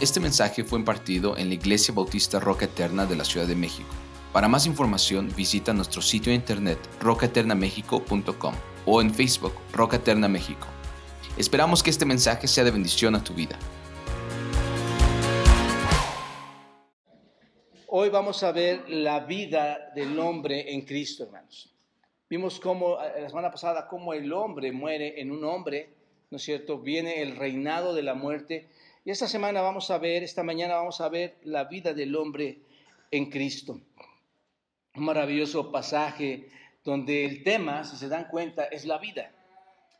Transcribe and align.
Este 0.00 0.20
mensaje 0.20 0.62
fue 0.62 0.78
impartido 0.78 1.36
en 1.36 1.48
la 1.48 1.54
Iglesia 1.54 1.92
Bautista 1.92 2.38
Roca 2.38 2.66
Eterna 2.66 3.04
de 3.04 3.16
la 3.16 3.24
Ciudad 3.24 3.48
de 3.48 3.56
México. 3.56 3.88
Para 4.32 4.46
más 4.46 4.64
información 4.64 5.28
visita 5.36 5.72
nuestro 5.72 6.00
sitio 6.02 6.30
de 6.30 6.36
internet 6.36 6.78
rocaeternamexico.com 7.00 8.54
o 8.86 9.00
en 9.00 9.12
Facebook 9.12 9.54
Roca 9.72 9.96
Eterna 9.96 10.28
México. 10.28 10.68
Esperamos 11.36 11.82
que 11.82 11.90
este 11.90 12.04
mensaje 12.04 12.46
sea 12.46 12.62
de 12.62 12.70
bendición 12.70 13.16
a 13.16 13.24
tu 13.24 13.34
vida. 13.34 13.58
Hoy 17.88 18.08
vamos 18.10 18.44
a 18.44 18.52
ver 18.52 18.88
la 18.88 19.18
vida 19.18 19.90
del 19.96 20.16
hombre 20.20 20.74
en 20.74 20.82
Cristo, 20.82 21.24
hermanos. 21.24 21.74
Vimos 22.30 22.60
cómo 22.60 23.02
eh, 23.02 23.22
la 23.22 23.28
semana 23.28 23.50
pasada 23.50 23.88
cómo 23.88 24.14
el 24.14 24.32
hombre 24.32 24.70
muere 24.70 25.20
en 25.20 25.32
un 25.32 25.44
hombre, 25.44 25.90
¿no 26.30 26.36
es 26.36 26.44
cierto? 26.44 26.78
Viene 26.78 27.20
el 27.20 27.34
reinado 27.34 27.94
de 27.94 28.02
la 28.02 28.14
muerte. 28.14 28.68
Y 29.08 29.10
esta 29.10 29.26
semana 29.26 29.62
vamos 29.62 29.90
a 29.90 29.96
ver, 29.96 30.22
esta 30.22 30.42
mañana 30.42 30.74
vamos 30.74 31.00
a 31.00 31.08
ver 31.08 31.38
la 31.44 31.64
vida 31.64 31.94
del 31.94 32.14
hombre 32.14 32.58
en 33.10 33.30
Cristo. 33.30 33.80
Un 34.94 35.02
maravilloso 35.02 35.72
pasaje 35.72 36.50
donde 36.84 37.24
el 37.24 37.42
tema, 37.42 37.84
si 37.84 37.96
se 37.96 38.10
dan 38.10 38.28
cuenta, 38.28 38.64
es 38.64 38.84
la 38.84 38.98
vida. 38.98 39.32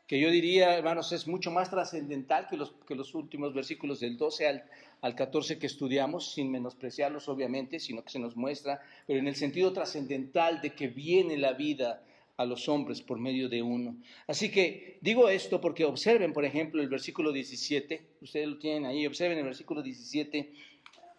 Que 0.05 0.19
yo 0.19 0.29
diría, 0.29 0.77
hermanos, 0.77 1.11
es 1.11 1.27
mucho 1.27 1.49
más 1.49 1.71
trascendental 1.71 2.45
que 2.47 2.55
los, 2.55 2.73
que 2.87 2.93
los 2.93 3.15
últimos 3.15 3.51
versículos 3.51 3.99
del 3.99 4.15
12 4.15 4.47
al, 4.47 4.63
al 5.01 5.15
14 5.15 5.57
que 5.57 5.65
estudiamos, 5.65 6.31
sin 6.31 6.51
menospreciarlos 6.51 7.29
obviamente, 7.29 7.79
sino 7.79 8.03
que 8.03 8.11
se 8.11 8.19
nos 8.19 8.35
muestra, 8.35 8.79
pero 9.07 9.17
en 9.17 9.27
el 9.27 9.35
sentido 9.35 9.73
trascendental 9.73 10.61
de 10.61 10.75
que 10.75 10.87
viene 10.87 11.35
la 11.35 11.53
vida 11.53 12.03
a 12.39 12.45
los 12.45 12.69
hombres 12.69 13.01
por 13.01 13.19
medio 13.19 13.49
de 13.49 13.61
uno. 13.61 13.97
Así 14.25 14.49
que 14.49 14.97
digo 15.01 15.27
esto 15.27 15.59
porque 15.59 15.83
observen, 15.83 16.31
por 16.31 16.45
ejemplo, 16.45 16.81
el 16.81 16.87
versículo 16.87 17.33
17, 17.33 18.01
ustedes 18.21 18.47
lo 18.47 18.57
tienen 18.57 18.85
ahí, 18.85 19.05
observen 19.05 19.39
el 19.39 19.43
versículo 19.43 19.81
17, 19.81 20.53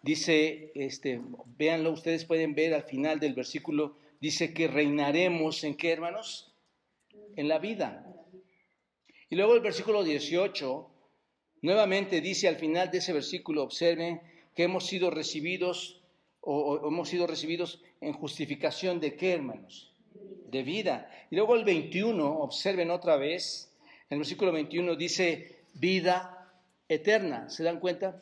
dice, 0.01 0.71
este, 0.73 1.21
véanlo, 1.59 1.91
ustedes 1.91 2.25
pueden 2.25 2.55
ver 2.55 2.73
al 2.73 2.85
final 2.85 3.19
del 3.19 3.35
versículo, 3.35 3.97
dice 4.19 4.51
que 4.51 4.67
reinaremos 4.67 5.63
en 5.63 5.75
qué, 5.75 5.91
hermanos? 5.91 6.55
En 7.35 7.47
la 7.47 7.59
vida. 7.59 8.03
Y 9.29 9.35
luego 9.35 9.53
el 9.53 9.61
versículo 9.61 10.03
18, 10.03 10.89
nuevamente 11.61 12.19
dice 12.21 12.47
al 12.47 12.55
final 12.55 12.89
de 12.89 12.97
ese 12.97 13.13
versículo, 13.13 13.61
observen 13.61 14.21
que 14.55 14.63
hemos 14.63 14.87
sido 14.87 15.11
recibidos 15.11 16.01
o, 16.39 16.61
o 16.61 16.87
hemos 16.87 17.09
sido 17.09 17.27
recibidos 17.27 17.83
en 18.01 18.13
justificación 18.13 18.99
de 18.99 19.15
qué, 19.15 19.33
hermanos? 19.33 19.90
De 20.51 20.63
vida. 20.63 21.09
Y 21.29 21.35
luego 21.37 21.55
el 21.55 21.63
21, 21.63 22.39
observen 22.39 22.91
otra 22.91 23.15
vez, 23.15 23.71
el 24.09 24.17
versículo 24.17 24.51
21 24.51 24.95
dice 24.95 25.63
vida 25.73 26.51
eterna, 26.87 27.49
¿se 27.49 27.63
dan 27.63 27.79
cuenta? 27.79 28.21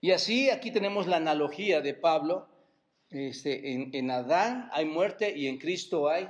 Y 0.00 0.12
así 0.12 0.48
aquí 0.48 0.70
tenemos 0.70 1.06
la 1.06 1.16
analogía 1.16 1.80
de 1.80 1.94
Pablo, 1.94 2.48
este, 3.10 3.72
en, 3.72 4.10
Adán 4.12 4.70
hay 4.72 4.84
muerte 4.84 5.36
y 5.36 5.48
en 5.48 5.58
Cristo 5.58 6.08
hay 6.08 6.28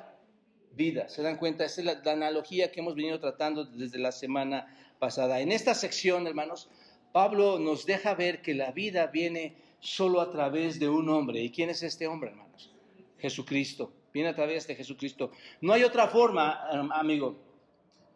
vida, 0.73 1.11
¿se 1.11 1.21
dan 1.21 1.37
cuenta? 1.37 1.67
Esta 1.67 1.83
es 1.83 1.87
la, 1.87 2.01
la 2.03 2.13
analogía 2.13 2.73
que 2.73 2.81
hemos 2.81 2.95
venido 2.95 3.21
tratando 3.21 3.67
desde 3.67 3.99
la 3.99 4.13
semana 4.13 4.75
pasada. 4.99 5.41
En 5.41 5.53
esta 5.53 5.75
sección, 5.75 6.27
hermanos, 6.27 6.71
Pablo 7.13 7.59
nos 7.59 7.85
deja 7.85 8.15
ver 8.15 8.41
que 8.41 8.55
la 8.55 8.73
vida 8.73 9.09
viene 9.09 9.57
solo 9.81 10.23
a 10.23 10.31
través 10.31 10.81
de 10.81 10.89
un 10.89 11.11
hombre. 11.11 11.43
¿Y 11.43 11.51
quién 11.51 11.69
es 11.69 11.83
este 11.83 12.07
hombre, 12.07 12.31
hermanos? 12.31 12.75
Jesucristo 13.19 13.93
viene 14.13 14.31
a 14.31 14.35
través 14.35 14.67
de 14.67 14.75
Jesucristo. 14.75 15.31
No 15.61 15.73
hay 15.73 15.85
otra 15.85 16.09
forma, 16.09 16.69
amigo. 16.93 17.37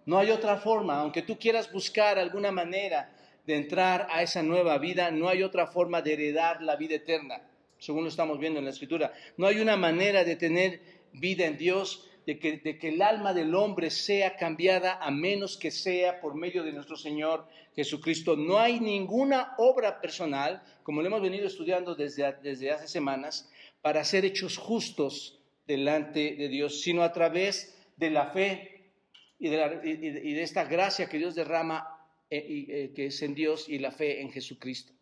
No 0.07 0.19
hay 0.19 0.31
otra 0.31 0.59
forma. 0.59 1.01
Aunque 1.01 1.23
tú 1.23 1.39
quieras 1.39 1.73
buscar 1.73 2.19
alguna 2.19 2.51
manera 2.53 3.11
de 3.47 3.57
entrar 3.57 4.07
a 4.11 4.23
esa 4.23 4.43
nueva 4.43 4.79
vida, 4.79 5.11
no 5.11 5.29
hay 5.29 5.43
otra 5.43 5.67
forma 5.67 6.03
de 6.03 6.15
heredar 6.15 6.63
la 6.63 6.77
vida 6.77 6.97
eterna, 6.97 7.43
según 7.79 8.05
lo 8.05 8.09
estamos 8.09 8.39
viendo 8.39 8.59
en 8.59 8.65
la 8.65 8.71
Escritura. 8.71 9.13
No 9.37 9.47
hay 9.47 9.61
una 9.61 9.77
manera 9.77 10.25
de 10.25 10.37
tener 10.37 10.81
vida 11.13 11.47
en 11.47 11.57
Dios, 11.57 12.09
de 12.27 12.39
que, 12.39 12.89
el 12.89 13.03
alma 13.03 13.35
del 13.35 13.55
hombre 13.55 13.91
sea 13.91 14.37
cambiada 14.37 14.95
a 14.95 15.11
menos 15.11 15.59
que 15.59 15.71
sea 15.71 16.23
por 16.23 16.35
medio 16.35 16.65
de 16.65 16.73
nuestro 16.73 16.97
Señor 16.97 17.47
Jesucristo. 17.77 18.35
No 18.35 18.59
hay 18.59 18.81
ninguna 18.81 19.55
obra 19.59 20.01
personal, 20.01 20.63
como 20.83 21.03
lo 21.03 21.09
hemos 21.09 21.21
venido 21.21 21.47
estudiando 21.47 21.95
desde, 21.95 22.35
desde 22.43 22.71
hace 22.71 22.89
semanas, 22.89 23.51
para 23.83 24.05
ser 24.05 24.25
hechos 24.25 24.57
justos 24.57 25.39
delante 25.67 26.37
de 26.37 26.49
Dios, 26.49 26.81
sino 26.81 27.03
a 27.03 27.13
través 27.13 27.77
de 27.97 28.11
la 28.11 28.27
fe 28.27 28.93
y 29.39 29.49
de, 29.49 30.43
esta 30.43 30.65
gracia 30.65 31.09
que 31.09 31.19
Dios 31.19 31.35
derrama, 31.35 31.87
eh, 32.31 32.67
eh, 32.69 32.93
que 32.95 33.07
es 33.07 33.23
en 33.23 33.35
Dios 33.35 33.69
y 33.69 33.79
la 33.79 33.91
fe 33.91 34.21
en 34.21 34.31
Jesucristo. 34.31 34.93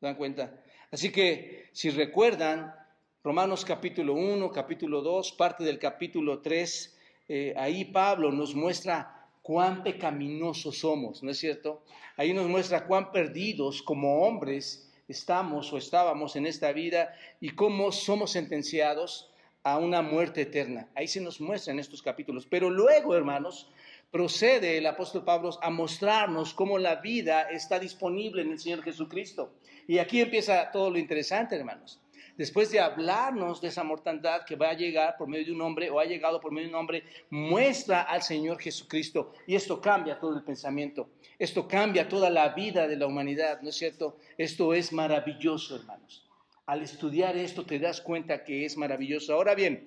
¿Se 0.00 0.06
dan 0.06 0.16
cuenta? 0.16 0.62
Así 0.90 1.10
que 1.10 1.68
si 1.72 1.90
recuerdan, 1.90 2.74
Romanos 3.22 3.64
capítulo 3.64 4.14
1, 4.14 4.50
capítulo 4.50 5.00
2, 5.00 5.32
parte 5.32 5.64
del 5.64 5.78
capítulo 5.78 6.40
3, 6.40 6.98
eh, 7.28 7.54
ahí 7.56 7.86
Pablo 7.86 8.30
nos 8.30 8.54
muestra 8.54 9.28
cuán 9.42 9.82
pecaminosos 9.82 10.78
somos, 10.78 11.22
¿no 11.22 11.30
es 11.30 11.38
cierto? 11.38 11.82
Ahí 12.16 12.32
nos 12.32 12.48
muestra 12.48 12.86
cuán 12.86 13.12
perdidos 13.12 13.82
como 13.82 14.26
hombres 14.26 14.92
estamos 15.08 15.72
o 15.72 15.78
estábamos 15.78 16.36
en 16.36 16.46
esta 16.46 16.72
vida 16.72 17.14
y 17.40 17.50
cómo 17.50 17.92
somos 17.92 18.32
sentenciados 18.32 19.30
a 19.64 19.78
una 19.78 20.02
muerte 20.02 20.42
eterna. 20.42 20.88
Ahí 20.94 21.08
se 21.08 21.20
nos 21.20 21.40
muestra 21.40 21.72
en 21.72 21.80
estos 21.80 22.02
capítulos. 22.02 22.46
Pero 22.46 22.68
luego, 22.70 23.16
hermanos, 23.16 23.70
procede 24.10 24.78
el 24.78 24.86
apóstol 24.86 25.24
Pablo 25.24 25.50
a 25.60 25.70
mostrarnos 25.70 26.52
cómo 26.52 26.78
la 26.78 26.96
vida 26.96 27.48
está 27.50 27.78
disponible 27.78 28.42
en 28.42 28.52
el 28.52 28.60
Señor 28.60 28.82
Jesucristo. 28.82 29.54
Y 29.88 29.98
aquí 29.98 30.20
empieza 30.20 30.70
todo 30.70 30.90
lo 30.90 30.98
interesante, 30.98 31.56
hermanos. 31.56 32.00
Después 32.36 32.70
de 32.70 32.80
hablarnos 32.80 33.60
de 33.60 33.68
esa 33.68 33.84
mortandad 33.84 34.44
que 34.44 34.56
va 34.56 34.70
a 34.70 34.74
llegar 34.74 35.16
por 35.16 35.28
medio 35.28 35.46
de 35.46 35.52
un 35.52 35.62
hombre 35.62 35.88
o 35.88 35.98
ha 36.00 36.04
llegado 36.04 36.40
por 36.40 36.52
medio 36.52 36.68
de 36.68 36.74
un 36.74 36.80
hombre, 36.80 37.04
muestra 37.30 38.02
al 38.02 38.22
Señor 38.22 38.60
Jesucristo. 38.60 39.32
Y 39.46 39.54
esto 39.54 39.80
cambia 39.80 40.18
todo 40.18 40.36
el 40.36 40.42
pensamiento. 40.42 41.08
Esto 41.38 41.66
cambia 41.66 42.08
toda 42.08 42.28
la 42.30 42.50
vida 42.50 42.86
de 42.86 42.96
la 42.96 43.06
humanidad, 43.06 43.62
¿no 43.62 43.70
es 43.70 43.76
cierto? 43.76 44.18
Esto 44.36 44.74
es 44.74 44.92
maravilloso, 44.92 45.76
hermanos. 45.76 46.28
Al 46.66 46.80
estudiar 46.82 47.36
esto 47.36 47.66
te 47.66 47.78
das 47.78 48.00
cuenta 48.00 48.42
que 48.42 48.64
es 48.64 48.76
maravilloso. 48.78 49.34
Ahora 49.34 49.54
bien, 49.54 49.86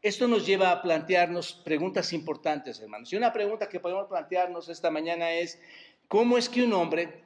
esto 0.00 0.26
nos 0.26 0.46
lleva 0.46 0.70
a 0.72 0.80
plantearnos 0.80 1.52
preguntas 1.52 2.14
importantes, 2.14 2.80
hermanos. 2.80 3.12
Y 3.12 3.16
una 3.16 3.32
pregunta 3.32 3.68
que 3.68 3.78
podemos 3.78 4.06
plantearnos 4.08 4.70
esta 4.70 4.90
mañana 4.90 5.32
es, 5.32 5.60
¿cómo 6.06 6.38
es 6.38 6.48
que 6.48 6.62
un 6.62 6.72
hombre, 6.72 7.24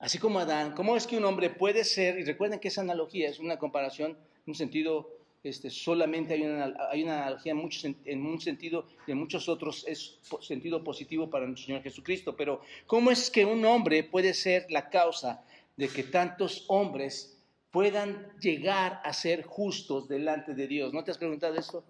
así 0.00 0.18
como 0.18 0.40
Adán, 0.40 0.72
cómo 0.74 0.96
es 0.96 1.06
que 1.06 1.16
un 1.16 1.24
hombre 1.24 1.50
puede 1.50 1.84
ser, 1.84 2.18
y 2.18 2.24
recuerden 2.24 2.58
que 2.58 2.68
esa 2.68 2.80
analogía 2.80 3.28
es 3.28 3.38
una 3.38 3.56
comparación 3.56 4.12
en 4.12 4.44
un 4.46 4.54
sentido, 4.56 5.08
este, 5.44 5.70
solamente 5.70 6.34
hay 6.34 6.42
una, 6.42 6.74
hay 6.90 7.04
una 7.04 7.22
analogía 7.22 7.52
en, 7.52 7.96
en 8.04 8.26
un 8.26 8.40
sentido 8.40 8.86
y 9.06 9.12
en 9.12 9.18
muchos 9.18 9.48
otros 9.48 9.84
es 9.86 10.18
sentido 10.40 10.82
positivo 10.82 11.30
para 11.30 11.46
nuestro 11.46 11.66
Señor 11.66 11.82
Jesucristo, 11.82 12.34
pero 12.34 12.62
¿cómo 12.86 13.12
es 13.12 13.30
que 13.30 13.44
un 13.44 13.64
hombre 13.64 14.02
puede 14.02 14.34
ser 14.34 14.66
la 14.70 14.90
causa 14.90 15.44
de 15.76 15.88
que 15.88 16.02
tantos 16.02 16.64
hombres 16.66 17.39
puedan 17.70 18.32
llegar 18.40 19.00
a 19.04 19.12
ser 19.12 19.44
justos 19.44 20.08
delante 20.08 20.54
de 20.54 20.66
Dios. 20.66 20.92
¿No 20.92 21.04
te 21.04 21.10
has 21.10 21.18
preguntado 21.18 21.54
esto? 21.54 21.84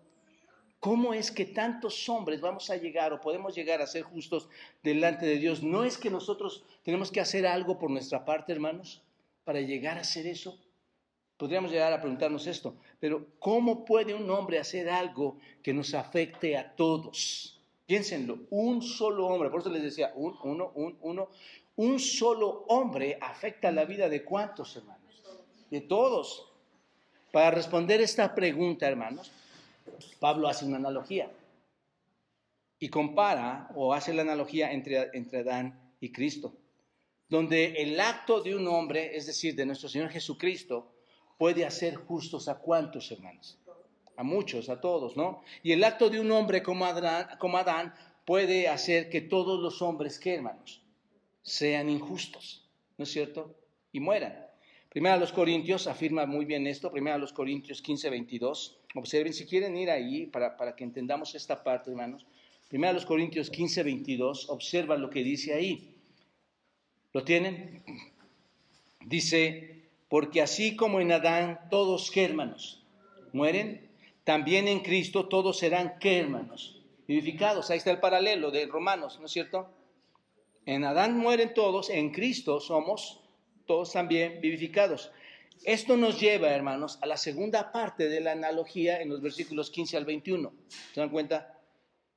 ¿Cómo 0.79 1.13
es 1.13 1.31
que 1.31 1.45
tantos 1.45 2.09
hombres 2.09 2.41
vamos 2.41 2.71
a 2.71 2.77
llegar 2.77 3.13
o 3.13 3.21
podemos 3.21 3.55
llegar 3.55 3.83
a 3.83 3.87
ser 3.87 4.03
justos 4.03 4.49
delante 4.83 5.27
de 5.27 5.37
Dios? 5.37 5.63
¿No 5.63 5.85
es 5.85 5.99
que 5.99 6.09
nosotros 6.09 6.65
tenemos 6.83 7.11
que 7.11 7.21
hacer 7.21 7.47
algo 7.47 7.79
por 7.79 7.91
nuestra 7.91 8.25
parte, 8.25 8.53
hermanos, 8.53 9.03
para 9.45 9.61
llegar 9.61 9.99
a 9.99 10.03
hacer 10.03 10.27
eso? 10.27 10.59
Podríamos 11.37 11.71
llegar 11.71 11.93
a 11.93 12.01
preguntarnos 12.01 12.47
esto, 12.47 12.77
pero 12.99 13.27
¿cómo 13.39 13.85
puede 13.85 14.15
un 14.15 14.31
hombre 14.31 14.59
hacer 14.59 14.89
algo 14.89 15.39
que 15.63 15.73
nos 15.73 15.95
afecte 15.95 16.57
a 16.57 16.75
todos? 16.75 17.59
Piénsenlo, 17.87 18.41
un 18.51 18.83
solo 18.83 19.27
hombre, 19.27 19.51
por 19.51 19.61
eso 19.61 19.71
les 19.71 19.83
decía, 19.83 20.13
un, 20.15 20.37
uno, 20.45 20.71
un, 20.75 20.97
uno, 21.01 21.29
un 21.77 21.99
solo 21.99 22.65
hombre 22.69 23.19
afecta 23.21 23.73
la 23.73 23.85
vida 23.85 24.09
de 24.09 24.23
cuántos, 24.23 24.77
hermanos? 24.77 25.00
De 25.71 25.81
todos. 25.81 26.47
Para 27.33 27.51
responder 27.51 28.01
esta 28.01 28.35
pregunta, 28.35 28.89
hermanos, 28.89 29.31
Pablo 30.19 30.49
hace 30.49 30.65
una 30.65 30.77
analogía 30.77 31.31
y 32.79 32.89
compara 32.89 33.71
o 33.75 33.95
hace 33.95 34.13
la 34.13 34.23
analogía 34.23 34.73
entre, 34.73 35.11
entre 35.13 35.41
Adán 35.41 35.95
y 36.01 36.11
Cristo, 36.11 36.55
donde 37.29 37.75
el 37.83 38.01
acto 38.01 38.41
de 38.41 38.57
un 38.57 38.67
hombre, 38.67 39.17
es 39.17 39.27
decir, 39.27 39.55
de 39.55 39.67
nuestro 39.67 39.89
Señor 39.89 40.11
Jesucristo, 40.11 40.93
puede 41.39 41.65
hacer 41.65 41.95
justos 41.95 42.49
a 42.49 42.59
cuántos, 42.59 43.11
hermanos? 43.13 43.59
A 44.17 44.23
muchos, 44.23 44.69
a 44.69 44.81
todos, 44.81 45.17
¿no? 45.17 45.43
Y 45.63 45.73
el 45.73 45.85
acto 45.85 46.11
de 46.11 46.21
un 46.21 46.31
hombre 46.33 46.63
como 46.63 46.85
Adán, 46.85 47.29
como 47.39 47.57
Adán 47.57 47.95
puede 48.27 48.69
hacer 48.69 49.09
que 49.09 49.21
todos 49.21 49.61
los 49.61 49.81
hombres, 49.83 50.19
¿qué, 50.19 50.35
hermanos? 50.35 50.83
Sean 51.43 51.89
injustos, 51.89 52.69
¿no 52.99 53.05
es 53.05 53.11
cierto? 53.11 53.55
Y 53.93 54.01
mueran. 54.01 54.50
Primera 54.91 55.15
a 55.15 55.19
los 55.19 55.33
Corintios 55.33 55.87
afirma 55.87 56.27
muy 56.27 56.45
bien 56.45 56.67
esto, 56.67 56.91
Primera 56.91 57.15
a 57.15 57.19
los 57.19 57.33
Corintios 57.33 57.81
15, 57.81 58.11
22. 58.11 58.81
Observen, 58.97 59.33
si 59.33 59.47
quieren 59.47 59.77
ir 59.77 59.89
ahí 59.89 60.27
para, 60.27 60.57
para 60.57 60.75
que 60.75 60.83
entendamos 60.83 61.37
esta 61.37 61.63
parte, 61.63 61.91
hermanos. 61.91 62.27
Primera 62.69 62.91
a 62.91 62.95
los 62.95 63.07
Corintios 63.07 63.51
15, 63.51 63.85
22, 63.85 64.51
observa 64.51 64.97
lo 64.97 65.09
que 65.09 65.23
dice 65.23 65.55
ahí. 65.55 65.95
¿Lo 67.13 67.23
tienen? 67.23 67.85
Dice, 69.07 69.85
porque 70.09 70.43
así 70.43 70.75
como 70.75 71.01
en 71.01 71.13
Adán 71.13 71.61
todos 71.71 72.11
que 72.11 72.25
hermanos 72.25 72.85
mueren, 73.33 73.89
también 74.25 74.67
en 74.67 74.81
Cristo 74.81 75.29
todos 75.29 75.59
serán 75.59 76.01
que 76.01 76.19
hermanos 76.19 76.83
vivificados. 77.07 77.71
Ahí 77.71 77.79
está 77.79 77.93
el 77.93 78.01
paralelo 78.01 78.51
de 78.51 78.67
Romanos, 78.67 79.19
¿no 79.21 79.27
es 79.27 79.33
cierto? 79.33 79.69
En 80.67 80.85
Adán 80.85 81.17
mueren 81.17 81.55
todos, 81.55 81.91
en 81.91 82.11
Cristo 82.11 82.59
somos 82.59 83.21
todos 83.71 83.93
también 83.93 84.41
vivificados. 84.41 85.13
Esto 85.63 85.97
nos 85.97 86.21
lleva, 86.21 86.49
hermanos, 86.49 86.99
a 87.03 87.07
la 87.07 87.17
segunda 87.17 87.71
parte 87.71 88.09
de 88.09 88.21
la 88.21 88.33
analogía 88.33 89.01
en 89.01 89.11
los 89.11 89.23
versículos 89.23 89.71
15 89.71 89.97
al 89.97 90.05
21. 90.05 90.53
¿Se 90.93 90.99
dan 90.99 91.09
cuenta? 91.09 91.57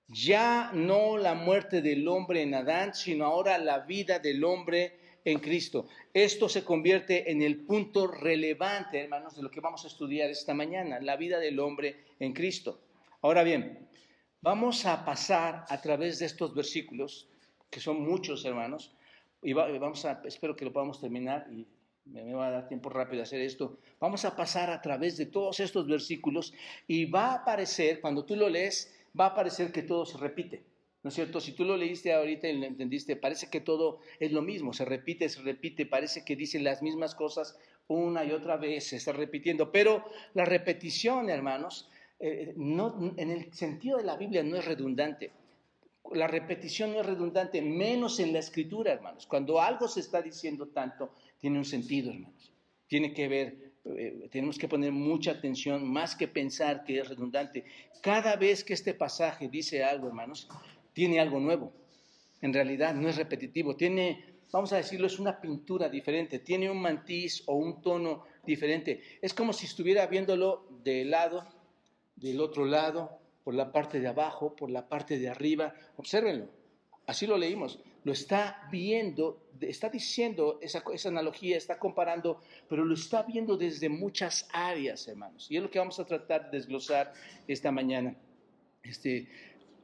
Ya 0.08 0.72
no 0.74 1.16
la 1.16 1.36
muerte 1.36 1.84
del 1.84 2.08
hombre 2.08 2.42
en 2.42 2.56
Adán, 2.56 2.96
sino 2.96 3.26
ahora 3.26 3.60
la 3.60 3.82
vida 3.82 4.18
del 4.18 4.44
hombre 4.44 4.98
en 5.24 5.38
Cristo. 5.38 5.88
Esto 6.12 6.50
se 6.50 6.64
convierte 6.64 7.30
en 7.32 7.44
el 7.44 7.60
punto 7.66 8.08
relevante, 8.08 9.02
hermanos, 9.02 9.36
de 9.36 9.44
lo 9.44 9.52
que 9.52 9.62
vamos 9.62 9.84
a 9.84 9.90
estudiar 9.90 10.32
esta 10.32 10.56
mañana, 10.56 11.00
la 11.02 11.18
vida 11.18 11.38
del 11.38 11.60
hombre 11.60 11.98
en 12.18 12.34
Cristo. 12.34 12.80
Ahora 13.22 13.44
bien, 13.44 13.88
vamos 14.42 14.88
a 14.88 15.06
pasar 15.06 15.66
a 15.70 15.80
través 15.80 16.18
de 16.18 16.26
estos 16.26 16.56
versículos, 16.56 17.30
que 17.70 17.80
son 17.80 18.02
muchos, 18.02 18.44
hermanos, 18.44 18.96
y 19.44 19.54
vamos 19.54 20.06
a, 20.06 20.22
espero 20.26 20.56
que 20.56 20.66
lo 20.66 20.74
podamos 20.74 21.00
terminar 21.00 21.48
y 21.52 21.68
me 22.06 22.34
va 22.34 22.48
a 22.48 22.52
dar 22.52 22.68
tiempo 22.68 22.90
rápido 22.90 23.18
de 23.18 23.24
hacer 23.24 23.42
esto. 23.42 23.80
Vamos 24.00 24.26
a 24.26 24.36
pasar 24.36 24.70
a 24.70 24.82
través 24.82 25.18
de 25.18 25.26
todos 25.26 25.60
estos 25.60 25.88
versículos 25.88 26.54
y 26.88 27.06
va 27.06 27.28
a 27.28 27.36
aparecer, 27.36 28.02
cuando 28.02 28.26
tú 28.26 28.36
lo 28.36 28.50
lees, 28.50 28.94
va 29.20 29.26
a 29.26 29.30
aparecer 29.30 29.72
que 29.72 29.84
todo 29.84 30.06
se 30.06 30.18
repite. 30.18 30.64
¿No 31.04 31.10
es 31.10 31.16
cierto? 31.16 31.42
Si 31.42 31.52
tú 31.52 31.66
lo 31.66 31.76
leíste 31.76 32.14
ahorita 32.14 32.48
y 32.48 32.58
lo 32.58 32.66
entendiste, 32.66 33.18
parece 33.18 33.50
que 33.50 33.60
todo 33.60 34.00
es 34.20 34.32
lo 34.32 34.42
mismo, 34.42 34.72
se 34.72 34.86
repite, 34.86 35.28
se 35.28 35.42
repite, 35.42 35.86
parece 35.86 36.24
que 36.24 36.38
dicen 36.38 36.64
las 36.64 36.82
mismas 36.82 37.14
cosas 37.14 37.60
una 37.88 38.24
y 38.24 38.32
otra 38.32 38.56
vez, 38.56 38.88
se 38.88 38.96
está 38.96 39.12
repitiendo. 39.12 39.70
Pero 39.70 40.06
la 40.34 40.46
repetición, 40.46 41.30
hermanos, 41.30 41.90
eh, 42.20 42.54
no, 42.56 43.14
en 43.18 43.32
el 43.32 43.54
sentido 43.54 43.98
de 43.98 44.06
la 44.06 44.16
Biblia 44.16 44.44
no 44.44 44.56
es 44.56 44.64
redundante. 44.64 45.32
La 46.12 46.28
repetición 46.28 46.92
no 46.92 47.00
es 47.00 47.06
redundante, 47.06 47.62
menos 47.62 48.20
en 48.20 48.34
la 48.34 48.40
escritura, 48.40 48.92
hermanos. 48.92 49.26
Cuando 49.26 49.62
algo 49.62 49.88
se 49.88 50.02
está 50.02 50.22
diciendo 50.22 50.68
tanto, 50.68 51.14
tiene 51.40 51.58
un 51.58 51.66
sentido, 51.66 52.12
hermanos. 52.12 52.52
Tiene 52.88 53.14
que 53.14 53.28
ver, 53.28 53.74
eh, 53.86 54.28
tenemos 54.30 54.58
que 54.58 54.68
poner 54.68 54.92
mucha 54.92 55.32
atención, 55.32 55.90
más 55.90 56.16
que 56.16 56.28
pensar 56.28 56.84
que 56.84 57.00
es 57.00 57.08
redundante. 57.08 57.66
Cada 58.02 58.36
vez 58.36 58.64
que 58.64 58.74
este 58.74 58.94
pasaje 58.94 59.48
dice 59.48 59.84
algo, 59.84 60.08
hermanos, 60.08 60.48
tiene 60.94 61.20
algo 61.20 61.40
nuevo. 61.40 61.74
En 62.42 62.54
realidad 62.54 62.94
no 62.94 63.08
es 63.08 63.16
repetitivo, 63.16 63.76
tiene, 63.76 64.42
vamos 64.52 64.74
a 64.74 64.78
decirlo, 64.78 65.08
es 65.08 65.18
una 65.18 65.40
pintura 65.40 65.88
diferente, 65.88 66.40
tiene 66.40 66.70
un 66.70 66.82
mantiz 66.82 67.42
o 67.48 67.56
un 67.56 67.82
tono 67.82 68.26
diferente. 68.46 69.02
Es 69.22 69.34
como 69.34 69.54
si 69.54 69.66
estuviera 69.66 70.06
viéndolo 70.08 70.68
de 70.84 71.06
lado, 71.06 71.48
del 72.18 72.42
otro 72.42 72.66
lado, 72.66 73.23
por 73.44 73.54
la 73.54 73.72
parte 73.72 74.00
de 74.00 74.08
abajo, 74.08 74.56
por 74.56 74.70
la 74.70 74.88
parte 74.88 75.18
de 75.18 75.30
arriba. 75.30 75.74
Obsérvenlo, 75.98 76.48
así 77.08 77.28
lo 77.28 77.38
leímos 77.38 77.80
lo 78.04 78.12
está 78.12 78.68
viendo, 78.72 79.48
está 79.62 79.90
diciendo 79.90 80.60
esa, 80.62 80.84
analogía, 81.06 81.58
está 81.58 81.80
comparando, 81.80 82.42
pero 82.68 82.84
lo 82.84 82.94
está 82.94 83.24
viendo 83.24 83.56
desde 83.56 83.90
muchas 83.90 84.48
áreas, 84.52 85.08
hermanos. 85.08 85.50
Y 85.50 85.58
es 85.58 85.64
lo 85.64 85.70
que 85.70 85.80
vamos 85.80 86.00
a 86.00 86.06
tratar 86.06 86.52
de 86.52 86.58
desglosar 86.58 87.14
esta 87.48 87.72
mañana. 87.72 88.16
Este, 88.84 89.30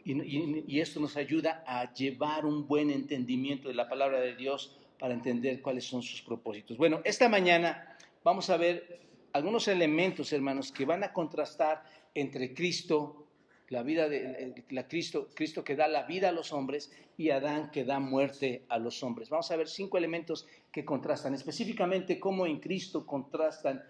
y, 0.03 0.65
y, 0.67 0.81
esto 0.81 0.99
nos 0.99 1.15
ayuda 1.15 1.63
a 1.65 1.93
llevar 1.93 2.45
un 2.45 2.67
buen 2.67 2.89
entendimiento 2.89 3.69
de 3.69 3.75
la 3.75 3.87
palabra 3.87 4.19
de 4.19 4.35
Dios 4.35 4.77
para 4.97 5.13
entender 5.13 5.61
cuáles 5.61 5.85
son 5.85 6.03
sus 6.03 6.21
propósitos. 6.21 6.77
Bueno, 6.77 6.99
esta 7.05 7.29
mañana 7.29 7.97
vamos 8.23 8.49
a 8.49 8.57
ver 8.57 8.99
algunos 9.31 9.67
elementos, 9.69 10.33
hermanos, 10.33 10.71
que 10.73 10.85
van 10.85 11.03
a 11.03 11.13
contrastar 11.13 11.83
entre 12.13 12.53
Cristo 12.53 13.27
la 13.69 13.83
vida 13.83 14.09
de 14.09 14.63
la 14.69 14.87
Cristo, 14.87 15.29
Cristo 15.33 15.63
que 15.63 15.75
da 15.75 15.87
la 15.87 16.03
vida 16.03 16.29
a 16.29 16.31
los 16.31 16.51
hombres 16.51 16.91
y 17.17 17.29
Adán 17.29 17.69
que 17.71 17.85
da 17.85 17.99
muerte 17.99 18.63
a 18.69 18.79
los 18.79 19.03
hombres. 19.03 19.29
Vamos 19.29 19.49
a 19.51 19.55
ver 19.57 19.67
cinco 19.67 19.97
elementos 19.97 20.47
que 20.71 20.83
contrastan, 20.85 21.33
específicamente 21.33 22.19
cómo 22.19 22.45
en 22.45 22.59
Cristo 22.59 23.05
contrastan 23.05 23.83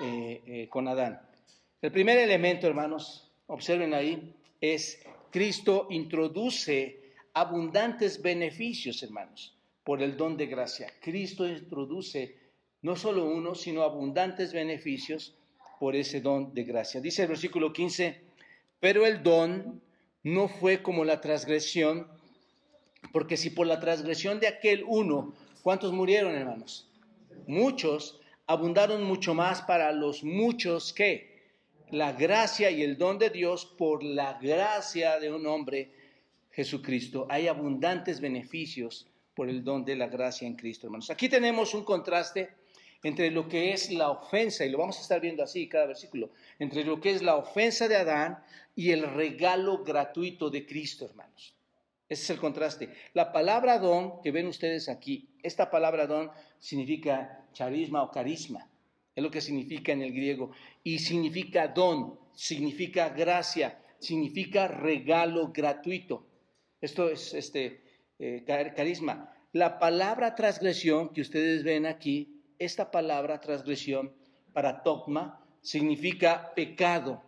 eh, 0.00 0.42
eh, 0.46 0.68
con 0.68 0.88
Adán. 0.88 1.20
El 1.82 1.92
primer 1.92 2.18
elemento, 2.18 2.66
hermanos, 2.66 3.30
observen 3.46 3.92
ahí, 3.94 4.34
es 4.60 5.02
Cristo 5.30 5.86
introduce 5.90 7.00
abundantes 7.34 8.22
beneficios, 8.22 9.02
hermanos, 9.02 9.54
por 9.84 10.02
el 10.02 10.16
don 10.16 10.36
de 10.36 10.46
gracia. 10.46 10.92
Cristo 11.00 11.46
introduce 11.46 12.36
no 12.82 12.96
solo 12.96 13.26
uno, 13.26 13.54
sino 13.54 13.82
abundantes 13.82 14.52
beneficios 14.52 15.36
por 15.78 15.94
ese 15.94 16.20
don 16.20 16.54
de 16.54 16.64
gracia. 16.64 17.00
Dice 17.00 17.22
el 17.22 17.28
versículo 17.28 17.72
15, 17.72 18.25
pero 18.86 19.04
el 19.04 19.24
don 19.24 19.82
no 20.22 20.46
fue 20.46 20.80
como 20.80 21.04
la 21.04 21.20
transgresión, 21.20 22.06
porque 23.12 23.36
si 23.36 23.50
por 23.50 23.66
la 23.66 23.80
transgresión 23.80 24.38
de 24.38 24.46
aquel 24.46 24.84
uno, 24.86 25.34
¿cuántos 25.64 25.92
murieron, 25.92 26.36
hermanos? 26.36 26.88
Muchos, 27.48 28.20
abundaron 28.46 29.02
mucho 29.02 29.34
más 29.34 29.60
para 29.62 29.90
los 29.90 30.22
muchos 30.22 30.92
que 30.92 31.48
la 31.90 32.12
gracia 32.12 32.70
y 32.70 32.84
el 32.84 32.96
don 32.96 33.18
de 33.18 33.30
Dios 33.30 33.66
por 33.66 34.04
la 34.04 34.38
gracia 34.40 35.18
de 35.18 35.32
un 35.32 35.48
hombre, 35.48 35.90
Jesucristo. 36.52 37.26
Hay 37.28 37.48
abundantes 37.48 38.20
beneficios 38.20 39.08
por 39.34 39.48
el 39.48 39.64
don 39.64 39.84
de 39.84 39.96
la 39.96 40.06
gracia 40.06 40.46
en 40.46 40.54
Cristo, 40.54 40.86
hermanos. 40.86 41.10
Aquí 41.10 41.28
tenemos 41.28 41.74
un 41.74 41.82
contraste 41.82 42.50
entre 43.02 43.30
lo 43.30 43.48
que 43.48 43.72
es 43.72 43.90
la 43.90 44.10
ofensa, 44.10 44.64
y 44.64 44.70
lo 44.70 44.78
vamos 44.78 44.98
a 44.98 45.02
estar 45.02 45.20
viendo 45.20 45.42
así 45.42 45.68
cada 45.68 45.86
versículo, 45.86 46.30
entre 46.58 46.84
lo 46.84 47.00
que 47.00 47.10
es 47.10 47.22
la 47.22 47.36
ofensa 47.36 47.88
de 47.88 47.96
Adán 47.96 48.38
y 48.74 48.90
el 48.90 49.02
regalo 49.14 49.84
gratuito 49.84 50.50
de 50.50 50.66
Cristo, 50.66 51.04
hermanos. 51.04 51.54
Ese 52.08 52.22
es 52.22 52.30
el 52.30 52.38
contraste. 52.38 52.90
La 53.14 53.32
palabra 53.32 53.78
don 53.78 54.20
que 54.22 54.30
ven 54.30 54.46
ustedes 54.46 54.88
aquí, 54.88 55.28
esta 55.42 55.70
palabra 55.70 56.06
don 56.06 56.30
significa 56.58 57.44
charisma 57.52 58.02
o 58.02 58.10
carisma, 58.10 58.70
es 59.14 59.22
lo 59.22 59.30
que 59.30 59.40
significa 59.40 59.92
en 59.92 60.02
el 60.02 60.12
griego, 60.12 60.52
y 60.84 60.98
significa 60.98 61.68
don, 61.68 62.18
significa 62.34 63.08
gracia, 63.08 63.78
significa 63.98 64.68
regalo 64.68 65.52
gratuito. 65.52 66.26
Esto 66.80 67.08
es 67.10 67.34
este 67.34 67.82
eh, 68.18 68.44
carisma. 68.44 69.32
La 69.52 69.78
palabra 69.78 70.34
transgresión 70.34 71.12
que 71.12 71.22
ustedes 71.22 71.64
ven 71.64 71.86
aquí 71.86 72.35
esta 72.58 72.90
palabra 72.90 73.40
transgresión 73.40 74.12
para 74.52 74.82
togma 74.82 75.44
significa 75.60 76.54
pecado, 76.54 77.22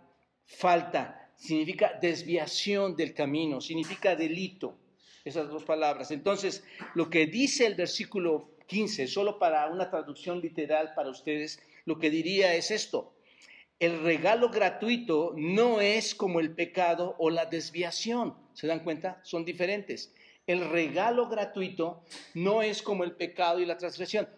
falta, 0.46 1.30
significa 1.36 1.98
desviación 2.00 2.96
del 2.96 3.14
camino, 3.14 3.60
significa 3.60 4.16
delito. 4.16 4.78
Esas 5.24 5.48
dos 5.50 5.64
palabras. 5.64 6.10
Entonces, 6.10 6.64
lo 6.94 7.10
que 7.10 7.26
dice 7.26 7.66
el 7.66 7.74
versículo 7.74 8.56
15, 8.66 9.08
solo 9.08 9.38
para 9.38 9.66
una 9.66 9.90
traducción 9.90 10.40
literal 10.40 10.94
para 10.94 11.10
ustedes, 11.10 11.60
lo 11.84 11.98
que 11.98 12.10
diría 12.10 12.54
es 12.54 12.70
esto. 12.70 13.14
El 13.78 14.02
regalo 14.02 14.50
gratuito 14.50 15.34
no 15.36 15.80
es 15.80 16.14
como 16.14 16.40
el 16.40 16.54
pecado 16.54 17.14
o 17.18 17.30
la 17.30 17.46
desviación. 17.46 18.34
¿Se 18.54 18.66
dan 18.66 18.80
cuenta? 18.80 19.20
Son 19.22 19.44
diferentes. 19.44 20.12
El 20.46 20.68
regalo 20.68 21.28
gratuito 21.28 22.02
no 22.34 22.62
es 22.62 22.82
como 22.82 23.04
el 23.04 23.12
pecado 23.12 23.60
y 23.60 23.66
la 23.66 23.76
transgresión. 23.76 24.28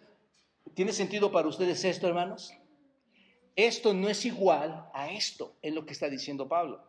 ¿Tiene 0.73 0.93
sentido 0.93 1.31
para 1.31 1.47
ustedes 1.47 1.83
esto, 1.83 2.07
hermanos? 2.07 2.53
Esto 3.55 3.93
no 3.93 4.07
es 4.07 4.25
igual 4.25 4.89
a 4.93 5.11
esto, 5.11 5.57
es 5.61 5.73
lo 5.73 5.85
que 5.85 5.93
está 5.93 6.09
diciendo 6.09 6.47
Pablo. 6.47 6.81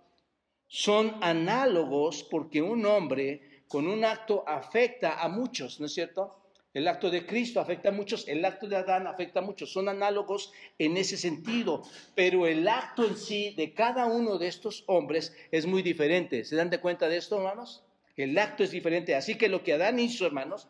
Son 0.68 1.16
análogos 1.20 2.26
porque 2.30 2.62
un 2.62 2.86
hombre 2.86 3.64
con 3.68 3.86
un 3.86 4.04
acto 4.04 4.44
afecta 4.46 5.20
a 5.22 5.28
muchos, 5.28 5.80
¿no 5.80 5.86
es 5.86 5.94
cierto? 5.94 6.38
El 6.72 6.88
acto 6.88 7.10
de 7.10 7.26
Cristo 7.26 7.60
afecta 7.60 7.90
a 7.90 7.92
muchos, 7.92 8.26
el 8.28 8.44
acto 8.44 8.66
de 8.66 8.76
Adán 8.76 9.06
afecta 9.06 9.40
a 9.40 9.42
muchos, 9.42 9.72
son 9.72 9.88
análogos 9.88 10.52
en 10.78 10.96
ese 10.96 11.18
sentido, 11.18 11.82
pero 12.14 12.46
el 12.46 12.66
acto 12.66 13.06
en 13.06 13.16
sí 13.16 13.54
de 13.56 13.74
cada 13.74 14.06
uno 14.06 14.38
de 14.38 14.48
estos 14.48 14.84
hombres 14.86 15.36
es 15.50 15.66
muy 15.66 15.82
diferente. 15.82 16.44
¿Se 16.44 16.56
dan 16.56 16.70
de 16.70 16.80
cuenta 16.80 17.08
de 17.08 17.18
esto, 17.18 17.36
hermanos? 17.36 17.84
El 18.16 18.38
acto 18.38 18.62
es 18.62 18.70
diferente, 18.70 19.14
así 19.14 19.36
que 19.36 19.48
lo 19.48 19.62
que 19.62 19.74
Adán 19.74 19.98
hizo, 19.98 20.24
hermanos, 20.24 20.68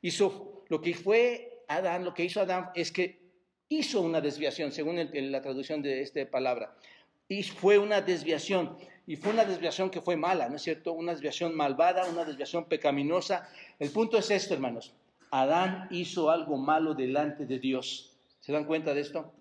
hizo 0.00 0.64
lo 0.68 0.80
que 0.80 0.94
fue 0.94 1.53
Adán, 1.68 2.04
lo 2.04 2.14
que 2.14 2.24
hizo 2.24 2.40
Adán 2.40 2.70
es 2.74 2.92
que 2.92 3.20
hizo 3.68 4.00
una 4.00 4.20
desviación, 4.20 4.72
según 4.72 4.96
la 4.96 5.42
traducción 5.42 5.82
de 5.82 6.02
esta 6.02 6.24
palabra. 6.30 6.74
Y 7.28 7.42
fue 7.42 7.78
una 7.78 8.00
desviación, 8.00 8.76
y 9.06 9.16
fue 9.16 9.32
una 9.32 9.44
desviación 9.44 9.90
que 9.90 10.00
fue 10.00 10.16
mala, 10.16 10.48
¿no 10.48 10.56
es 10.56 10.62
cierto? 10.62 10.92
Una 10.92 11.12
desviación 11.12 11.54
malvada, 11.54 12.06
una 12.06 12.24
desviación 12.24 12.66
pecaminosa. 12.66 13.48
El 13.78 13.90
punto 13.90 14.18
es 14.18 14.30
esto, 14.30 14.54
hermanos. 14.54 14.92
Adán 15.30 15.88
hizo 15.90 16.30
algo 16.30 16.56
malo 16.56 16.94
delante 16.94 17.46
de 17.46 17.58
Dios. 17.58 18.12
¿Se 18.40 18.52
dan 18.52 18.66
cuenta 18.66 18.94
de 18.94 19.00
esto? 19.00 19.32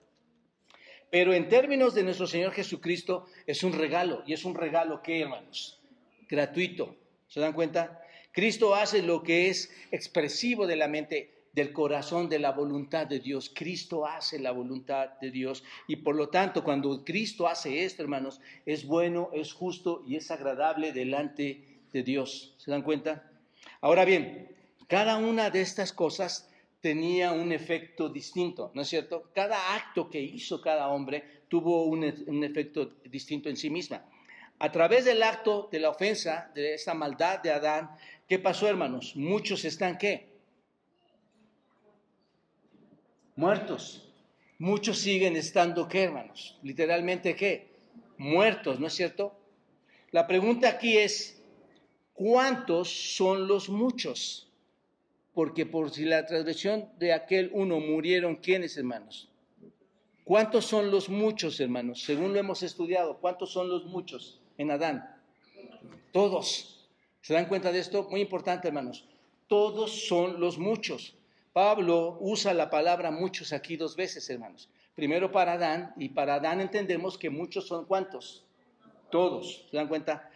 Pero 1.11 1.33
en 1.33 1.47
términos 1.47 1.93
de 1.93 2.03
nuestro 2.03 2.25
Señor 2.25 2.53
Jesucristo, 2.53 3.27
es 3.45 3.63
un 3.63 3.73
regalo. 3.73 4.23
¿Y 4.25 4.33
es 4.33 4.45
un 4.45 4.55
regalo 4.55 5.01
qué, 5.03 5.21
hermanos? 5.21 5.79
Gratuito. 6.27 6.95
¿Se 7.27 7.39
dan 7.39 7.53
cuenta? 7.53 8.01
Cristo 8.31 8.73
hace 8.73 9.03
lo 9.03 9.21
que 9.21 9.49
es 9.49 9.71
expresivo 9.91 10.65
de 10.65 10.75
la 10.75 10.87
mente 10.87 11.32
del 11.53 11.71
corazón, 11.71 12.29
de 12.29 12.39
la 12.39 12.51
voluntad 12.51 13.07
de 13.07 13.19
Dios. 13.19 13.51
Cristo 13.53 14.05
hace 14.05 14.39
la 14.39 14.51
voluntad 14.51 15.11
de 15.21 15.31
Dios. 15.31 15.63
Y 15.87 15.97
por 15.97 16.15
lo 16.15 16.29
tanto, 16.29 16.63
cuando 16.63 17.05
Cristo 17.05 17.47
hace 17.47 17.85
esto, 17.85 18.01
hermanos, 18.01 18.41
es 18.65 18.85
bueno, 18.85 19.29
es 19.33 19.53
justo 19.53 20.03
y 20.05 20.15
es 20.15 20.31
agradable 20.31 20.91
delante 20.91 21.81
de 21.93 22.03
Dios. 22.03 22.55
¿Se 22.57 22.71
dan 22.71 22.81
cuenta? 22.81 23.29
Ahora 23.81 24.03
bien, 24.03 24.49
cada 24.87 25.17
una 25.17 25.51
de 25.51 25.61
estas 25.61 25.93
cosas 25.93 26.49
tenía 26.81 27.31
un 27.31 27.51
efecto 27.51 28.09
distinto, 28.09 28.71
¿no 28.73 28.81
es 28.81 28.89
cierto? 28.89 29.29
Cada 29.33 29.75
acto 29.75 30.09
que 30.09 30.19
hizo 30.19 30.59
cada 30.59 30.89
hombre 30.89 31.43
tuvo 31.47 31.83
un, 31.83 32.03
un 32.27 32.43
efecto 32.43 32.93
distinto 33.05 33.47
en 33.47 33.55
sí 33.55 33.69
misma. 33.69 34.03
A 34.59 34.71
través 34.71 35.05
del 35.05 35.21
acto 35.23 35.69
de 35.71 35.79
la 35.79 35.89
ofensa, 35.89 36.51
de 36.55 36.73
esta 36.73 36.93
maldad 36.93 37.39
de 37.39 37.51
Adán, 37.51 37.91
¿qué 38.27 38.39
pasó, 38.39 38.67
hermanos? 38.67 39.15
Muchos 39.15 39.65
están 39.65 39.97
qué? 39.97 40.32
Muertos. 43.35 44.09
Muchos 44.59 44.99
siguen 44.99 45.35
estando, 45.35 45.87
¿qué, 45.87 46.03
hermanos? 46.03 46.57
Literalmente, 46.63 47.35
¿qué? 47.35 47.73
Muertos, 48.17 48.79
¿no 48.79 48.87
es 48.87 48.93
cierto? 48.93 49.37
La 50.11 50.27
pregunta 50.27 50.69
aquí 50.69 50.97
es, 50.97 51.43
¿cuántos 52.13 53.15
son 53.15 53.47
los 53.47 53.69
muchos? 53.69 54.51
Porque 55.33 55.65
por 55.65 55.89
si 55.91 56.05
la 56.05 56.25
transgresión 56.25 56.87
de 56.99 57.13
aquel 57.13 57.49
uno 57.53 57.79
murieron, 57.79 58.35
¿quiénes, 58.35 58.77
hermanos? 58.77 59.29
¿Cuántos 60.23 60.65
son 60.65 60.91
los 60.91 61.09
muchos, 61.09 61.59
hermanos? 61.59 62.03
Según 62.03 62.33
lo 62.33 62.39
hemos 62.39 62.63
estudiado, 62.63 63.17
¿cuántos 63.19 63.51
son 63.51 63.67
los 63.67 63.85
muchos 63.85 64.39
en 64.57 64.71
Adán? 64.71 65.21
Todos. 66.11 66.87
¿Se 67.21 67.33
dan 67.33 67.47
cuenta 67.47 67.71
de 67.71 67.79
esto? 67.79 68.07
Muy 68.09 68.21
importante, 68.21 68.67
hermanos. 68.67 69.05
Todos 69.47 70.07
son 70.07 70.39
los 70.39 70.57
muchos. 70.57 71.17
Pablo 71.53 72.17
usa 72.19 72.51
la 72.55 72.71
palabra 72.71 73.11
muchos 73.11 73.53
aquí 73.53 73.77
dos 73.77 73.95
veces, 73.95 74.27
hermanos. 74.27 74.69
Primero 74.95 75.31
para 75.31 75.53
Adán, 75.53 75.93
y 75.97 76.09
para 76.09 76.35
Adán 76.35 76.61
entendemos 76.61 77.15
que 77.15 77.29
muchos 77.29 77.67
son 77.67 77.85
cuántos? 77.85 78.43
Todos, 79.11 79.67
¿se 79.69 79.77
dan 79.77 79.87
cuenta? 79.87 80.31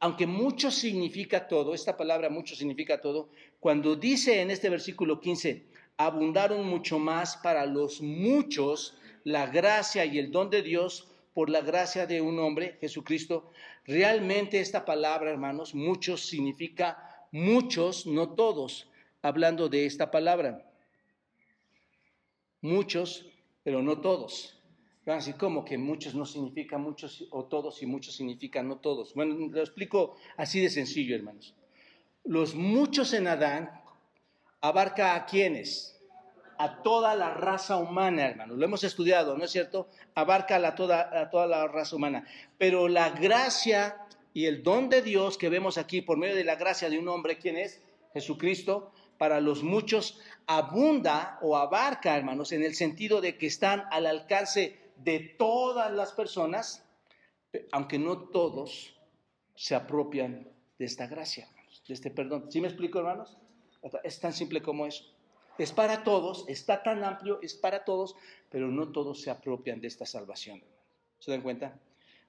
Aunque 0.00 0.26
mucho 0.26 0.70
significa 0.70 1.46
todo, 1.46 1.74
esta 1.74 1.96
palabra 1.96 2.30
mucho 2.30 2.56
significa 2.56 3.02
todo, 3.02 3.28
cuando 3.60 3.96
dice 3.96 4.40
en 4.40 4.50
este 4.50 4.70
versículo 4.70 5.20
15, 5.20 5.66
abundaron 5.98 6.66
mucho 6.66 6.98
más 6.98 7.36
para 7.36 7.66
los 7.66 8.00
muchos 8.00 8.96
la 9.24 9.46
gracia 9.46 10.06
y 10.06 10.18
el 10.18 10.32
don 10.32 10.48
de 10.48 10.62
Dios 10.62 11.08
por 11.34 11.50
la 11.50 11.60
gracia 11.60 12.06
de 12.06 12.22
un 12.22 12.38
hombre, 12.38 12.78
Jesucristo, 12.80 13.50
realmente 13.84 14.60
esta 14.60 14.86
palabra, 14.86 15.30
hermanos, 15.30 15.74
muchos 15.74 16.22
significa 16.22 17.26
muchos, 17.30 18.06
no 18.06 18.30
todos 18.30 18.88
hablando 19.22 19.68
de 19.68 19.86
esta 19.86 20.10
palabra. 20.10 20.68
Muchos, 22.60 23.26
pero 23.62 23.82
no 23.82 24.00
todos. 24.00 24.58
Van 25.06 25.14
a 25.14 25.18
decir, 25.18 25.36
¿cómo 25.36 25.64
que 25.64 25.78
muchos 25.78 26.14
no 26.14 26.24
significa 26.24 26.78
muchos 26.78 27.26
o 27.30 27.44
todos 27.44 27.82
y 27.82 27.86
muchos 27.86 28.14
significa 28.14 28.62
no 28.62 28.78
todos? 28.78 29.14
Bueno, 29.14 29.34
lo 29.50 29.60
explico 29.60 30.16
así 30.36 30.60
de 30.60 30.70
sencillo, 30.70 31.16
hermanos. 31.16 31.54
Los 32.24 32.54
muchos 32.54 33.12
en 33.12 33.26
Adán 33.26 33.82
abarca 34.60 35.16
a 35.16 35.26
quienes? 35.26 36.00
A 36.56 36.82
toda 36.82 37.16
la 37.16 37.34
raza 37.34 37.78
humana, 37.78 38.26
hermanos. 38.26 38.56
Lo 38.56 38.64
hemos 38.64 38.84
estudiado, 38.84 39.36
¿no 39.36 39.44
es 39.44 39.50
cierto? 39.50 39.88
Abarca 40.14 40.56
a, 40.56 40.74
toda, 40.76 41.20
a 41.20 41.30
toda 41.30 41.48
la 41.48 41.66
raza 41.66 41.96
humana. 41.96 42.24
Pero 42.58 42.86
la 42.86 43.10
gracia 43.10 44.06
y 44.32 44.46
el 44.46 44.62
don 44.62 44.88
de 44.88 45.02
Dios 45.02 45.36
que 45.36 45.48
vemos 45.48 45.78
aquí 45.78 46.00
por 46.00 46.16
medio 46.16 46.36
de 46.36 46.44
la 46.44 46.54
gracia 46.54 46.88
de 46.88 46.98
un 46.98 47.08
hombre, 47.08 47.38
¿quién 47.38 47.56
es? 47.56 47.82
Jesucristo, 48.12 48.92
para 49.22 49.40
los 49.40 49.62
muchos 49.62 50.18
abunda 50.48 51.38
o 51.42 51.56
abarca, 51.56 52.16
hermanos, 52.16 52.50
en 52.50 52.64
el 52.64 52.74
sentido 52.74 53.20
de 53.20 53.38
que 53.38 53.46
están 53.46 53.84
al 53.92 54.06
alcance 54.06 54.76
de 54.96 55.20
todas 55.38 55.92
las 55.92 56.10
personas, 56.10 56.84
aunque 57.70 58.00
no 58.00 58.30
todos 58.30 58.96
se 59.54 59.76
apropian 59.76 60.48
de 60.76 60.84
esta 60.84 61.06
gracia, 61.06 61.48
de 61.86 61.94
este 61.94 62.10
perdón. 62.10 62.50
¿Sí 62.50 62.60
me 62.60 62.66
explico, 62.66 62.98
hermanos? 62.98 63.38
Es 64.02 64.18
tan 64.18 64.32
simple 64.32 64.60
como 64.60 64.88
eso. 64.88 65.04
Es 65.56 65.70
para 65.70 66.02
todos, 66.02 66.44
está 66.48 66.82
tan 66.82 67.04
amplio, 67.04 67.38
es 67.42 67.54
para 67.54 67.84
todos, 67.84 68.16
pero 68.50 68.66
no 68.66 68.90
todos 68.90 69.20
se 69.20 69.30
apropian 69.30 69.80
de 69.80 69.86
esta 69.86 70.04
salvación. 70.04 70.64
¿Se 71.20 71.30
dan 71.30 71.42
cuenta? 71.42 71.78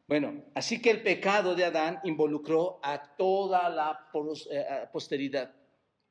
Bueno, 0.07 0.43
así 0.53 0.79
que 0.79 0.91
el 0.91 1.01
pecado 1.01 1.55
de 1.55 1.65
Adán 1.65 2.01
involucró 2.03 2.79
a 2.83 3.15
toda 3.15 3.67
la 3.69 4.11
eh, 4.51 4.87
posteridad. 4.91 5.55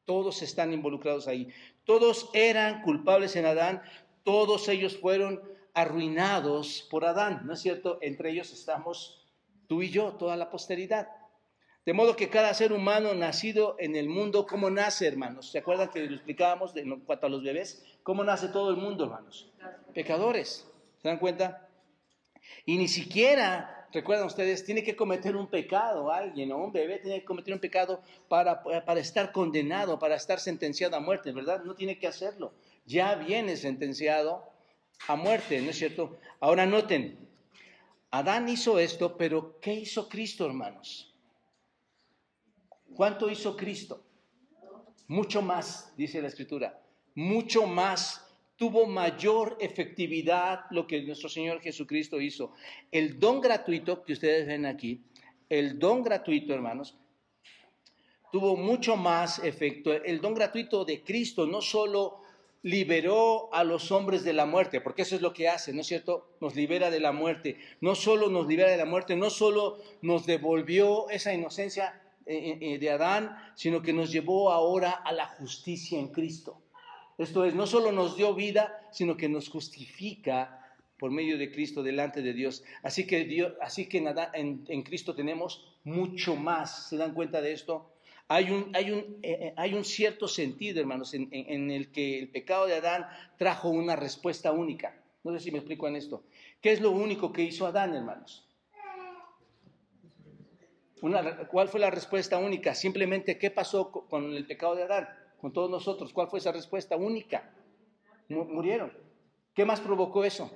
Todos 0.04 0.42
están 0.42 0.72
involucrados 0.72 1.28
ahí. 1.28 1.48
Todos 1.84 2.30
eran 2.34 2.82
culpables 2.82 3.36
en 3.36 3.46
Adán. 3.46 3.82
Todos 4.24 4.68
ellos 4.68 4.96
fueron 4.96 5.40
arruinados 5.74 6.86
por 6.90 7.04
Adán, 7.04 7.42
¿no 7.44 7.54
es 7.54 7.60
cierto? 7.60 7.98
Entre 8.02 8.30
ellos 8.30 8.52
estamos 8.52 9.26
tú 9.66 9.82
y 9.82 9.90
yo, 9.90 10.12
toda 10.12 10.36
la 10.36 10.50
posteridad. 10.50 11.08
De 11.84 11.94
modo 11.94 12.14
que 12.14 12.28
cada 12.28 12.54
ser 12.54 12.72
humano 12.72 13.14
nacido 13.14 13.74
en 13.78 13.96
el 13.96 14.08
mundo, 14.08 14.46
¿cómo 14.46 14.70
nace, 14.70 15.08
hermanos? 15.08 15.50
¿Se 15.50 15.58
acuerdan 15.58 15.88
que 15.88 16.06
lo 16.06 16.14
explicábamos 16.14 16.76
en 16.76 17.00
cuanto 17.00 17.26
a 17.26 17.30
los 17.30 17.42
bebés? 17.42 17.84
¿Cómo 18.04 18.22
nace 18.22 18.48
todo 18.48 18.70
el 18.70 18.76
mundo, 18.76 19.04
hermanos? 19.04 19.50
Pecadores. 19.92 20.68
¿Se 21.00 21.08
dan 21.08 21.18
cuenta? 21.18 21.68
Y 22.64 22.76
ni 22.76 22.86
siquiera 22.86 23.81
recuerdan 23.92 24.26
ustedes, 24.26 24.64
tiene 24.64 24.82
que 24.82 24.96
cometer 24.96 25.36
un 25.36 25.48
pecado 25.48 26.10
alguien, 26.10 26.52
o 26.52 26.58
un 26.58 26.72
bebé 26.72 26.98
tiene 26.98 27.20
que 27.20 27.24
cometer 27.24 27.54
un 27.54 27.60
pecado 27.60 28.00
para, 28.28 28.62
para 28.62 29.00
estar 29.00 29.32
condenado, 29.32 29.98
para 29.98 30.16
estar 30.16 30.40
sentenciado 30.40 30.96
a 30.96 31.00
muerte, 31.00 31.32
¿verdad? 31.32 31.62
No 31.64 31.74
tiene 31.74 31.98
que 31.98 32.06
hacerlo. 32.06 32.52
Ya 32.86 33.14
viene 33.14 33.56
sentenciado 33.56 34.44
a 35.08 35.16
muerte, 35.16 35.60
¿no 35.60 35.70
es 35.70 35.76
cierto? 35.76 36.18
Ahora 36.40 36.66
noten, 36.66 37.18
Adán 38.10 38.48
hizo 38.48 38.78
esto, 38.78 39.16
pero 39.16 39.58
¿qué 39.60 39.72
hizo 39.72 40.08
Cristo, 40.08 40.46
hermanos? 40.46 41.14
¿Cuánto 42.94 43.30
hizo 43.30 43.56
Cristo? 43.56 44.04
Mucho 45.08 45.42
más, 45.42 45.92
dice 45.96 46.20
la 46.20 46.28
Escritura, 46.28 46.80
mucho 47.14 47.66
más 47.66 48.31
tuvo 48.62 48.86
mayor 48.86 49.56
efectividad 49.58 50.66
lo 50.70 50.86
que 50.86 51.02
nuestro 51.02 51.28
Señor 51.28 51.60
Jesucristo 51.60 52.20
hizo. 52.20 52.52
El 52.92 53.18
don 53.18 53.40
gratuito 53.40 54.04
que 54.04 54.12
ustedes 54.12 54.46
ven 54.46 54.66
aquí, 54.66 55.02
el 55.48 55.80
don 55.80 56.04
gratuito, 56.04 56.54
hermanos, 56.54 56.96
tuvo 58.30 58.56
mucho 58.56 58.96
más 58.96 59.40
efecto. 59.40 59.92
El 59.92 60.20
don 60.20 60.32
gratuito 60.32 60.84
de 60.84 61.02
Cristo 61.02 61.44
no 61.44 61.60
solo 61.60 62.20
liberó 62.62 63.52
a 63.52 63.64
los 63.64 63.90
hombres 63.90 64.22
de 64.22 64.32
la 64.32 64.46
muerte, 64.46 64.80
porque 64.80 65.02
eso 65.02 65.16
es 65.16 65.22
lo 65.22 65.32
que 65.32 65.48
hace, 65.48 65.72
¿no 65.72 65.80
es 65.80 65.88
cierto? 65.88 66.28
Nos 66.40 66.54
libera 66.54 66.88
de 66.88 67.00
la 67.00 67.10
muerte. 67.10 67.58
No 67.80 67.96
solo 67.96 68.28
nos 68.28 68.46
libera 68.46 68.70
de 68.70 68.76
la 68.76 68.84
muerte, 68.84 69.16
no 69.16 69.30
solo 69.30 69.78
nos 70.02 70.24
devolvió 70.24 71.10
esa 71.10 71.34
inocencia 71.34 72.00
eh, 72.26 72.58
eh, 72.60 72.78
de 72.78 72.90
Adán, 72.90 73.36
sino 73.56 73.82
que 73.82 73.92
nos 73.92 74.12
llevó 74.12 74.52
ahora 74.52 74.92
a 74.92 75.10
la 75.10 75.26
justicia 75.26 75.98
en 75.98 76.12
Cristo. 76.12 76.61
Esto 77.18 77.44
es, 77.44 77.54
no 77.54 77.66
solo 77.66 77.92
nos 77.92 78.16
dio 78.16 78.34
vida, 78.34 78.88
sino 78.90 79.16
que 79.16 79.28
nos 79.28 79.48
justifica 79.48 80.62
por 80.98 81.10
medio 81.10 81.36
de 81.36 81.50
Cristo 81.50 81.82
delante 81.82 82.22
de 82.22 82.32
Dios. 82.32 82.62
Así 82.82 83.08
que, 83.08 83.24
Dios, 83.24 83.54
así 83.60 83.88
que 83.88 83.98
en, 84.34 84.82
Cristo 84.84 85.14
tenemos 85.14 85.76
mucho 85.82 86.36
más. 86.36 86.88
¿Se 86.88 86.96
dan 86.96 87.12
cuenta 87.12 87.40
de 87.40 87.52
esto? 87.52 87.90
Hay 88.28 88.50
un, 88.50 88.70
hay 88.74 88.92
un, 88.92 89.18
eh, 89.20 89.38
eh, 89.40 89.54
hay 89.56 89.74
un 89.74 89.84
cierto 89.84 90.28
sentido, 90.28 90.80
hermanos, 90.80 91.12
en, 91.12 91.70
el 91.72 91.90
que 91.90 92.20
el 92.20 92.28
pecado 92.28 92.66
de 92.66 92.74
Adán 92.74 93.08
trajo 93.36 93.68
una 93.68 93.96
respuesta 93.96 94.52
única. 94.52 94.96
No 95.24 95.32
sé 95.32 95.40
si 95.40 95.50
me 95.50 95.58
explico 95.58 95.88
en 95.88 95.96
esto. 95.96 96.22
¿Qué 96.60 96.72
es 96.72 96.80
lo 96.80 96.92
único 96.92 97.32
que 97.32 97.42
hizo 97.42 97.66
Adán, 97.66 97.94
hermanos? 97.94 98.48
¿Cuál 101.50 101.66
fue 101.66 101.80
la 101.80 101.90
respuesta 101.90 102.38
única? 102.38 102.76
Simplemente, 102.76 103.38
¿qué 103.38 103.50
pasó 103.50 103.90
con 103.90 104.32
el 104.34 104.46
pecado 104.46 104.76
de 104.76 104.84
Adán? 104.84 105.08
Con 105.42 105.52
todos 105.52 105.68
nosotros. 105.68 106.12
¿Cuál 106.12 106.28
fue 106.28 106.38
esa 106.38 106.52
respuesta 106.52 106.96
única? 106.96 107.52
Murieron. 108.28 108.92
¿Qué 109.52 109.64
más 109.64 109.80
provocó 109.80 110.24
eso? 110.24 110.50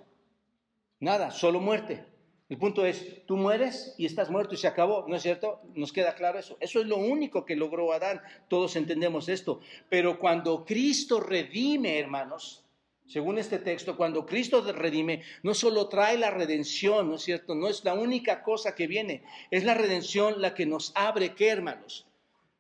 Nada, 1.01 1.33
solo 1.33 1.61
muerte. 1.61 2.07
El 2.49 2.57
punto 2.57 2.87
es, 2.87 3.27
tú 3.27 3.37
mueres 3.37 3.97
y 3.99 4.07
estás 4.07 4.31
muerto 4.31 4.55
y 4.55 4.59
se 4.59 4.69
acabó, 4.69 5.05
¿no 5.09 5.17
es 5.17 5.23
cierto? 5.23 5.61
Nos 5.75 5.93
queda 5.93 6.15
claro 6.15 6.39
eso. 6.39 6.57
Eso 6.61 6.81
es 6.81 6.87
lo 6.87 6.99
único 6.99 7.45
que 7.45 7.57
logró 7.57 7.93
Adán. 7.93 8.23
Todos 8.49 8.77
entendemos 8.77 9.29
esto. 9.29 9.59
Pero 9.91 10.21
cuando 10.21 10.65
Cristo 10.65 11.19
redime, 11.19 11.99
hermanos, 11.99 12.65
según 13.07 13.39
este 13.39 13.59
texto, 13.59 13.97
cuando 13.97 14.25
Cristo 14.25 14.63
redime, 14.73 15.23
no 15.43 15.53
solo 15.55 15.89
trae 15.89 16.17
la 16.17 16.31
redención, 16.31 17.09
¿no 17.09 17.17
es 17.17 17.23
cierto? 17.23 17.57
No 17.57 17.67
es 17.67 17.85
la 17.85 17.95
única 17.95 18.45
cosa 18.45 18.77
que 18.77 18.87
viene, 18.87 19.25
es 19.51 19.65
la 19.65 19.75
redención 19.75 20.41
la 20.41 20.55
que 20.55 20.65
nos 20.65 20.93
abre, 20.95 21.35
¿qué, 21.35 21.49
hermanos? 21.49 22.06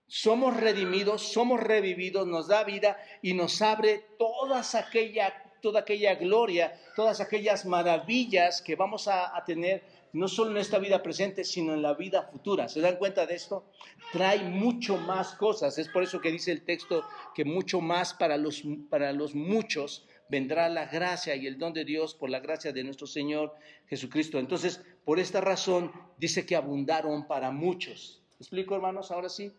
Somos 0.06 0.56
redimidos, 0.56 1.32
somos 1.32 1.60
revividos, 1.60 2.26
nos 2.26 2.48
da 2.48 2.64
vida 2.64 2.96
y 3.22 3.34
nos 3.34 3.60
abre 3.60 4.04
todas 4.18 4.74
aquella, 4.74 5.32
toda 5.60 5.80
aquella 5.80 6.14
gloria, 6.14 6.78
todas 6.94 7.20
aquellas 7.20 7.66
maravillas 7.66 8.62
que 8.62 8.76
vamos 8.76 9.08
a, 9.08 9.32
tener 9.44 9.82
no 10.12 10.28
solo 10.28 10.52
en 10.52 10.58
esta 10.58 10.78
vida 10.78 11.02
presente, 11.02 11.44
sino 11.44 11.74
en 11.74 11.82
la 11.82 11.94
vida 11.94 12.22
futura. 12.22 12.68
¿Se 12.68 12.80
dan 12.80 12.96
cuenta 12.96 13.26
de 13.26 13.34
esto? 13.34 13.64
Trae 14.12 14.38
mucho 14.38 14.96
más 14.96 15.34
cosas. 15.34 15.76
Es 15.78 15.88
por 15.88 16.04
eso 16.04 16.20
que 16.20 16.30
dice 16.30 16.52
el 16.52 16.64
texto 16.64 17.04
que 17.34 17.44
mucho 17.44 17.80
más 17.80 18.14
para 18.14 18.36
los, 18.36 18.62
para 18.88 19.12
los 19.12 19.34
muchos 19.34 20.06
vendrá 20.28 20.68
la 20.68 20.86
gracia 20.86 21.36
y 21.36 21.46
el 21.46 21.58
don 21.58 21.72
de 21.72 21.84
Dios 21.84 22.14
por 22.14 22.30
la 22.30 22.40
gracia 22.40 22.72
de 22.72 22.84
nuestro 22.84 23.06
Señor 23.06 23.52
Jesucristo. 23.88 24.38
Entonces, 24.38 24.80
por 25.04 25.18
esta 25.18 25.40
razón, 25.40 25.92
dice 26.16 26.46
que 26.46 26.56
abundaron 26.56 27.26
para 27.26 27.50
muchos. 27.50 28.22
¿Me 28.38 28.44
explico, 28.44 28.74
hermanos? 28.74 29.10
Ahora 29.10 29.28
sí. 29.28 29.52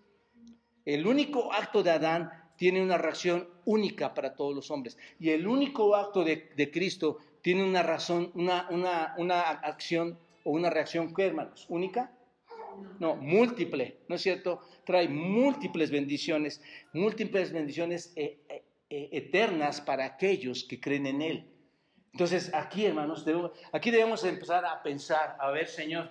El 0.88 1.06
único 1.06 1.52
acto 1.52 1.84
de 1.84 1.92
Adán 1.92 2.32
tiene 2.56 2.82
una 2.82 2.98
reacción 2.98 3.46
única 3.66 4.14
para 4.14 4.36
todos 4.36 4.56
los 4.56 4.72
hombres. 4.72 4.98
Y 5.20 5.32
el 5.32 5.46
único 5.46 5.94
acto 5.94 6.24
de, 6.24 6.72
Cristo 6.72 7.18
tiene 7.42 7.66
una 7.66 7.84
razón, 7.84 8.32
una, 8.36 8.70
una, 8.70 9.14
una 9.18 9.42
acción 9.42 10.18
o 10.46 10.52
una 10.52 10.70
reacción, 10.70 11.14
¿qué 11.14 11.26
hermanos? 11.26 11.66
¿Única? 11.68 12.14
No, 13.00 13.18
múltiple, 13.18 13.98
¿no 14.08 14.16
es 14.16 14.22
cierto? 14.22 14.62
Trae 14.86 15.10
múltiples 15.10 15.92
bendiciones, 15.92 16.62
múltiples 16.94 17.52
bendiciones 17.52 18.14
eh, 18.16 18.46
eh, 18.48 18.64
eh, 18.90 19.10
eternas 19.12 19.82
para 19.82 20.06
aquellos 20.06 20.64
que 20.64 20.80
creen 20.80 21.06
en 21.06 21.22
Él. 21.22 21.52
Entonces, 22.14 22.50
aquí, 22.54 22.86
hermanos, 22.86 23.26
aquí 23.74 23.92
debemos 23.92 24.24
empezar 24.24 24.64
a 24.66 24.82
pensar, 24.82 25.36
a 25.38 25.52
ver, 25.52 25.68
Señor, 25.68 26.10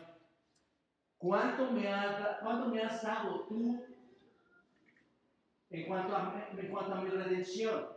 ¿cuánto 1.16 1.70
me, 1.70 1.88
cuánto 2.42 2.68
me 2.68 2.82
has 2.82 3.02
dado 3.02 3.46
tú 3.48 3.95
en 5.70 5.86
cuanto, 5.86 6.16
a, 6.16 6.48
en 6.56 6.68
cuanto 6.68 6.94
a 6.94 7.00
mi 7.00 7.10
redención? 7.10 7.88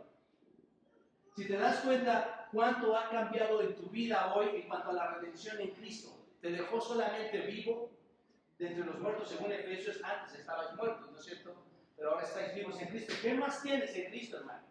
Si 1.36 1.46
te 1.46 1.56
das 1.56 1.80
cuenta, 1.80 2.48
cuánto 2.52 2.96
ha 2.96 3.08
cambiado 3.08 3.62
en 3.62 3.74
tu 3.74 3.88
vida 3.90 4.34
hoy 4.34 4.48
en 4.56 4.68
cuanto 4.68 4.90
a 4.90 4.92
la 4.92 5.14
redención 5.14 5.60
en 5.60 5.70
Cristo. 5.70 6.16
Te 6.40 6.50
dejó 6.50 6.80
solamente 6.80 7.38
vivo 7.42 7.90
de 8.58 8.68
entre 8.68 8.84
los 8.84 8.98
muertos, 8.98 9.28
según 9.28 9.52
Efesios, 9.52 10.02
antes 10.02 10.38
estabas 10.38 10.74
muerto, 10.76 11.08
¿no 11.10 11.18
es 11.18 11.24
cierto? 11.24 11.54
Pero 11.96 12.12
ahora 12.12 12.26
estáis 12.26 12.54
vivos 12.54 12.80
en 12.80 12.88
Cristo. 12.88 13.14
¿Qué 13.22 13.34
más 13.34 13.62
tienes 13.62 13.94
en 13.94 14.10
Cristo, 14.10 14.38
hermano? 14.38 14.62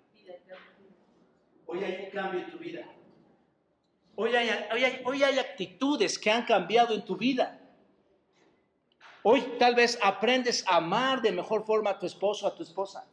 Hoy 1.66 1.84
hay 1.84 2.06
un 2.06 2.12
cambio 2.12 2.42
en 2.42 2.52
tu 2.52 2.58
vida. 2.58 2.86
Hoy 4.16 4.36
hay, 4.36 4.50
hoy, 4.72 4.84
hay, 4.84 5.02
hoy 5.06 5.24
hay 5.24 5.40
actitudes 5.40 6.18
que 6.18 6.30
han 6.30 6.44
cambiado 6.44 6.94
en 6.94 7.06
tu 7.06 7.16
vida. 7.16 7.60
Hoy 9.24 9.42
tal 9.60 9.76
vez 9.76 10.00
aprendes 10.02 10.66
a 10.68 10.78
amar 10.78 11.22
de 11.22 11.32
mejor 11.32 11.66
forma 11.66 11.92
a 11.92 12.00
tu 12.00 12.06
esposo, 12.06 12.48
a 12.48 12.56
tu 12.56 12.64
esposa. 12.64 13.06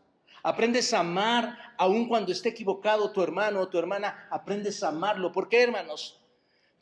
Aprendes 0.42 0.94
a 0.94 1.00
amar 1.00 1.74
aun 1.76 2.06
cuando 2.06 2.30
esté 2.30 2.50
equivocado 2.50 3.10
tu 3.10 3.22
hermano 3.22 3.60
o 3.60 3.68
tu 3.68 3.78
hermana, 3.78 4.28
aprendes 4.30 4.82
a 4.82 4.88
amarlo. 4.88 5.32
¿Por 5.32 5.48
qué, 5.48 5.62
hermanos? 5.62 6.20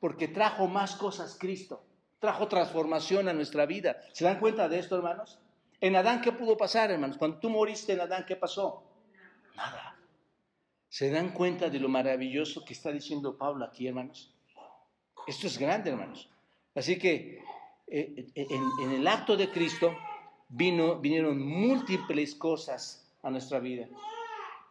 Porque 0.00 0.28
trajo 0.28 0.66
más 0.66 0.96
cosas 0.96 1.36
Cristo, 1.40 1.82
trajo 2.18 2.46
transformación 2.46 3.28
a 3.28 3.32
nuestra 3.32 3.64
vida. 3.64 3.96
¿Se 4.12 4.24
dan 4.24 4.38
cuenta 4.38 4.68
de 4.68 4.78
esto, 4.78 4.96
hermanos? 4.96 5.38
En 5.80 5.96
Adán, 5.96 6.20
¿qué 6.20 6.32
pudo 6.32 6.56
pasar, 6.56 6.90
hermanos? 6.90 7.16
Cuando 7.16 7.38
tú 7.38 7.48
moriste 7.48 7.94
en 7.94 8.00
Adán, 8.00 8.24
¿qué 8.26 8.36
pasó? 8.36 8.84
Nada. 9.56 9.96
¿Se 10.88 11.10
dan 11.10 11.30
cuenta 11.32 11.70
de 11.70 11.80
lo 11.80 11.88
maravilloso 11.88 12.64
que 12.64 12.74
está 12.74 12.92
diciendo 12.92 13.36
Pablo 13.36 13.64
aquí, 13.64 13.86
hermanos? 13.86 14.32
Esto 15.26 15.46
es 15.46 15.58
grande, 15.58 15.90
hermanos. 15.90 16.30
Así 16.74 16.98
que 16.98 17.42
eh, 17.86 18.26
eh, 18.34 18.46
en, 18.50 18.62
en, 18.82 18.90
el 19.00 19.06
acto 19.06 19.36
de 19.36 19.50
Cristo 19.50 19.94
vino, 20.48 20.98
vinieron 21.00 21.40
múltiples 21.40 22.34
cosas 22.34 23.10
a 23.22 23.30
nuestra 23.30 23.60
vida. 23.60 23.88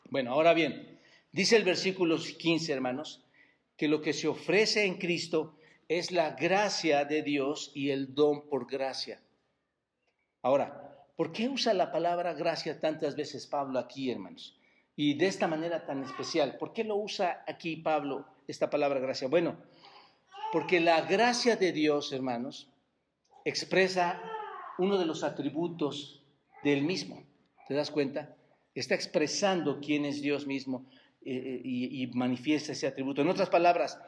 Bueno, 0.10 0.32
ahora 0.32 0.54
bien, 0.54 1.00
dice 1.32 1.56
el 1.56 1.64
versículo 1.64 2.18
15, 2.18 2.72
hermanos, 2.72 3.24
que 3.78 3.88
lo 3.88 4.02
que 4.02 4.14
se 4.14 4.28
ofrece 4.28 4.86
en 4.86 4.96
Cristo 4.96 5.56
es 5.88 6.12
la 6.12 6.32
gracia 6.32 7.06
de 7.06 7.22
Dios 7.22 7.72
y 7.74 7.90
el 7.90 8.14
don 8.14 8.48
por 8.48 8.70
gracia. 8.70 9.22
Ahora, 10.42 11.08
¿por 11.16 11.32
qué 11.32 11.50
usa 11.50 11.74
la 11.74 11.92
palabra 11.92 12.34
gracia 12.34 12.80
tantas 12.80 13.16
veces 13.16 13.48
Pablo 13.48 13.80
aquí, 13.80 14.12
hermanos? 14.12 14.58
Y 14.96 15.16
de 15.16 15.28
esta 15.28 15.48
manera 15.48 15.86
tan 15.86 16.04
especial. 16.04 16.58
¿Por 16.58 16.74
qué 16.74 16.84
lo 16.84 16.96
usa 16.96 17.44
aquí 17.48 17.78
Pablo 17.78 18.26
esta 18.48 18.70
palabra 18.70 19.00
gracia? 19.00 19.28
Bueno, 19.28 19.58
porque 20.52 20.80
la 20.80 21.02
gracia 21.02 21.56
de 21.56 21.72
Dios, 21.72 22.12
hermanos, 22.14 22.70
expresa 23.46 24.22
uno 24.78 24.98
de 24.98 25.06
los 25.06 25.24
atributos 25.24 26.24
del 26.64 26.84
mismo. 26.84 27.24
¿Te 27.68 27.74
das 27.74 27.92
cuenta? 27.92 28.36
está 28.76 28.96
expresando 28.96 29.80
quién 29.80 30.06
es 30.06 30.22
Dios 30.22 30.48
mismo 30.48 30.86
eh, 31.26 31.36
eh, 31.36 31.62
y, 31.64 32.08
manifiesta 32.08 32.72
ese 32.72 32.88
atributo. 32.88 33.22
En 33.22 33.30
otras 33.30 33.50
palabras, 33.50 34.00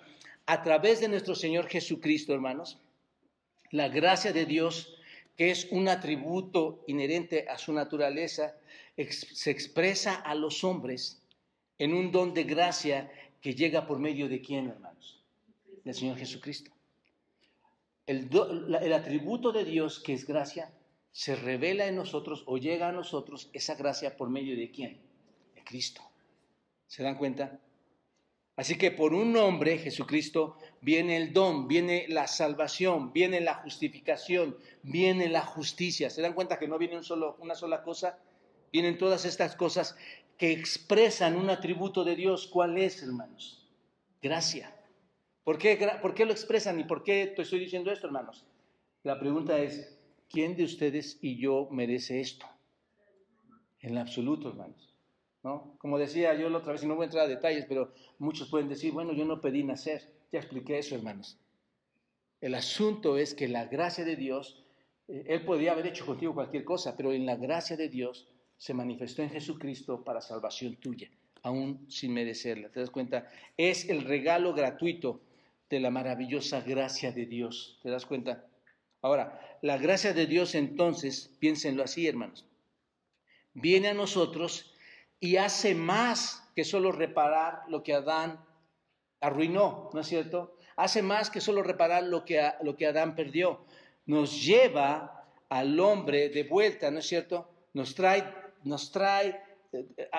a 0.45 0.61
través 0.61 0.99
de 0.99 1.07
nuestro 1.07 1.35
Señor 1.35 1.67
Jesucristo, 1.67 2.33
hermanos, 2.33 2.79
la 3.71 3.89
gracia 3.89 4.33
de 4.33 4.45
Dios, 4.45 4.97
que 5.37 5.51
es 5.51 5.67
un 5.71 5.87
atributo 5.87 6.83
inherente 6.87 7.47
a 7.49 7.57
su 7.57 7.73
naturaleza, 7.73 8.55
se 8.97 9.51
expresa 9.51 10.15
a 10.15 10.33
los 10.35 10.63
hombres 10.63 11.21
en 11.77 11.93
un 11.93 12.11
don 12.11 12.33
de 12.33 12.43
gracia 12.43 13.11
que 13.41 13.53
llega 13.53 13.85
por 13.85 13.99
medio 13.99 14.29
de 14.29 14.41
quién, 14.41 14.69
hermanos? 14.69 15.21
Del 15.83 15.93
Señor 15.93 16.17
Jesucristo. 16.17 16.71
El, 18.07 18.93
atributo 18.93 19.51
de 19.51 19.65
Dios, 19.65 19.99
que 19.99 20.13
es 20.13 20.27
gracia, 20.27 20.71
se 21.11 21.35
revela 21.35 21.87
en 21.87 21.95
nosotros 21.95 22.43
o 22.45 22.57
llega 22.57 22.89
a 22.89 22.91
nosotros 22.91 23.49
esa 23.53 23.75
gracia 23.75 24.15
por 24.15 24.29
medio 24.29 24.55
de 24.55 24.69
quién? 24.69 25.01
De 25.55 25.63
Cristo. 25.63 26.01
¿Se 26.87 27.01
dan 27.01 27.17
cuenta? 27.17 27.59
Así 28.57 28.77
que 28.77 28.91
por 28.91 29.13
un 29.13 29.33
nombre, 29.33 29.77
Jesucristo, 29.79 30.57
viene 30.81 31.17
el 31.17 31.33
don, 31.33 31.67
viene 31.67 32.05
la 32.07 32.27
salvación, 32.27 33.11
viene 33.11 33.41
la 33.41 33.55
justificación, 33.55 34.57
viene 34.83 35.27
la 35.27 35.41
justicia. 35.41 36.09
¿Se 36.09 36.21
dan 36.21 36.33
cuenta 36.33 36.59
que 36.59 36.67
no 36.67 36.77
viene 36.77 36.99
una 37.39 37.55
sola 37.55 37.83
cosa? 37.83 38.19
Vienen 38.71 38.97
todas 38.97 39.25
estas 39.25 39.55
cosas 39.55 39.97
que 40.37 40.51
expresan 40.51 41.37
un 41.37 41.49
atributo 41.49 42.03
de 42.03 42.15
Dios. 42.15 42.47
¿Cuál 42.47 42.77
es, 42.77 43.01
hermanos? 43.01 43.67
Gracia. 44.21 44.74
¿Por 45.45 45.60
qué, 45.60 45.77
¿Por 46.01 46.15
qué 46.15 46.25
lo 46.25 46.31
expresan 46.31 46.79
y 46.79 46.86
por 46.86 47.03
qué 47.03 47.31
te 47.36 47.43
estoy 47.43 47.60
diciendo 47.60 47.91
esto, 47.91 48.08
hermanos? 48.08 48.43
La 49.03 49.19
pregunta 49.19 49.60
es, 49.60 49.95
¿quién 50.27 50.55
de 50.58 50.63
ustedes 50.63 51.19
y 51.21 51.38
yo 51.38 51.69
merece 51.69 52.19
esto? 52.19 52.47
En 53.79 53.95
absoluto, 53.99 54.49
hermanos. 54.49 54.95
¿No? 55.43 55.75
Como 55.77 55.99
decía 55.99 56.34
yo 56.34 56.49
la 56.49 56.58
otra 56.58 56.73
vez, 56.73 56.81
y 56.81 56.88
no 56.88 56.95
voy 56.95 57.03
a 57.03 57.05
entrar 57.05 57.25
a 57.25 57.27
detalles, 57.27 57.67
pero 57.69 57.93
muchos 58.17 58.49
pueden 58.49 58.67
decir, 58.67 58.91
bueno, 58.91 59.13
yo 59.13 59.23
no 59.23 59.39
pedí 59.39 59.63
nacer. 59.63 60.12
Ya 60.31 60.39
expliqué 60.39 60.79
eso, 60.79 60.95
hermanos. 60.95 61.38
El 62.41 62.55
asunto 62.55 63.19
es 63.19 63.36
que 63.36 63.47
la 63.47 63.65
gracia 63.65 64.03
de 64.03 64.15
Dios, 64.15 64.65
eh, 65.08 65.25
Él 65.27 65.45
podía 65.45 65.73
haber 65.73 65.86
hecho 65.86 66.08
contigo 66.08 66.34
cualquier 66.34 66.65
cosa, 66.65 66.97
pero 66.97 67.13
en 67.13 67.27
la 67.27 67.36
gracia 67.36 67.77
de 67.77 67.88
Dios 67.88 68.27
se 68.58 68.73
manifestó 68.73 69.21
en 69.21 69.29
Jesucristo 69.29 70.03
para 70.03 70.21
salvación 70.21 70.77
tuya, 70.77 71.12
aún 71.43 71.86
sin 71.88 72.15
merecerla. 72.15 72.71
¿Te 72.71 72.79
das 72.79 72.89
cuenta? 72.89 73.27
Es 73.55 73.88
el 73.88 74.05
regalo 74.05 74.55
gratuito 74.55 75.21
de 75.69 75.80
la 75.80 75.89
maravillosa 75.89 76.62
gracia 76.62 77.12
de 77.12 77.25
Dios. 77.25 77.80
¿Te 77.82 77.89
das 77.89 78.06
cuenta? 78.06 78.45
Ahora, 79.01 79.58
la 79.62 79.78
gracia 79.78 80.13
de 80.13 80.25
Dios 80.25 80.56
entonces, 80.56 81.36
piénsenlo 81.39 81.84
así, 81.84 82.08
hermanos, 82.08 82.45
viene 83.54 83.89
a 83.89 83.93
nosotros 83.93 84.73
y 85.19 85.38
hace 85.38 85.75
más 85.75 86.47
que 86.56 86.63
solo 86.63 86.91
reparar 86.91 87.63
lo 87.67 87.84
que 87.84 87.93
Adán 87.93 88.43
arruinó, 89.19 89.89
¿no 89.93 90.01
es 90.01 90.08
cierto? 90.08 90.56
Hace 90.75 91.01
más 91.01 91.30
que 91.30 91.41
solo 91.41 91.63
reparar 91.63 92.04
lo 92.04 92.25
que, 92.25 92.51
lo 92.62 92.75
que 92.75 92.88
Adán 92.88 93.15
perdió. 93.15 93.65
Nos 94.06 94.43
lleva 94.45 95.25
al 95.49 95.80
hombre 95.80 96.30
de 96.30 96.43
vuelta, 96.43 96.91
¿no 96.91 96.99
es 96.99 97.08
cierto? 97.08 97.49
Nos 97.73 97.95
trae, 97.95 98.23
nos 98.63 98.91
trae, 98.91 99.41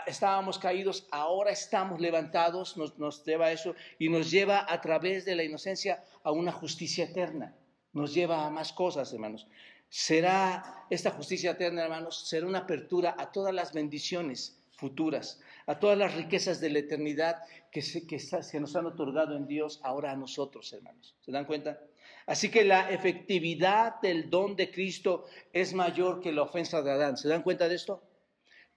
estábamos 0.07 0.59
caídos, 0.59 1.07
ahora 1.11 1.51
estamos 1.51 2.01
levantados, 2.01 2.77
nos, 2.77 2.99
nos 2.99 3.25
lleva 3.25 3.47
a 3.47 3.53
eso 3.53 3.75
y 3.99 4.09
nos 4.09 4.31
lleva 4.31 4.66
a 4.69 4.81
través 4.81 5.25
de 5.25 5.35
la 5.35 5.45
inocencia 5.45 6.03
a 6.23 6.31
una 6.31 6.53
justicia 6.53 7.05
eterna 7.05 7.55
nos 7.97 8.12
lleva 8.12 8.47
a 8.47 8.51
más 8.51 8.73
cosas, 8.73 9.12
hermanos. 9.12 9.49
Será 9.88 10.85
esta 10.90 11.11
justicia 11.12 11.53
eterna, 11.53 11.83
hermanos, 11.83 12.29
será 12.29 12.47
una 12.47 12.61
apertura 12.61 13.16
a 13.19 13.33
todas 13.33 13.55
las 13.55 13.73
bendiciones 13.73 14.62
futuras, 14.73 15.40
a 15.66 15.79
todas 15.79 15.97
las 15.97 16.14
riquezas 16.14 16.61
de 16.61 16.69
la 16.69 16.81
eternidad 16.81 17.37
que 17.73 17.81
se, 17.81 18.07
que 18.07 18.19
se 18.19 18.61
nos 18.61 18.77
han 18.77 18.85
otorgado 18.85 19.35
en 19.35 19.47
Dios 19.47 19.81
ahora 19.83 20.12
a 20.12 20.16
nosotros, 20.16 20.71
hermanos. 20.75 21.16
¿Se 21.23 21.33
dan 21.33 21.47
cuenta? 21.47 21.81
Así 22.27 22.51
que 22.51 22.64
la 22.64 22.90
efectividad 22.90 23.99
del 24.03 24.29
don 24.29 24.57
de 24.57 24.71
Cristo 24.71 25.25
es 25.53 25.73
mayor 25.73 26.21
que 26.21 26.33
la 26.33 26.42
ofensa 26.42 26.83
de 26.83 26.90
Adán. 26.90 27.16
¿Se 27.16 27.29
dan 27.29 27.42
cuenta 27.42 27.66
de 27.66 27.77
esto? 27.77 28.03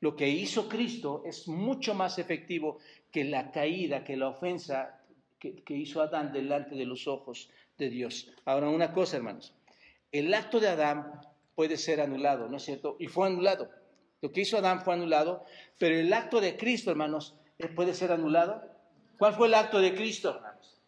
Lo 0.02 0.16
que 0.16 0.30
hizo 0.30 0.70
Cristo 0.70 1.24
es 1.26 1.48
mucho 1.48 1.94
más 1.94 2.20
efectivo 2.20 2.78
que 3.12 3.26
la 3.26 3.52
caída, 3.52 4.04
que 4.04 4.16
la 4.16 4.30
ofensa 4.30 5.00
que, 5.40 5.74
hizo 5.74 6.02
Adán 6.02 6.32
delante 6.32 6.76
de 6.76 6.86
los 6.86 7.08
ojos 7.08 7.50
de 7.78 7.90
Dios. 7.90 8.32
Ahora, 8.46 8.70
una 8.70 8.94
cosa, 8.94 9.18
hermanos, 9.18 9.54
el 10.12 10.34
acto 10.34 10.60
de 10.60 10.68
Adán 10.68 11.22
puede 11.56 11.78
ser 11.78 12.02
anulado, 12.02 12.50
¿no 12.50 12.58
es 12.58 12.64
cierto? 12.64 12.98
Y 13.00 13.08
fue 13.08 13.28
anulado. 13.28 13.70
Lo 14.22 14.32
que 14.32 14.42
hizo 14.42 14.58
Adán 14.58 14.82
fue 14.82 14.94
anulado, 14.94 15.46
pero 15.78 15.96
el 15.96 16.12
acto 16.12 16.42
de 16.42 16.58
Cristo, 16.58 16.92
hermanos, 16.92 17.36
eh, 17.58 17.68
puede 17.68 17.94
ser 17.94 18.12
anulado. 18.12 18.62
¿Cuál 19.18 19.34
fue 19.34 19.48
el 19.48 19.54
acto 19.54 19.80
de 19.80 19.96
Cristo, 19.96 20.36
hermanos? 20.36 20.82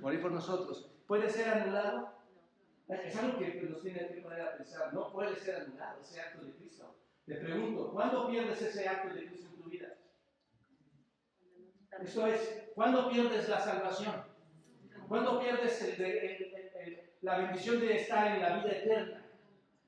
Morir 0.00 0.20
por 0.20 0.32
nosotros. 0.32 0.88
¿Puede 1.06 1.28
ser 1.30 1.48
anulado? 1.48 2.12
Es 2.88 3.16
algo 3.16 3.38
que 3.38 3.66
nos 3.68 3.82
tiene 3.82 4.08
que 4.08 4.20
poner 4.20 4.40
a 4.40 4.56
pensar. 4.56 4.92
No 4.92 5.12
puede 5.12 5.36
ser 5.36 5.62
anulado 5.62 6.00
ese 6.00 6.20
acto 6.20 6.44
de 6.44 6.52
Cristo. 6.52 6.94
Le 7.26 7.36
pregunto, 7.36 7.92
¿cuándo 7.92 8.28
pierdes 8.28 8.60
ese 8.62 8.88
acto 8.88 9.14
de 9.14 9.26
Cristo 9.26 9.48
en 9.48 9.62
tu 9.62 9.68
vida? 9.70 9.94
Eso 12.00 12.26
es, 12.26 12.64
¿cuándo 12.74 13.08
pierdes 13.10 13.48
la 13.48 13.60
salvación? 13.60 14.24
¿Cuándo 15.08 15.38
pierdes 15.40 15.98
la 17.20 17.38
bendición 17.38 17.80
de 17.80 17.96
estar 17.96 18.34
en 18.34 18.42
la 18.42 18.56
vida 18.56 18.72
eterna? 18.72 19.18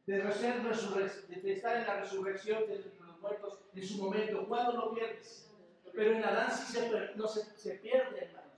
De, 0.07 0.18
de 0.18 1.53
estar 1.53 1.77
en 1.77 1.87
la 1.87 2.01
resurrección 2.01 2.66
de 2.68 2.79
los 2.79 3.20
muertos 3.20 3.61
en 3.75 3.83
su 3.83 3.99
momento. 3.99 4.47
¿Cuándo 4.47 4.73
lo 4.73 4.94
pierdes? 4.94 5.51
Pero 5.94 6.12
en 6.12 6.25
Adán 6.25 6.51
sí 6.51 6.73
se, 6.73 7.16
no 7.16 7.27
se, 7.27 7.59
se 7.59 7.75
pierde, 7.77 8.25
hermanos. 8.25 8.53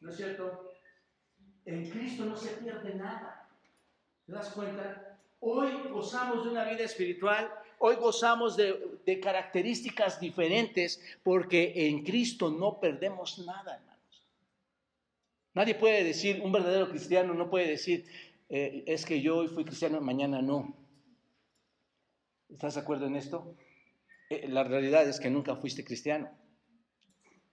¿No 0.00 0.10
es 0.10 0.16
cierto? 0.16 0.72
En 1.64 1.90
Cristo 1.90 2.24
no 2.24 2.36
se 2.36 2.56
pierde 2.56 2.94
nada. 2.94 3.48
¿Te 4.26 4.32
das 4.32 4.50
cuenta? 4.50 5.18
Hoy 5.40 5.88
gozamos 5.90 6.44
de 6.44 6.50
una 6.50 6.64
vida 6.64 6.84
espiritual, 6.84 7.52
hoy 7.78 7.96
gozamos 7.96 8.56
de, 8.56 9.20
características 9.20 10.20
diferentes 10.20 11.00
porque 11.22 11.72
en 11.88 12.04
Cristo 12.04 12.50
no 12.50 12.80
perdemos 12.80 13.38
nada, 13.40 13.76
hermanos. 13.76 14.26
Nadie 15.54 15.74
puede 15.74 16.04
decir, 16.04 16.40
un 16.42 16.52
verdadero 16.52 16.88
cristiano 16.88 17.34
no 17.34 17.48
puede 17.48 17.68
decir, 17.68 18.04
eh, 18.48 18.84
es 18.86 19.06
que 19.06 19.20
yo 19.20 19.38
hoy 19.38 19.48
fui 19.48 19.64
cristiano, 19.64 20.00
mañana 20.00 20.42
no. 20.42 20.76
¿Estás 22.48 22.74
de 22.74 22.80
acuerdo 22.80 23.06
en 23.06 23.16
esto? 23.16 23.54
Eh, 24.30 24.48
la 24.48 24.64
realidad 24.64 25.08
es 25.08 25.20
que 25.20 25.30
nunca 25.30 25.56
fuiste 25.56 25.84
cristiano. 25.84 26.30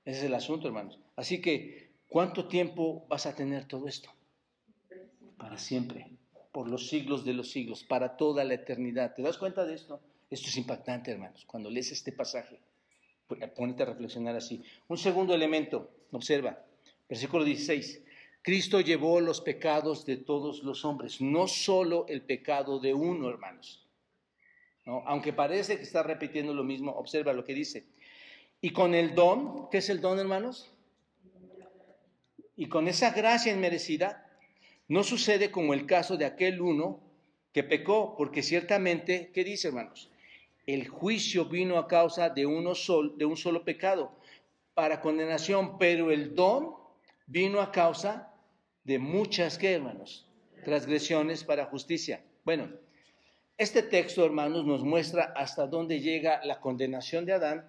Ese 0.06 0.20
es 0.20 0.24
el 0.26 0.34
asunto, 0.34 0.68
hermanos. 0.68 1.00
Así 1.16 1.42
que, 1.42 1.92
¿cuánto 2.08 2.48
tiempo 2.48 3.06
vas 3.08 3.26
a 3.26 3.36
tener 3.36 3.66
todo 3.66 3.88
esto? 3.88 4.10
Para 5.38 5.58
siempre, 5.58 6.12
por 6.52 6.68
los 6.68 6.88
siglos 6.88 7.24
de 7.24 7.34
los 7.34 7.52
siglos, 7.52 7.84
para 7.84 8.18
toda 8.18 8.44
la 8.44 8.56
eternidad. 8.56 9.14
¿Te 9.16 9.22
das 9.22 9.38
cuenta 9.38 9.66
de 9.66 9.76
esto? 9.76 10.02
Esto 10.30 10.48
es 10.50 10.58
impactante, 10.58 11.12
hermanos. 11.12 11.46
Cuando 11.46 11.70
lees 11.70 11.92
este 11.92 12.12
pasaje, 12.12 12.60
ponete 13.56 13.84
a 13.84 13.88
reflexionar 13.88 14.36
así. 14.36 14.64
Un 14.88 14.98
segundo 14.98 15.34
elemento, 15.34 15.92
observa, 16.12 16.64
versículo 17.08 17.44
16. 17.44 18.02
Cristo 18.42 18.82
llevó 18.82 19.22
los 19.22 19.40
pecados 19.40 20.06
de 20.06 20.18
todos 20.18 20.64
los 20.64 20.84
hombres, 20.84 21.22
no 21.22 21.48
solo 21.48 22.06
el 22.10 22.22
pecado 22.22 22.80
de 22.80 22.94
uno, 22.94 23.30
hermanos. 23.30 23.88
Aunque 24.86 25.32
parece 25.32 25.78
que 25.78 25.84
está 25.84 26.04
repitiendo 26.04 26.54
lo 26.54 26.64
mismo, 26.64 26.92
observa 26.92 27.32
lo 27.32 27.46
que 27.46 27.54
dice. 27.54 27.86
Y 28.60 28.72
con 28.72 28.96
el 28.96 29.16
don, 29.16 29.70
¿qué 29.70 29.78
es 29.78 29.90
el 29.90 30.02
don, 30.02 30.20
hermanos? 30.20 30.70
Y 32.58 32.68
con 32.68 32.88
esa 32.88 33.12
gracia 33.12 33.54
inmerecida, 33.54 34.30
no 34.90 35.04
sucede 35.04 35.50
como 35.50 35.74
el 35.74 35.86
caso 35.86 36.18
de 36.18 36.26
aquel 36.26 36.62
uno 36.62 37.00
que 37.54 37.64
pecó, 37.64 38.16
porque 38.18 38.44
ciertamente, 38.44 39.32
¿qué 39.34 39.44
dice, 39.44 39.70
hermanos? 39.70 40.10
El 40.66 40.88
juicio 40.88 41.46
vino 41.46 41.78
a 41.78 41.88
causa 41.88 42.30
de, 42.30 42.46
uno 42.46 42.74
sol, 42.76 43.18
de 43.18 43.26
un 43.26 43.36
solo 43.36 43.64
pecado 43.64 44.16
para 44.74 45.02
condenación, 45.02 45.78
pero 45.78 46.12
el 46.12 46.36
don 46.36 46.76
vino 47.28 47.62
a 47.62 47.72
causa 47.72 48.34
de 48.84 49.00
muchas, 49.00 49.58
¿qué, 49.58 49.74
hermanos? 49.74 50.28
Transgresiones 50.64 51.44
para 51.44 51.66
justicia. 51.66 52.24
Bueno, 52.44 52.70
este 53.58 53.84
texto, 53.84 54.26
hermanos, 54.26 54.66
nos 54.66 54.84
muestra 54.84 55.34
hasta 55.36 55.68
dónde 55.68 56.00
llega 56.00 56.44
la 56.44 56.60
condenación 56.60 57.26
de 57.26 57.34
Adán 57.34 57.66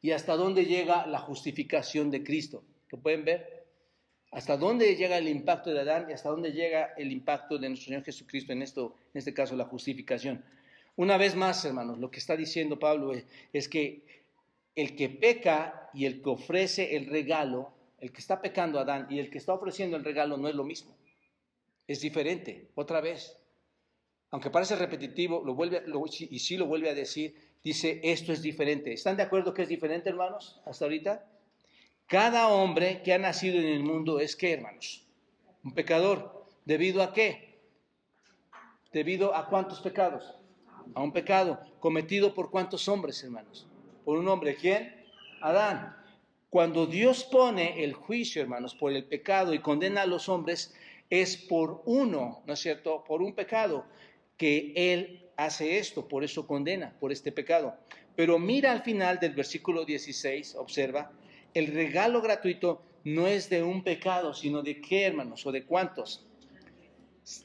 y 0.00 0.12
hasta 0.12 0.36
dónde 0.36 0.64
llega 0.64 1.06
la 1.06 1.18
justificación 1.18 2.10
de 2.10 2.22
Cristo. 2.22 2.62
¿Lo 2.90 2.98
pueden 3.00 3.24
ver? 3.24 3.66
Hasta 4.30 4.56
dónde 4.56 4.94
llega 4.94 5.18
el 5.18 5.28
impacto 5.28 5.70
de 5.70 5.80
Adán 5.80 6.06
y 6.08 6.12
hasta 6.12 6.28
dónde 6.28 6.52
llega 6.52 6.94
el 6.96 7.10
impacto 7.10 7.58
de 7.58 7.68
nuestro 7.68 7.86
Señor 7.86 8.04
Jesucristo, 8.04 8.52
en, 8.52 8.62
esto, 8.62 8.94
en 9.12 9.18
este 9.18 9.34
caso 9.34 9.56
la 9.56 9.64
justificación. 9.64 10.44
Una 11.00 11.16
vez 11.16 11.34
más, 11.34 11.64
hermanos, 11.64 11.96
lo 11.96 12.10
que 12.10 12.18
está 12.18 12.36
diciendo 12.36 12.78
Pablo 12.78 13.14
es, 13.54 13.68
que 13.70 14.04
el 14.74 14.94
que 14.94 15.08
peca 15.08 15.88
y 15.94 16.04
el 16.04 16.20
que 16.20 16.28
ofrece 16.28 16.94
el 16.94 17.06
regalo, 17.06 17.72
el 18.00 18.12
que 18.12 18.18
está 18.18 18.42
pecando 18.42 18.78
Adán 18.78 19.06
y 19.08 19.18
el 19.18 19.30
que 19.30 19.38
está 19.38 19.54
ofreciendo 19.54 19.96
el 19.96 20.04
regalo 20.04 20.36
no 20.36 20.46
es 20.46 20.54
lo 20.54 20.62
mismo. 20.62 20.94
Es 21.88 22.02
diferente, 22.02 22.68
otra 22.74 23.00
vez. 23.00 23.34
Aunque 24.30 24.50
parece 24.50 24.76
repetitivo, 24.76 25.42
lo 25.42 25.54
vuelve, 25.54 25.82
y 26.28 26.38
sí 26.38 26.58
lo 26.58 26.66
vuelve 26.66 26.90
a 26.90 26.94
decir, 26.94 27.34
dice, 27.64 27.98
esto 28.02 28.34
es 28.34 28.42
diferente. 28.42 28.92
¿Están 28.92 29.16
de 29.16 29.22
acuerdo 29.22 29.54
que 29.54 29.62
es 29.62 29.68
diferente, 29.70 30.10
hermanos, 30.10 30.60
hasta 30.66 30.84
ahorita? 30.84 31.24
Cada 32.08 32.48
hombre 32.48 33.00
que 33.02 33.14
ha 33.14 33.18
nacido 33.18 33.58
en 33.58 33.68
el 33.68 33.82
mundo 33.82 34.20
es 34.20 34.36
qué, 34.36 34.52
hermanos? 34.52 35.06
Un 35.64 35.72
pecador. 35.72 36.44
¿Debido 36.66 37.02
a 37.02 37.14
qué? 37.14 37.58
¿Debido 38.92 39.34
a 39.34 39.48
cuántos 39.48 39.80
pecados? 39.80 40.36
A 40.94 41.02
un 41.02 41.12
pecado 41.12 41.60
cometido 41.78 42.34
por 42.34 42.50
cuántos 42.50 42.88
hombres, 42.88 43.22
hermanos? 43.22 43.66
Por 44.04 44.18
un 44.18 44.28
hombre. 44.28 44.56
¿Quién? 44.56 45.04
Adán. 45.40 45.96
Cuando 46.50 46.86
Dios 46.86 47.24
pone 47.24 47.84
el 47.84 47.92
juicio, 47.92 48.42
hermanos, 48.42 48.74
por 48.74 48.92
el 48.92 49.04
pecado 49.04 49.54
y 49.54 49.60
condena 49.60 50.02
a 50.02 50.06
los 50.06 50.28
hombres, 50.28 50.74
es 51.08 51.36
por 51.36 51.82
uno, 51.86 52.42
¿no 52.44 52.52
es 52.54 52.60
cierto? 52.60 53.04
Por 53.04 53.22
un 53.22 53.34
pecado 53.34 53.84
que 54.36 54.72
Él 54.74 55.28
hace 55.36 55.78
esto, 55.78 56.08
por 56.08 56.24
eso 56.24 56.46
condena, 56.46 56.96
por 56.98 57.12
este 57.12 57.30
pecado. 57.30 57.74
Pero 58.16 58.38
mira 58.38 58.72
al 58.72 58.82
final 58.82 59.20
del 59.20 59.32
versículo 59.32 59.84
16, 59.84 60.56
observa, 60.56 61.12
el 61.54 61.68
regalo 61.68 62.20
gratuito 62.20 62.82
no 63.04 63.26
es 63.26 63.48
de 63.48 63.62
un 63.62 63.82
pecado, 63.82 64.34
sino 64.34 64.62
de 64.62 64.80
qué, 64.80 65.04
hermanos, 65.06 65.46
o 65.46 65.52
de 65.52 65.64
cuántos. 65.64 66.26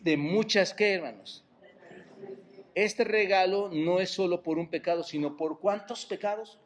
De 0.02 0.18
muchas 0.18 0.74
qué, 0.74 0.94
hermanos. 0.96 1.45
Este 2.76 3.06
regalo 3.06 3.70
no 3.72 4.02
es 4.02 4.10
solo 4.10 4.44
por 4.44 4.58
un 4.58 4.70
pecado, 4.70 5.02
sino 5.02 5.38
por 5.38 5.60
cuántos 5.60 6.06
pecados. 6.06 6.60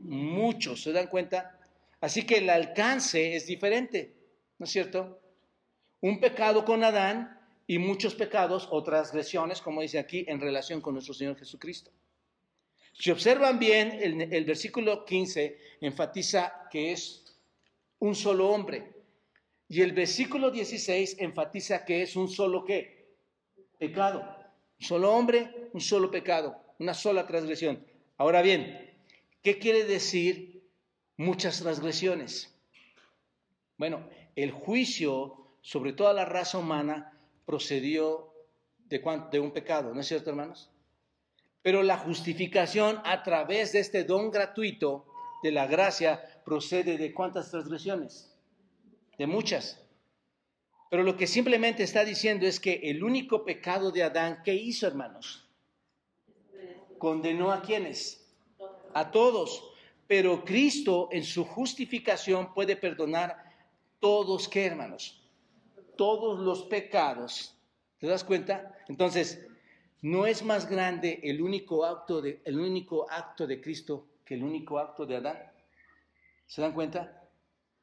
Muchos, 0.00 0.82
¿se 0.82 0.92
dan 0.92 1.06
cuenta? 1.06 1.58
Así 2.00 2.26
que 2.26 2.36
el 2.36 2.50
alcance 2.50 3.34
es 3.34 3.46
diferente, 3.46 4.14
¿no 4.58 4.64
es 4.64 4.70
cierto? 4.70 5.18
Un 6.02 6.20
pecado 6.20 6.64
con 6.66 6.84
Adán 6.84 7.40
y 7.66 7.78
muchos 7.78 8.14
pecados 8.14 8.68
o 8.70 8.82
transgresiones, 8.82 9.62
como 9.62 9.80
dice 9.80 9.98
aquí, 9.98 10.26
en 10.28 10.40
relación 10.40 10.82
con 10.82 10.92
nuestro 10.92 11.14
Señor 11.14 11.38
Jesucristo. 11.38 11.90
Si 12.92 13.10
observan 13.10 13.58
bien, 13.58 13.98
el, 14.00 14.44
versículo 14.44 15.04
15 15.04 15.58
enfatiza 15.80 16.68
que 16.70 16.92
es 16.92 17.24
un 17.98 18.14
solo 18.14 18.50
hombre. 18.50 18.92
Y 19.68 19.80
el 19.80 19.92
versículo 19.92 20.50
16 20.50 21.16
enfatiza 21.18 21.84
que 21.84 22.02
es 22.02 22.14
un 22.14 22.28
solo 22.28 22.64
qué? 22.64 23.16
Pecado. 23.78 24.35
Un 24.80 24.86
solo 24.86 25.12
hombre, 25.12 25.70
un 25.72 25.80
solo 25.80 26.10
pecado, 26.10 26.60
una 26.78 26.94
sola 26.94 27.26
transgresión. 27.26 27.84
Ahora 28.18 28.42
bien, 28.42 28.94
¿qué 29.42 29.58
quiere 29.58 29.84
decir 29.84 30.62
muchas 31.16 31.60
transgresiones? 31.60 32.54
Bueno, 33.78 34.08
el 34.34 34.50
juicio 34.50 35.48
sobre 35.62 35.92
toda 35.92 36.12
la 36.12 36.24
raza 36.24 36.58
humana 36.58 37.18
procedió 37.44 38.32
de, 38.88 39.02
de 39.30 39.40
un 39.40 39.50
pecado, 39.52 39.94
¿no 39.94 40.00
es 40.00 40.06
cierto, 40.06 40.30
hermanos? 40.30 40.70
Pero 41.62 41.82
la 41.82 41.98
justificación 41.98 43.00
a 43.04 43.22
través 43.22 43.72
de 43.72 43.80
este 43.80 44.04
don 44.04 44.30
gratuito 44.30 45.06
de 45.42 45.52
la 45.52 45.66
gracia 45.66 46.42
procede 46.44 46.96
de 46.96 47.12
cuántas 47.12 47.50
transgresiones? 47.50 48.32
De 49.18 49.26
muchas. 49.26 49.85
Pero 50.90 51.02
lo 51.02 51.16
que 51.16 51.26
simplemente 51.26 51.82
está 51.82 52.04
diciendo 52.04 52.46
es 52.46 52.60
que 52.60 52.74
el 52.84 53.02
único 53.02 53.44
pecado 53.44 53.90
de 53.90 54.02
Adán, 54.02 54.42
¿qué 54.44 54.54
hizo, 54.54 54.86
hermanos? 54.86 55.48
Condenó 56.98 57.52
a 57.52 57.62
quienes? 57.62 58.26
A 58.94 59.10
todos. 59.10 59.70
Pero 60.06 60.44
Cristo 60.44 61.08
en 61.10 61.24
su 61.24 61.44
justificación 61.44 62.54
puede 62.54 62.76
perdonar 62.76 63.36
todos, 63.98 64.48
¿qué, 64.48 64.66
hermanos? 64.66 65.26
todos 65.96 66.38
los 66.38 66.64
pecados. 66.64 67.54
¿Te 67.98 68.06
das 68.06 68.22
cuenta? 68.22 68.76
Entonces, 68.88 69.46
no 70.02 70.26
es 70.26 70.42
más 70.42 70.68
grande 70.68 71.20
el 71.22 71.40
único 71.40 71.84
acto 71.84 72.20
de, 72.20 72.40
el 72.44 72.58
único 72.58 73.10
acto 73.10 73.46
de 73.46 73.60
Cristo 73.60 74.06
que 74.24 74.34
el 74.34 74.44
único 74.44 74.78
acto 74.78 75.06
de 75.06 75.16
Adán. 75.16 75.38
¿Se 76.46 76.60
dan 76.60 76.72
cuenta? 76.72 77.25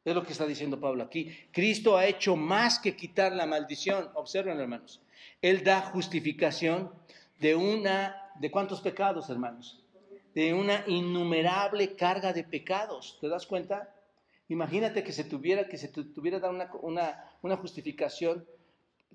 Es 0.05 0.13
lo 0.13 0.23
que 0.23 0.33
está 0.33 0.45
diciendo 0.45 0.79
Pablo 0.79 1.03
aquí. 1.03 1.33
Cristo 1.51 1.95
ha 1.95 2.05
hecho 2.05 2.35
más 2.35 2.79
que 2.79 2.95
quitar 2.95 3.31
la 3.33 3.45
maldición. 3.45 4.09
Observen, 4.15 4.59
hermanos. 4.59 5.01
Él 5.41 5.63
da 5.63 5.81
justificación 5.81 6.91
de 7.39 7.55
una, 7.55 8.31
¿de 8.39 8.51
cuántos 8.51 8.81
pecados, 8.81 9.29
hermanos? 9.29 9.81
De 10.33 10.53
una 10.53 10.83
innumerable 10.87 11.95
carga 11.95 12.33
de 12.33 12.43
pecados. 12.43 13.17
¿Te 13.21 13.29
das 13.29 13.45
cuenta? 13.45 13.93
Imagínate 14.49 15.03
que 15.03 15.13
se 15.13 15.23
tuviera 15.23 15.67
que 15.67 15.77
se 15.77 15.87
tuviera 15.87 16.39
dar 16.39 16.51
una, 16.51 17.29
una, 17.41 17.57
justificación 17.57 18.45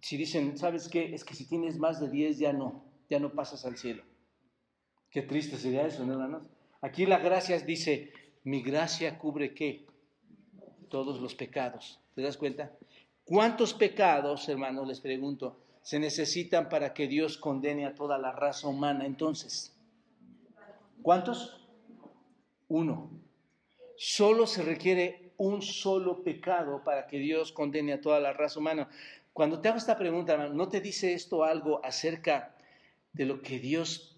si 0.01 0.16
dicen, 0.16 0.57
¿sabes 0.57 0.88
qué? 0.88 1.14
Es 1.14 1.24
que 1.24 1.35
si 1.35 1.46
tienes 1.46 1.77
más 1.79 2.01
de 2.01 2.09
10 2.09 2.38
ya 2.38 2.53
no, 2.53 2.85
ya 3.11 3.18
no 3.18 3.33
pasas 3.33 3.64
al 3.64 3.77
cielo. 3.77 4.05
Qué 5.11 5.22
triste 5.22 5.57
sería 5.59 5.87
eso, 5.87 6.05
¿no, 6.05 6.12
hermanos? 6.12 6.42
Aquí 6.81 7.05
la 7.05 7.18
gracia 7.18 7.59
dice, 7.59 8.12
mi 8.44 8.62
gracia 8.62 9.18
cubre 9.18 9.55
qué? 9.55 9.87
Todos 10.88 11.20
los 11.20 11.35
pecados. 11.35 12.01
¿Te 12.14 12.22
das 12.22 12.37
cuenta? 12.37 12.72
¿Cuántos 13.24 13.74
pecados, 13.74 14.48
hermanos, 14.48 14.88
les 14.88 15.01
pregunto, 15.01 15.61
se 15.83 15.98
necesitan 15.98 16.68
para 16.68 16.94
que 16.94 17.07
Dios 17.07 17.37
condene 17.37 17.87
a 17.87 17.94
toda 17.94 18.18
la 18.18 18.33
raza 18.33 18.68
humana? 18.68 19.05
Entonces, 19.05 19.77
¿cuántos? 21.03 21.66
Uno. 22.68 23.11
Solo 23.96 24.46
se 24.46 24.62
requiere 24.62 25.33
un 25.37 25.62
solo 25.62 26.22
pecado 26.22 26.83
para 26.85 27.07
que 27.07 27.18
Dios 27.18 27.53
condene 27.53 27.92
a 27.92 28.01
toda 28.01 28.20
la 28.20 28.33
raza 28.33 28.59
humana. 28.59 28.88
Cuando 29.33 29.61
te 29.61 29.68
hago 29.68 29.79
esta 29.79 29.96
pregunta, 29.96 30.33
hermano, 30.33 30.55
¿no 30.55 30.68
te 30.68 30.81
dice 30.81 31.12
esto 31.12 31.44
algo 31.44 31.85
acerca 31.85 32.57
de 33.12 33.24
lo 33.24 33.40
que 33.40 33.59
Dios, 33.59 34.16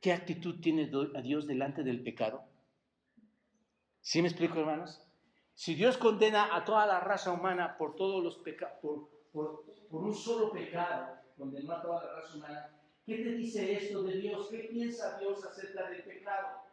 qué 0.00 0.12
actitud 0.12 0.60
tiene 0.60 0.90
a 1.14 1.20
Dios 1.20 1.46
delante 1.46 1.82
del 1.82 2.02
pecado? 2.02 2.44
¿Sí 4.00 4.22
me 4.22 4.28
explico, 4.28 4.60
hermanos? 4.60 5.03
Si 5.54 5.74
Dios 5.74 5.96
condena 5.96 6.54
a 6.54 6.64
toda 6.64 6.84
la 6.86 7.00
raza 7.00 7.30
humana 7.32 7.76
por 7.78 7.94
todos 7.94 8.22
los 8.22 8.38
pecados, 8.38 8.78
por, 9.32 9.64
un 9.90 10.14
solo 10.14 10.50
pecado, 10.50 11.16
condenó 11.36 11.72
a 11.72 11.82
toda 11.82 12.04
la 12.04 12.20
raza 12.20 12.36
humana, 12.36 12.80
¿qué 13.06 13.18
te 13.18 13.30
dice 13.36 13.72
esto 13.72 14.02
de 14.02 14.18
Dios? 14.18 14.48
¿Qué 14.50 14.68
piensa 14.70 15.18
Dios 15.18 15.44
acerca 15.44 15.88
del 15.90 16.02
pecado? 16.02 16.64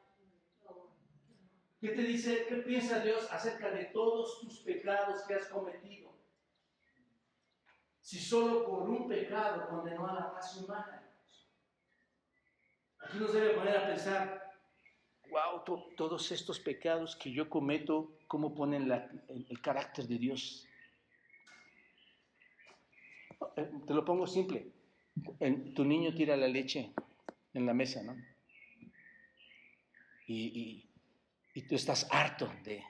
¿Qué 1.80 1.90
te 1.90 2.02
dice, 2.04 2.46
qué 2.48 2.58
piensa 2.58 3.00
Dios 3.00 3.28
acerca 3.32 3.72
de 3.72 3.86
todos 3.86 4.40
tus 4.42 4.60
pecados 4.60 5.24
que 5.24 5.36
has 5.36 5.48
cometido? 5.48 6.12
Si 8.02 8.20
solo 8.20 8.66
por 8.66 8.90
un 8.90 9.08
pecado 9.08 9.68
condenó 9.70 10.08
a 10.08 10.14
la 10.14 10.32
raza 10.32 10.64
humana. 10.64 11.12
Aquí 13.00 13.18
nos 13.18 13.34
debe 13.34 13.56
poner 13.56 13.78
a 13.78 13.88
pensar, 13.88 14.41
wow, 15.32 15.64
todos 15.96 16.32
estos 16.32 16.60
pecados 16.60 17.16
que 17.16 17.32
yo 17.32 17.50
cometo, 17.50 18.18
¿cómo 18.28 18.54
ponen 18.54 18.92
el, 19.30 19.62
carácter 19.62 20.06
de 20.06 20.18
Dios? 20.18 20.68
Eh, 23.56 23.72
te 23.88 23.94
lo 23.94 24.04
pongo 24.04 24.28
simple. 24.28 24.68
tu 25.74 25.86
niño 25.86 26.14
tira 26.14 26.36
la 26.36 26.48
leche 26.48 26.92
en 27.54 27.66
la 27.66 27.74
mesa, 27.74 28.04
¿no? 28.04 28.16
Y, 30.28 30.86
tú 31.68 31.76
estás 31.76 32.08
harto 32.12 32.52
de... 32.64 32.84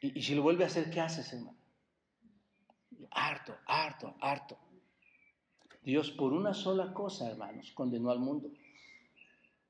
Y, 0.00 0.18
y 0.18 0.22
si 0.22 0.34
lo 0.34 0.42
vuelve 0.42 0.64
a 0.64 0.66
hacer, 0.66 0.90
¿qué 0.90 1.00
haces, 1.00 1.32
hermano? 1.32 1.56
Harto, 3.10 3.56
harto, 3.66 4.14
harto. 4.20 4.58
Dios 5.82 6.10
por 6.10 6.32
una 6.32 6.54
sola 6.54 6.92
cosa, 6.92 7.30
hermanos, 7.30 7.72
condenó 7.72 8.10
al 8.10 8.18
mundo. 8.18 8.50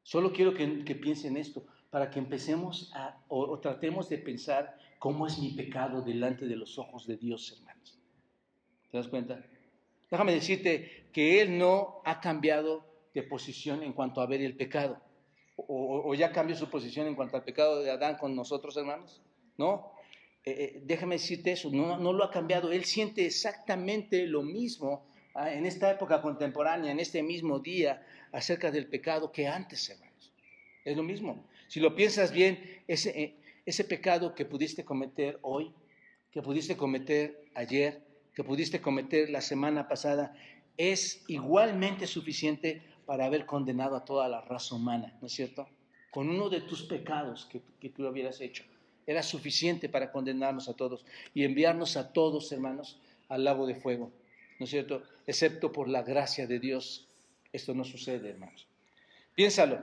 Solo 0.05 0.33
quiero 0.33 0.53
que, 0.53 0.95
piensen 0.95 1.39
esto, 1.39 1.67
para 1.91 2.11
que 2.11 2.19
empecemos 2.19 2.93
a, 2.95 3.19
o, 3.29 3.59
tratemos 3.59 4.11
de 4.11 4.19
pensar 4.19 4.77
cómo 4.99 5.27
es 5.27 5.39
mi 5.39 5.53
pecado 5.53 6.03
delante 6.03 6.47
de 6.47 6.57
los 6.57 6.79
ojos 6.79 7.07
de 7.07 7.17
Dios, 7.17 7.57
hermanos. 7.57 7.99
¿Te 8.91 8.99
das 8.99 9.09
cuenta? 9.09 9.43
Déjame 10.11 10.35
decirte 10.35 11.09
que 11.11 11.41
Él 11.41 11.57
no 11.57 12.03
ha 12.05 12.21
cambiado 12.21 12.85
de 13.15 13.23
posición 13.23 13.83
en 13.83 13.95
cuanto 13.95 14.21
a 14.21 14.27
ver 14.27 14.43
el 14.43 14.57
pecado. 14.57 15.01
O, 15.57 16.15
ya 16.15 16.33
cambió 16.33 16.55
su 16.55 16.69
posición 16.69 17.07
en 17.07 17.15
cuanto 17.15 17.37
al 17.37 17.45
pecado 17.45 17.83
de 17.83 17.91
Adán 17.91 18.19
con 18.19 18.37
nosotros, 18.37 18.77
hermanos. 18.77 19.23
No. 19.57 19.93
Eh, 20.45 20.51
eh, 20.51 20.83
déjame 20.85 21.15
decirte 21.15 21.53
eso, 21.53 21.71
no, 21.73 21.97
no 21.97 22.13
lo 22.13 22.25
ha 22.25 22.31
cambiado. 22.31 22.73
Él 22.73 22.85
siente 22.85 23.25
exactamente 23.25 24.27
lo 24.27 24.43
mismo 24.43 25.07
en 25.35 25.67
esta 25.67 25.91
época 25.91 26.23
contemporánea, 26.23 26.93
en 26.93 27.01
este 27.01 27.23
mismo 27.23 27.59
día, 27.59 28.07
acerca 28.33 28.71
del 28.71 28.87
pecado 28.87 29.33
que 29.33 29.49
antes, 29.49 29.89
hermanos. 29.91 30.33
Es 30.85 30.97
lo 30.97 31.03
mismo. 31.03 31.45
Si 31.69 31.81
lo 31.81 31.95
piensas 31.97 32.33
bien, 32.33 32.83
ese, 32.87 33.11
eh, 33.21 33.35
ese 33.67 33.85
pecado 33.85 34.35
que 34.35 34.45
pudiste 34.45 34.85
cometer 34.85 35.39
hoy, 35.43 35.73
que 36.31 36.43
pudiste 36.43 36.77
cometer 36.77 37.47
ayer, 37.55 38.03
que 38.35 38.45
pudiste 38.45 38.81
cometer 38.81 39.31
la 39.31 39.41
semana 39.41 39.89
pasada, 39.89 40.37
es 40.77 41.25
igualmente 41.29 42.07
suficiente 42.07 42.83
para 43.07 43.27
haber 43.27 43.47
condenado 43.47 43.97
a 43.97 44.05
toda 44.05 44.29
la 44.29 44.41
raza 44.41 44.75
humana, 44.75 45.17
¿no 45.21 45.27
es 45.27 45.33
cierto? 45.33 45.69
Con 46.11 46.29
uno 46.29 46.49
de 46.49 46.61
tus 46.61 46.85
pecados 46.85 47.47
que, 47.47 47.61
que 47.81 47.91
tú 47.91 48.07
hubieras 48.07 48.41
hecho, 48.41 48.65
era 49.07 49.23
suficiente 49.23 49.89
para 49.89 50.11
condenarnos 50.11 50.69
a 50.69 50.75
todos 50.75 51.05
y 51.35 51.45
enviarnos 51.45 51.97
a 51.97 52.13
todos, 52.13 52.51
hermanos, 52.53 53.01
al 53.29 53.45
lago 53.45 53.67
de 53.67 53.75
fuego, 53.75 54.13
¿no 54.59 54.65
es 54.65 54.71
cierto? 54.71 55.03
Excepto 55.27 55.73
por 55.73 55.89
la 55.89 56.03
gracia 56.03 56.47
de 56.47 56.59
Dios 56.59 57.09
esto 57.55 57.73
no 57.73 57.85
sucede, 57.85 58.31
hermanos. 58.31 58.67
Piénsalo. 59.37 59.79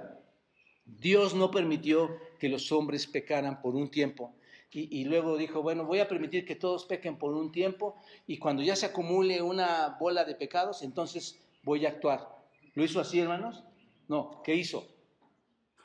Dios 0.86 1.34
no 1.34 1.52
permitió 1.52 2.18
que 2.38 2.50
los 2.50 2.70
hombres 2.74 3.08
pecaran 3.08 3.62
por 3.62 3.76
un 3.76 3.90
tiempo. 3.90 4.36
Y, 4.74 5.04
luego 5.06 5.38
dijo, 5.38 5.62
bueno, 5.62 5.86
voy 5.86 6.00
a 6.00 6.08
permitir 6.08 6.46
que 6.46 6.56
todos 6.56 6.86
pequen 6.86 7.18
por 7.18 7.34
un 7.34 7.52
tiempo 7.52 7.96
y 8.26 8.38
cuando 8.38 8.62
ya 8.62 8.76
se 8.78 8.86
acumule 8.86 9.42
una 9.42 9.98
bola 10.00 10.24
de 10.24 10.36
pecados, 10.36 10.82
entonces 10.82 11.42
voy 11.64 11.86
a 11.86 11.90
actuar. 11.90 12.30
¿Lo 12.74 12.84
hizo 12.84 13.02
así, 13.02 13.20
hermanos? 13.20 13.66
No, 14.08 14.42
¿qué 14.46 14.56
hizo? 14.56 14.88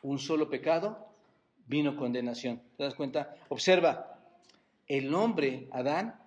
Un 0.03 0.21
solo 0.21 0.49
pecado, 0.49 1.09
vino 1.67 1.97
condenación. 1.97 2.63
¿Te 2.77 2.85
das 2.85 2.95
cuenta? 2.95 3.35
Observa, 3.49 4.21
el 4.87 5.13
hombre, 5.15 5.69
Adán, 5.73 6.21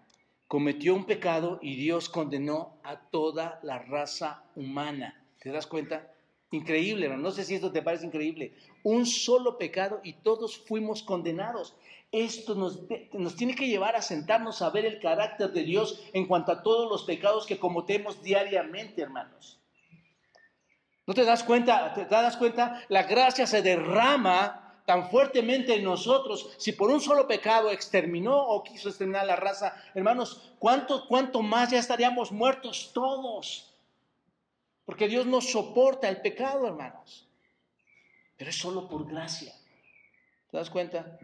cometió 0.49 0.95
un 0.95 1.05
pecado 1.05 1.59
y 1.61 1.75
Dios 1.75 2.09
condenó 2.09 2.79
a 2.83 2.99
toda 2.99 3.59
la 3.61 3.77
raza 3.77 4.43
humana. 4.55 5.23
¿Te 5.39 5.51
das 5.51 5.67
cuenta? 5.67 6.11
Increíble, 6.49 7.07
no 7.07 7.29
sé 7.29 7.43
si 7.43 7.53
esto 7.53 7.71
te 7.71 7.83
parece 7.83 8.07
increíble. 8.07 8.55
Un 8.81 9.05
solo 9.05 9.59
pecado 9.59 10.01
y 10.03 10.13
todos 10.13 10.57
fuimos 10.57 11.03
condenados. 11.03 11.75
Esto 12.11 12.55
nos, 12.55 12.79
nos, 13.13 13.35
tiene 13.35 13.53
que 13.53 13.67
llevar 13.67 13.95
a 13.95 14.01
sentarnos 14.01 14.63
a 14.63 14.71
ver 14.71 14.85
el 14.85 14.99
carácter 14.99 15.51
de 15.51 15.63
Dios 15.63 16.03
en 16.13 16.25
cuanto 16.25 16.51
a 16.51 16.63
todos 16.63 16.89
los 16.89 17.03
pecados 17.03 17.45
que 17.45 17.59
cometemos 17.59 18.23
diariamente, 18.23 19.03
hermanos. 19.03 19.59
¿No 21.05 21.13
te 21.13 21.25
das 21.25 21.43
cuenta? 21.43 21.93
¿Te 21.93 22.05
das 22.05 22.37
cuenta? 22.37 22.83
La 22.89 23.03
gracia 23.03 23.45
se 23.45 23.61
derrama 23.61 24.68
tan 24.89 25.07
fuertemente 25.11 25.75
en 25.75 25.83
nosotros. 25.83 26.49
Si 26.57 26.71
por 26.71 26.89
un 26.89 26.99
solo 26.99 27.27
pecado 27.27 27.69
exterminó 27.69 28.35
o 28.35 28.63
quiso 28.63 28.89
exterminar 28.89 29.27
la 29.27 29.35
raza, 29.35 29.75
hermanos, 29.93 30.51
¿cuánto, 30.57 31.43
más 31.43 31.69
ya 31.69 31.77
estaríamos 31.77 32.31
muertos 32.31 32.89
todos? 32.91 33.71
Porque 34.85 35.07
Dios 35.07 35.27
no 35.27 35.41
soporta 35.41 36.09
el 36.09 36.21
pecado, 36.21 36.65
hermanos. 36.65 37.29
Pero 38.35 38.49
es 38.49 38.55
solo 38.55 38.89
por 38.89 39.07
gracia. 39.07 39.53
¿Te 40.49 40.57
das 40.57 40.71
cuenta? 40.71 41.19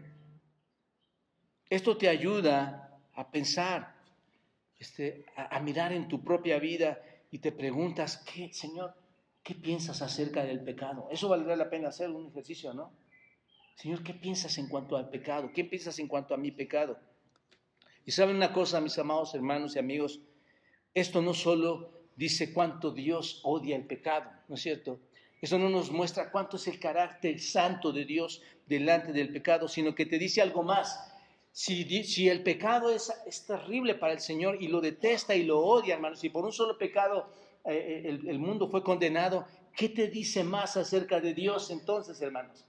Esto 1.68 1.96
te 1.96 2.08
ayuda 2.08 3.00
a 3.14 3.32
pensar, 3.32 3.96
este, 4.78 5.26
a, 5.34 5.58
mirar 5.58 5.92
en 5.92 6.06
tu 6.06 6.22
propia 6.22 6.60
vida 6.60 7.00
y 7.32 7.40
te 7.40 7.50
preguntas, 7.50 8.18
¿qué, 8.32 8.52
Señor, 8.52 8.94
qué 9.42 9.56
piensas 9.56 10.02
acerca 10.02 10.44
del 10.44 10.60
pecado? 10.60 11.08
Eso 11.10 11.28
valdría 11.28 11.56
la 11.56 11.68
pena 11.68 11.88
hacer 11.88 12.10
un 12.10 12.28
ejercicio, 12.28 12.72
¿no? 12.72 12.92
Señor, 13.76 14.02
¿qué 14.02 14.14
piensas 14.14 14.56
en 14.56 14.68
cuanto 14.68 14.96
al 14.96 15.10
pecado? 15.10 15.50
¿Qué 15.54 15.62
piensas 15.62 15.98
en 15.98 16.08
cuanto 16.08 16.32
a 16.32 16.38
mi 16.38 16.50
pecado? 16.50 16.98
Y 18.06 18.10
saben 18.10 18.36
una 18.36 18.52
cosa, 18.52 18.80
mis 18.80 18.98
amados 18.98 19.34
hermanos 19.34 19.76
y 19.76 19.78
amigos, 19.78 20.20
esto 20.94 21.20
no 21.20 21.34
solo 21.34 21.90
dice 22.16 22.54
cuánto 22.54 22.90
Dios 22.90 23.42
odia 23.44 23.76
el 23.76 23.86
pecado, 23.86 24.30
¿no 24.48 24.54
es 24.54 24.62
cierto? 24.62 24.98
Eso 25.42 25.58
no 25.58 25.68
nos 25.68 25.90
muestra 25.90 26.30
cuánto 26.30 26.56
es 26.56 26.66
el 26.68 26.80
carácter 26.80 27.38
santo 27.38 27.92
de 27.92 28.06
Dios 28.06 28.40
delante 28.66 29.12
del 29.12 29.30
pecado, 29.30 29.68
sino 29.68 29.94
que 29.94 30.06
te 30.06 30.18
dice 30.18 30.40
algo 30.40 30.62
más. 30.62 30.98
Si, 31.52 32.28
el 32.28 32.42
pecado 32.42 32.90
es, 32.90 33.12
terrible 33.46 33.94
para 33.94 34.14
el 34.14 34.20
Señor 34.20 34.56
y 34.62 34.68
lo 34.68 34.80
detesta 34.80 35.34
y 35.34 35.44
lo 35.44 35.60
odia, 35.60 35.96
hermanos, 35.96 36.20
si 36.20 36.30
por 36.30 36.46
un 36.46 36.52
solo 36.52 36.78
pecado 36.78 37.28
eh, 37.66 38.02
eh, 38.06 38.20
el 38.26 38.38
mundo 38.38 38.68
fue 38.68 38.82
condenado, 38.82 39.46
¿qué 39.76 39.90
te 39.90 40.08
dice 40.08 40.44
más 40.44 40.78
acerca 40.78 41.20
de 41.20 41.34
Dios 41.34 41.70
entonces, 41.70 42.22
hermanos? 42.22 42.64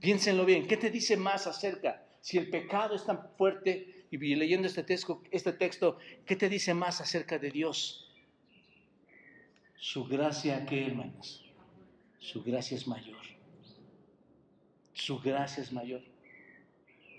Piénsenlo 0.00 0.44
bien, 0.44 0.66
¿qué 0.66 0.76
te 0.76 0.90
dice 0.90 1.16
más 1.16 1.46
acerca? 1.46 2.06
Si 2.20 2.38
el 2.38 2.48
pecado 2.48 2.94
es 2.94 3.04
tan 3.04 3.30
fuerte, 3.36 4.06
y 4.10 4.16
leyendo 4.34 4.66
este 4.66 4.82
texto, 4.82 5.22
este 5.30 5.52
texto, 5.52 5.98
¿qué 6.26 6.36
te 6.36 6.48
dice 6.48 6.74
más 6.74 7.00
acerca 7.00 7.38
de 7.38 7.50
Dios? 7.50 8.10
Su 9.76 10.04
gracia, 10.04 10.66
¿qué 10.66 10.86
hermanos? 10.86 11.44
Su 12.18 12.42
gracia 12.42 12.76
es 12.76 12.86
mayor. 12.86 13.20
Su 14.92 15.20
gracia 15.20 15.62
es 15.62 15.72
mayor. 15.72 16.02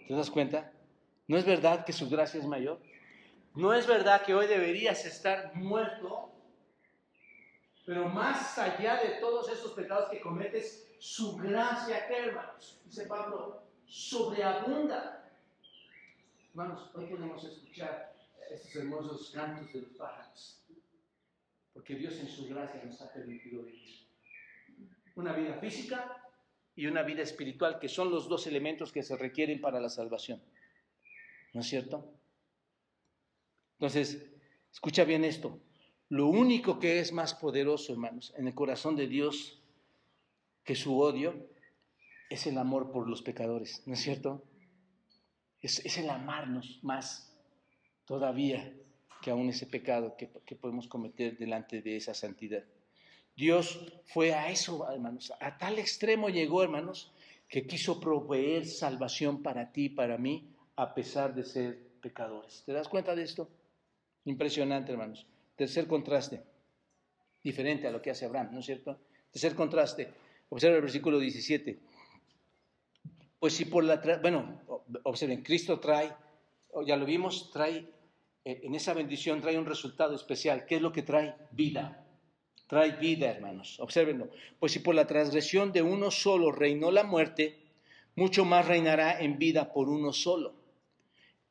¿Te 0.08 0.13
das 0.13 0.30
cuenta? 0.30 0.72
¿No 1.28 1.38
es 1.38 1.46
verdad 1.46 1.86
que 1.86 1.94
su 1.94 2.10
gracia 2.10 2.39
es 2.39 2.46
mayor? 2.46 2.82
¿No 3.56 3.74
es 3.74 3.88
verdad 3.88 4.24
que 4.24 4.34
hoy 4.34 4.48
deberías 4.48 5.06
estar 5.06 5.56
muerto? 5.56 6.32
Pero 7.86 8.10
más 8.10 8.58
allá 8.58 8.98
de 8.98 9.20
todos 9.20 9.50
esos 9.50 9.72
pecados 9.72 10.10
que 10.10 10.20
cometes, 10.20 10.90
su 11.02 11.36
gracia, 11.36 12.08
¿qué 12.08 12.28
hermanos? 12.28 12.80
Dice 12.86 13.08
Pablo, 13.08 13.64
sobreabunda 13.88 15.18
Hermanos, 16.52 16.92
hoy 16.94 17.06
podemos 17.06 17.44
escuchar 17.44 18.14
estos 18.52 18.76
hermosos 18.76 19.32
cantos 19.34 19.74
de 19.74 19.82
los 19.82 19.92
pájaros, 19.94 20.62
porque 21.74 21.96
Dios 21.96 22.20
en 22.20 22.28
su 22.28 22.48
gracia 22.50 22.84
nos 22.84 23.02
ha 23.02 23.12
permitido 23.12 23.64
vivir. 23.64 24.06
Una 25.16 25.34
vida 25.34 25.56
física 25.56 26.24
y 26.76 26.86
una 26.86 27.02
vida 27.02 27.24
espiritual, 27.24 27.80
que 27.80 27.90
son 27.90 28.12
los 28.12 28.30
dos 28.30 28.46
elementos 28.46 28.92
que 28.92 29.02
se 29.02 29.18
requieren 29.18 29.60
para 29.60 29.80
la 29.80 29.90
salvación. 29.90 30.40
¿No 31.54 31.62
es 31.62 31.68
cierto? 31.68 32.14
Entonces, 33.80 34.30
escucha 34.72 35.04
bien 35.04 35.24
esto. 35.24 35.58
Lo 36.10 36.28
único 36.28 36.80
que 36.80 37.00
es 37.00 37.12
más 37.12 37.34
poderoso, 37.34 37.92
hermanos, 37.92 38.36
en 38.38 38.48
el 38.48 38.54
corazón 38.54 38.96
de 38.96 39.08
Dios 39.08 39.61
que 40.63 40.76
su 40.76 41.00
odio 41.00 41.50
es 42.30 42.47
el 42.47 42.58
amor 42.58 42.91
por 42.91 43.10
los 43.10 43.21
pecadores, 43.21 43.84
¿no 43.86 43.93
es 43.93 44.02
cierto? 44.02 44.43
Es, 45.62 45.97
el 45.97 46.10
amarnos 46.10 46.80
más 46.82 47.38
todavía 48.06 48.74
que 49.21 49.32
aún 49.32 49.50
ese 49.50 49.67
pecado 49.67 50.15
que, 50.17 50.30
que 50.45 50.56
podemos 50.56 50.88
cometer 50.88 51.38
delante 51.38 51.82
de 51.82 51.97
esa 51.97 52.13
santidad. 52.13 52.63
Dios 53.36 53.80
fue 54.06 54.34
a 54.34 54.50
eso, 54.50 54.89
hermanos, 54.91 55.32
a 55.39 55.58
tal 55.58 55.80
extremo 55.80 56.30
llegó, 56.30 56.63
hermanos, 56.63 57.13
que 57.47 57.67
quiso 57.67 58.00
proveer 58.00 58.65
salvación 58.65 59.43
para 59.43 59.71
ti, 59.71 59.89
para 59.89 60.17
mí, 60.17 60.50
a 60.76 60.93
pesar 60.93 61.36
de 61.36 61.43
ser 61.43 61.91
pecadores. 62.02 62.63
¿Te 62.65 62.74
das 62.74 62.88
cuenta 62.88 63.15
de 63.15 63.24
esto? 63.24 63.50
Impresionante, 64.26 64.91
hermanos. 64.91 65.28
Tercer 65.56 65.88
contraste, 65.88 66.41
diferente 67.43 67.88
a 67.88 67.91
lo 67.91 68.02
que 68.02 68.12
hace 68.12 68.26
Abraham, 68.26 68.50
¿no 68.54 68.60
es 68.60 68.65
cierto? 68.65 69.00
Tercer 69.32 69.54
contraste, 69.56 70.13
observa 70.52 70.76
el 70.76 70.82
versículo 70.82 71.18
17. 71.20 71.80
Pues 73.40 73.54
si 73.54 73.66
por 73.66 73.84
la, 73.84 74.02
bueno, 74.22 74.62
observen, 75.04 75.42
Cristo 75.42 75.80
trae, 75.80 76.14
ya 76.86 76.98
lo 76.98 77.06
vimos, 77.06 77.50
trae, 77.52 77.88
eh, 78.46 78.62
en 78.64 78.76
esa 78.76 78.94
bendición 78.94 79.42
trae 79.42 79.58
un 79.58 79.66
resultado 79.66 80.14
especial. 80.14 80.66
¿Qué 80.66 80.76
es 80.76 80.82
lo 80.82 80.92
que 80.92 81.04
trae? 81.04 81.36
Vida. 81.52 82.06
Trae 82.68 82.92
vida, 82.92 83.32
hermanos. 83.32 83.80
Observenlo. 83.80 84.30
Pues 84.60 84.74
si 84.74 84.80
por 84.80 84.94
la 84.94 85.08
transgresión 85.08 85.72
de 85.72 85.82
uno 85.82 86.12
solo 86.12 86.52
reinó 86.52 86.92
la 86.92 87.04
muerte, 87.04 87.58
mucho 88.16 88.46
más 88.46 88.68
reinará 88.68 89.22
en 89.22 89.40
vida 89.40 89.72
por 89.72 89.90
uno 89.90 90.12
solo. 90.12 90.54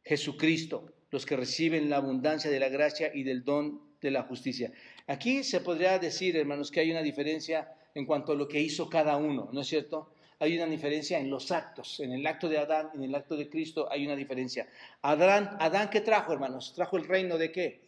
Jesucristo, 0.05 0.93
los 1.11 1.25
que 1.25 1.37
reciben 1.37 1.89
la 1.89 1.97
abundancia 1.97 2.51
de 2.51 2.61
la 2.61 2.69
gracia 2.69 3.11
y 3.15 3.23
del 3.23 3.45
don 3.45 3.81
de 4.01 4.11
la 4.11 4.23
justicia. 4.23 4.73
Aquí 5.07 5.43
se 5.43 5.61
podría 5.61 5.99
decir, 5.99 6.37
hermanos, 6.37 6.71
que 6.71 6.81
hay 6.81 6.91
una 6.91 7.03
diferencia 7.03 7.75
en 7.94 8.07
cuanto 8.07 8.33
a 8.33 8.35
lo 8.35 8.46
que 8.46 8.61
hizo 8.61 8.88
cada 8.88 9.16
uno, 9.16 9.48
¿no 9.53 9.61
es 9.61 9.66
cierto? 9.66 10.11
Hay 10.38 10.57
una 10.57 10.66
diferencia 10.66 11.18
en 11.18 11.29
los 11.29 11.50
actos, 11.50 12.00
en 12.00 12.12
el 12.12 12.26
acto 12.26 12.48
de 12.48 12.59
Adán, 12.59 12.90
en 12.94 13.03
el 13.03 13.14
acto 13.14 13.37
de 13.37 13.48
Cristo 13.48 13.88
hay 13.90 14.07
una 14.07 14.16
diferencia. 14.16 14.68
Adán, 15.03 15.57
Adán 15.61 15.90
¿qué 15.90 16.00
trajo, 16.00 16.33
hermanos? 16.33 16.72
¿Trajo 16.74 16.96
el 16.96 17.07
reino 17.07 17.37
de 17.37 17.53
qué? 17.53 17.83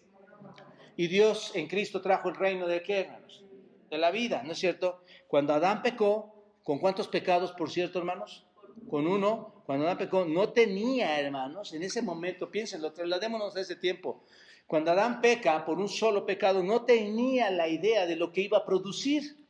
Y 0.97 1.07
Dios 1.07 1.53
en 1.55 1.67
Cristo 1.67 2.01
trajo 2.03 2.29
el 2.29 2.35
reino 2.35 2.67
de 2.67 2.83
qué, 2.83 3.01
hermanos? 3.01 3.45
De 3.91 3.99
la 3.99 4.11
vida, 4.11 4.43
¿no 4.43 4.53
es 4.53 4.59
cierto? 4.59 5.03
Cuando 5.29 5.55
Adán 5.55 5.83
pecó, 5.83 6.35
¿con 6.63 6.79
cuántos 6.79 7.09
pecados, 7.09 7.53
por 7.53 7.71
cierto, 7.71 7.99
hermanos? 7.99 8.45
Con 8.91 9.07
uno, 9.07 9.63
cuando 9.65 9.87
Adán 9.87 9.99
pecó, 9.99 10.25
no 10.25 10.51
tenía, 10.51 11.19
hermanos, 11.21 11.73
en 11.73 11.83
ese 11.83 12.03
momento, 12.03 12.51
piénsenlo, 12.51 12.93
trasladémonos 12.93 13.57
a 13.57 13.61
ese 13.61 13.77
tiempo. 13.77 14.25
Cuando 14.67 14.91
Adán 14.91 15.21
peca 15.21 15.65
por 15.65 15.79
un 15.79 15.89
solo 15.89 16.25
pecado, 16.27 16.63
no 16.63 16.83
tenía 16.83 17.51
la 17.51 17.69
idea 17.69 18.07
de 18.07 18.17
lo 18.17 18.33
que 18.33 18.43
iba 18.43 18.59
a 18.59 18.65
producir. 18.65 19.42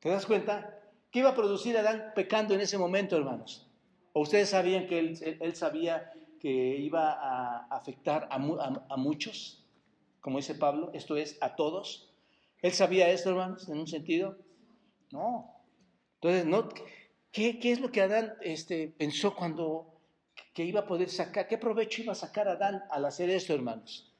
¿Te 0.00 0.08
das 0.08 0.26
cuenta? 0.26 0.80
¿Qué 1.10 1.20
iba 1.20 1.30
a 1.30 1.34
producir 1.34 1.76
Adán 1.76 2.12
pecando 2.14 2.54
en 2.54 2.60
ese 2.60 2.78
momento, 2.78 3.16
hermanos? 3.16 3.68
¿O 4.12 4.20
ustedes 4.20 4.50
sabían 4.50 4.86
que 4.86 4.98
él, 4.98 5.56
sabía 5.56 6.12
que 6.40 6.48
iba 6.48 7.12
a 7.12 7.66
afectar 7.70 8.28
a, 8.30 8.38
muchos? 8.96 9.64
Como 10.20 10.38
dice 10.38 10.54
Pablo, 10.54 10.90
esto 10.92 11.16
es 11.16 11.38
a 11.40 11.56
todos. 11.56 12.12
¿Él 12.60 12.72
sabía 12.72 13.10
esto, 13.10 13.30
hermanos, 13.30 13.68
en 13.68 13.78
un 13.78 13.86
sentido? 13.86 14.36
No. 15.10 15.54
Entonces, 16.20 16.84
¿qué, 17.32 17.58
es 17.62 17.80
lo 17.80 17.90
que 17.90 18.02
Adán 18.02 18.34
este, 18.42 18.88
pensó 18.88 19.34
cuando 19.34 19.94
que 20.54 20.64
iba 20.64 20.80
a 20.80 20.86
poder 20.86 21.08
sacar? 21.08 21.48
¿Qué 21.48 21.58
provecho 21.58 22.02
iba 22.02 22.12
a 22.12 22.16
sacar 22.16 22.48
Adán 22.48 22.82
al 22.90 23.04
hacer 23.04 23.30
esto, 23.30 23.54
hermanos? 23.54 24.12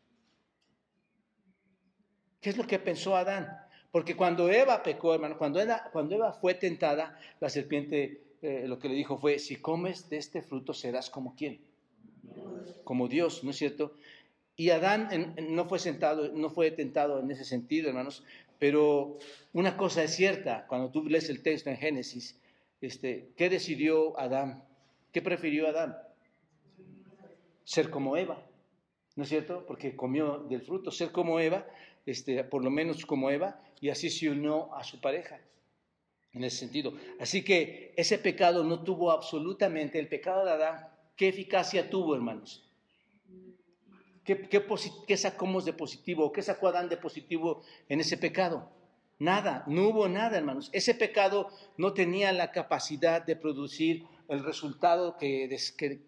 ¿Qué 2.40 2.50
es 2.50 2.56
lo 2.56 2.66
que 2.66 2.78
pensó 2.78 3.16
Adán? 3.16 3.67
Porque 3.90 4.16
cuando 4.16 4.50
Eva 4.50 4.82
pecó, 4.82 5.14
hermano, 5.14 5.38
cuando 5.38 5.60
Eva, 5.60 5.88
cuando 5.92 6.14
Eva 6.14 6.32
fue 6.32 6.54
tentada, 6.54 7.18
la 7.40 7.48
serpiente 7.48 8.20
eh, 8.40 8.64
lo 8.68 8.78
que 8.78 8.88
le 8.88 8.94
dijo 8.94 9.18
fue, 9.18 9.38
si 9.38 9.56
comes 9.56 10.08
de 10.10 10.18
este 10.18 10.42
fruto 10.42 10.72
serás 10.72 11.10
como 11.10 11.34
quién? 11.34 11.58
Como 12.84 13.08
Dios, 13.08 13.42
¿no 13.42 13.50
es 13.50 13.56
cierto? 13.56 13.94
Y 14.56 14.70
Adán 14.70 15.34
no 15.48 15.68
fue 15.68 15.78
sentado, 15.78 16.28
no 16.32 16.50
fue 16.50 16.70
tentado 16.70 17.20
en 17.20 17.30
ese 17.30 17.44
sentido, 17.44 17.88
hermanos, 17.88 18.24
pero 18.58 19.18
una 19.52 19.76
cosa 19.76 20.02
es 20.02 20.14
cierta, 20.14 20.66
cuando 20.66 20.90
tú 20.90 21.04
lees 21.04 21.30
el 21.30 21.42
texto 21.42 21.70
en 21.70 21.76
Génesis, 21.76 22.38
este, 22.80 23.30
¿qué 23.36 23.48
decidió 23.48 24.18
Adán? 24.18 24.64
¿Qué 25.12 25.22
prefirió 25.22 25.68
Adán? 25.68 25.96
Ser 27.64 27.90
como 27.90 28.16
Eva, 28.16 28.42
¿no 29.16 29.24
es 29.24 29.28
cierto? 29.28 29.64
Porque 29.66 29.96
comió 29.96 30.38
del 30.48 30.62
fruto, 30.62 30.90
ser 30.90 31.12
como 31.12 31.40
Eva, 31.40 31.66
este, 32.06 32.42
por 32.44 32.64
lo 32.64 32.70
menos 32.70 33.04
como 33.04 33.30
Eva, 33.30 33.60
y 33.80 33.90
así 33.90 34.10
se 34.10 34.28
unió 34.28 34.74
a 34.74 34.84
su 34.84 35.00
pareja. 35.00 35.40
En 36.32 36.44
ese 36.44 36.58
sentido. 36.58 36.92
Así 37.18 37.42
que 37.42 37.94
ese 37.96 38.18
pecado 38.18 38.62
no 38.62 38.82
tuvo 38.82 39.10
absolutamente, 39.10 39.98
el 39.98 40.08
pecado 40.08 40.44
de 40.44 40.52
Adán, 40.52 40.88
¿qué 41.16 41.28
eficacia 41.28 41.88
tuvo, 41.88 42.14
hermanos? 42.14 42.64
¿Qué, 44.24 44.46
qué, 45.06 45.16
sacamos 45.16 45.64
de 45.64 45.72
positivo? 45.72 46.30
¿Qué 46.30 46.42
sacó 46.42 46.68
Adán 46.68 46.90
de 46.90 46.98
positivo 46.98 47.62
en 47.88 48.00
ese 48.00 48.18
pecado? 48.18 48.70
Nada, 49.18 49.64
no 49.66 49.88
hubo 49.88 50.06
nada, 50.06 50.36
hermanos. 50.36 50.68
Ese 50.74 50.94
pecado 50.94 51.48
no 51.78 51.94
tenía 51.94 52.30
la 52.32 52.52
capacidad 52.52 53.24
de 53.24 53.34
producir 53.34 54.04
el 54.28 54.44
resultado 54.44 55.16
que, 55.16 55.48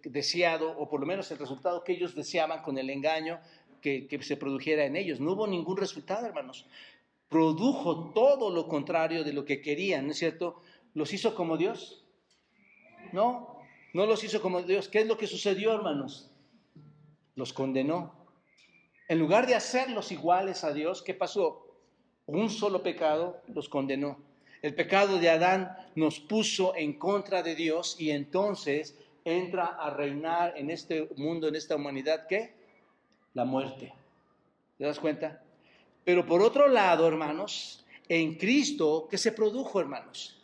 deseado, 0.05 0.79
o 0.79 0.91
por 0.91 1.01
lo 1.01 1.07
menos 1.07 1.31
el 1.31 1.39
resultado 1.39 1.83
que 1.83 1.93
ellos 1.93 2.15
deseaban 2.15 2.63
con 2.63 2.77
el 2.77 2.91
engaño 2.91 3.41
que 3.81 4.19
se 4.21 4.37
produjera 4.37 4.85
en 4.85 4.97
ellos. 4.97 5.19
No 5.19 5.33
hubo 5.33 5.47
ningún 5.47 5.79
resultado, 5.79 6.27
hermanos 6.27 6.67
produjo 7.31 8.11
todo 8.13 8.51
lo 8.51 8.69
contrario 8.69 9.25
de 9.25 9.33
lo 9.33 9.47
que 9.47 9.63
querían, 9.63 10.05
¿no 10.05 10.13
es 10.13 10.19
cierto? 10.19 10.61
¿Los 10.93 11.15
hizo 11.15 11.35
como 11.35 11.57
Dios? 11.57 12.05
No, 13.13 13.57
no 13.95 14.05
los 14.05 14.23
hizo 14.25 14.43
como 14.43 14.61
Dios. 14.63 14.89
¿Qué 14.89 15.01
es 15.01 15.07
lo 15.07 15.17
que 15.17 15.27
sucedió, 15.27 15.73
hermanos? 15.73 16.29
Los 17.37 17.53
condenó. 17.53 18.13
En 19.09 19.19
lugar 19.19 19.47
de 19.47 19.55
hacerlos 19.55 20.13
iguales 20.13 20.65
a 20.65 20.73
Dios, 20.73 21.03
¿qué 21.03 21.15
pasó? 21.15 21.67
Un 22.27 22.51
solo 22.51 22.83
pecado 22.83 23.41
los 23.49 23.69
condenó. 23.69 24.19
El 24.63 24.75
pecado 24.75 25.19
de 25.19 25.31
Adán 25.31 25.77
nos 25.95 26.21
puso 26.21 26.75
en 26.77 26.99
contra 26.99 27.43
de 27.43 27.55
Dios 27.55 27.97
y 27.99 28.11
entonces 28.11 28.99
entra 29.25 29.67
a 29.67 29.91
reinar 29.91 30.55
en 30.57 30.71
este 30.71 31.09
mundo, 31.17 31.49
en 31.49 31.55
esta 31.55 31.77
humanidad, 31.77 32.27
¿qué? 32.29 32.55
La 33.35 33.45
muerte. 33.45 33.95
¿Te 34.79 34.85
das 34.85 34.99
cuenta? 34.99 35.43
Pero 36.11 36.27
por 36.27 36.43
otro 36.43 36.67
lado, 36.67 37.07
hermanos, 37.07 37.85
en 38.09 38.35
Cristo, 38.35 39.07
¿qué 39.09 39.17
se 39.17 39.31
produjo, 39.31 39.79
hermanos? 39.79 40.43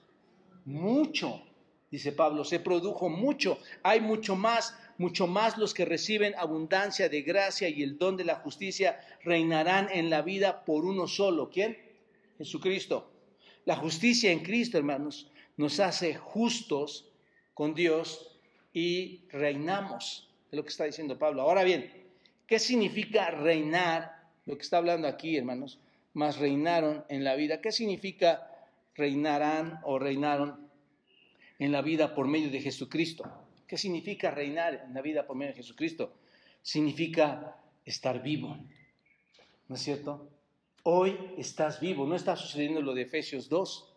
Mucho, 0.65 1.43
dice 1.91 2.13
Pablo, 2.13 2.45
se 2.45 2.61
produjo 2.61 3.09
mucho. 3.09 3.59
Hay 3.83 4.01
mucho 4.01 4.37
más, 4.37 4.79
mucho 4.97 5.27
más 5.27 5.59
los 5.59 5.75
que 5.75 5.85
reciben 5.85 6.37
abundancia 6.39 7.09
de 7.09 7.23
gracia 7.23 7.69
y 7.69 7.83
el 7.83 7.99
don 7.99 8.17
de 8.17 8.23
la 8.23 8.37
justicia 8.37 9.01
reinarán 9.25 9.89
en 9.91 10.09
la 10.09 10.23
vida 10.23 10.65
por 10.65 10.85
uno 10.85 11.09
solo. 11.09 11.51
¿Quién? 11.51 11.77
Jesucristo. 12.39 13.11
La 13.65 13.75
justicia 13.75 14.31
en 14.31 14.45
Cristo, 14.45 14.79
hermanos, 14.79 15.33
nos 15.57 15.81
hace 15.81 16.15
justos 16.15 17.11
con 17.55 17.75
Dios 17.75 18.39
y 18.73 19.23
reinamos. 19.31 20.31
Es 20.49 20.57
lo 20.57 20.63
que 20.63 20.71
está 20.71 20.85
diciendo 20.85 21.19
Pablo. 21.19 21.43
Ahora 21.43 21.65
bien, 21.65 21.93
¿qué 22.47 22.61
significa 22.61 23.33
reinar 23.33 24.16
lo 24.47 24.57
que 24.57 24.63
está 24.63 24.79
hablando 24.79 25.09
aquí, 25.09 25.37
hermanos, 25.37 25.79
más 26.15 26.39
reinaron 26.39 27.05
en 27.09 27.25
la 27.25 27.35
vida. 27.35 27.61
¿Qué 27.61 27.73
significa 27.73 28.51
reinarán 28.95 29.81
o 29.83 29.99
reinaron 29.99 30.71
en 31.59 31.73
la 31.73 31.83
vida 31.83 32.15
por 32.15 32.27
medio 32.29 32.51
de 32.51 32.61
Jesucristo? 32.61 33.25
¿Qué 33.67 33.77
significa 33.77 34.31
reinar 34.31 34.85
en 34.87 34.95
la 34.95 35.03
vida 35.03 35.27
por 35.27 35.37
medio 35.37 35.53
de 35.53 35.59
Jesucristo? 35.59 36.15
Significa 36.63 37.57
estar 37.85 38.23
vivo. 38.23 38.57
¿No 39.69 39.75
es 39.75 39.83
cierto? 39.83 40.31
Hoy 40.85 41.19
estás 41.37 41.81
vivo, 41.81 42.07
no 42.07 42.15
está 42.15 42.37
sucediendo 42.37 42.81
lo 42.81 42.95
de 42.95 43.03
Efesios 43.03 43.49
2. 43.49 43.93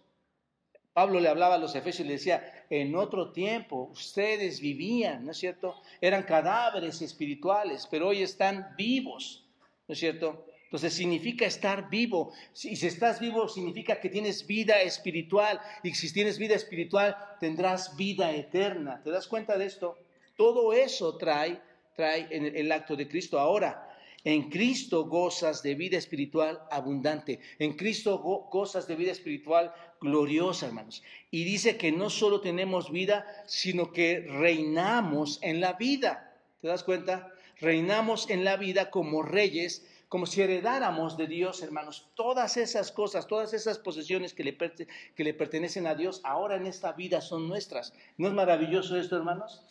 Pablo 0.92 1.20
le 1.20 1.30
hablaba 1.30 1.56
a 1.56 1.60
los 1.60 1.76
Efesios 1.76 2.06
y 2.06 2.08
le 2.08 2.14
decía, 2.14 2.66
en 2.70 2.96
otro 2.96 3.32
tiempo 3.32 3.90
ustedes 3.92 4.60
vivían, 4.60 5.24
¿no 5.24 5.32
es 5.32 5.38
cierto? 5.38 5.80
Eran 6.02 6.24
cadáveres 6.24 7.02
espirituales, 7.04 7.88
pero 7.90 8.08
hoy 8.08 8.24
están 8.24 8.74
vivos. 8.76 9.49
¿No 9.90 9.94
es 9.94 10.00
cierto? 10.00 10.46
Entonces 10.66 10.94
significa 10.94 11.48
estar 11.48 11.90
vivo. 11.90 12.32
Y 12.64 12.76
si 12.76 12.86
estás 12.86 13.20
vivo 13.20 13.50
significa 13.50 14.00
que 14.00 14.08
tienes 14.10 14.46
vida 14.46 14.80
espiritual. 14.84 15.60
Y 15.82 15.96
si 15.96 16.14
tienes 16.14 16.38
vida 16.38 16.54
espiritual 16.54 17.18
tendrás 17.40 17.98
vida 17.98 18.32
eterna. 18.32 19.02
¿Te 19.04 19.10
das 19.10 19.28
cuenta 19.28 19.58
de 19.58 19.66
esto? 19.66 19.98
Todo 20.38 20.74
eso 20.74 21.18
trae, 21.18 21.60
trae 21.96 22.28
en 22.30 22.56
el 22.56 22.72
acto 22.72 22.96
de 22.96 23.08
Cristo. 23.08 23.40
Ahora, 23.40 23.90
en 24.24 24.52
Cristo 24.52 25.06
gozas 25.06 25.64
de 25.64 25.74
vida 25.74 25.98
espiritual 25.98 26.62
abundante. 26.70 27.40
En 27.58 27.76
Cristo 27.76 28.20
gozas 28.20 28.88
de 28.88 28.96
vida 28.96 29.12
espiritual 29.12 29.74
gloriosa, 30.00 30.68
hermanos. 30.68 31.02
Y 31.32 31.46
dice 31.46 31.78
que 31.78 31.92
no 31.92 32.12
solo 32.12 32.42
tenemos 32.42 32.92
vida, 32.92 33.26
sino 33.48 33.92
que 33.92 34.20
reinamos 34.20 35.40
en 35.42 35.62
la 35.62 35.74
vida. 35.74 36.36
¿Te 36.62 36.68
das 36.68 36.84
cuenta? 36.84 37.34
Reinamos 37.60 38.30
en 38.30 38.44
la 38.44 38.58
vida 38.58 38.90
como 38.90 39.22
reyes, 39.22 39.86
como 40.08 40.26
si 40.26 40.42
heredáramos 40.42 41.18
de 41.18 41.28
Dios, 41.28 41.62
hermanos, 41.62 42.10
todas 42.16 42.58
esas 42.58 42.92
cosas, 42.92 43.28
todas 43.28 43.54
esas 43.54 43.78
posesiones 43.78 44.34
que 44.34 44.44
le, 44.44 44.58
que 44.58 45.24
le 45.24 45.34
pertenecen 45.34 45.86
a 45.86 45.96
Dios, 45.96 46.22
ahora 46.24 46.56
en 46.56 46.66
esta 46.66 46.94
vida 46.94 47.22
son 47.22 47.48
nuestras. 47.48 47.94
¿No 48.18 48.28
es 48.28 48.34
maravilloso 48.34 48.98
esto, 48.98 49.16
hermanos? 49.16 49.64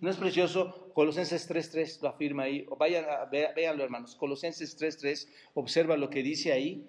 ¿No 0.00 0.10
es 0.10 0.16
precioso? 0.16 0.90
Colosenses 0.92 1.48
3.3 1.48 2.02
lo 2.02 2.08
afirma 2.10 2.42
ahí. 2.42 2.66
Vayan 2.78 3.06
véanlo, 3.30 3.82
hermanos. 3.82 4.14
Colosenses 4.14 4.78
3.3, 4.78 5.26
observa 5.54 5.96
lo 5.96 6.10
que 6.10 6.22
dice 6.22 6.52
ahí. 6.52 6.86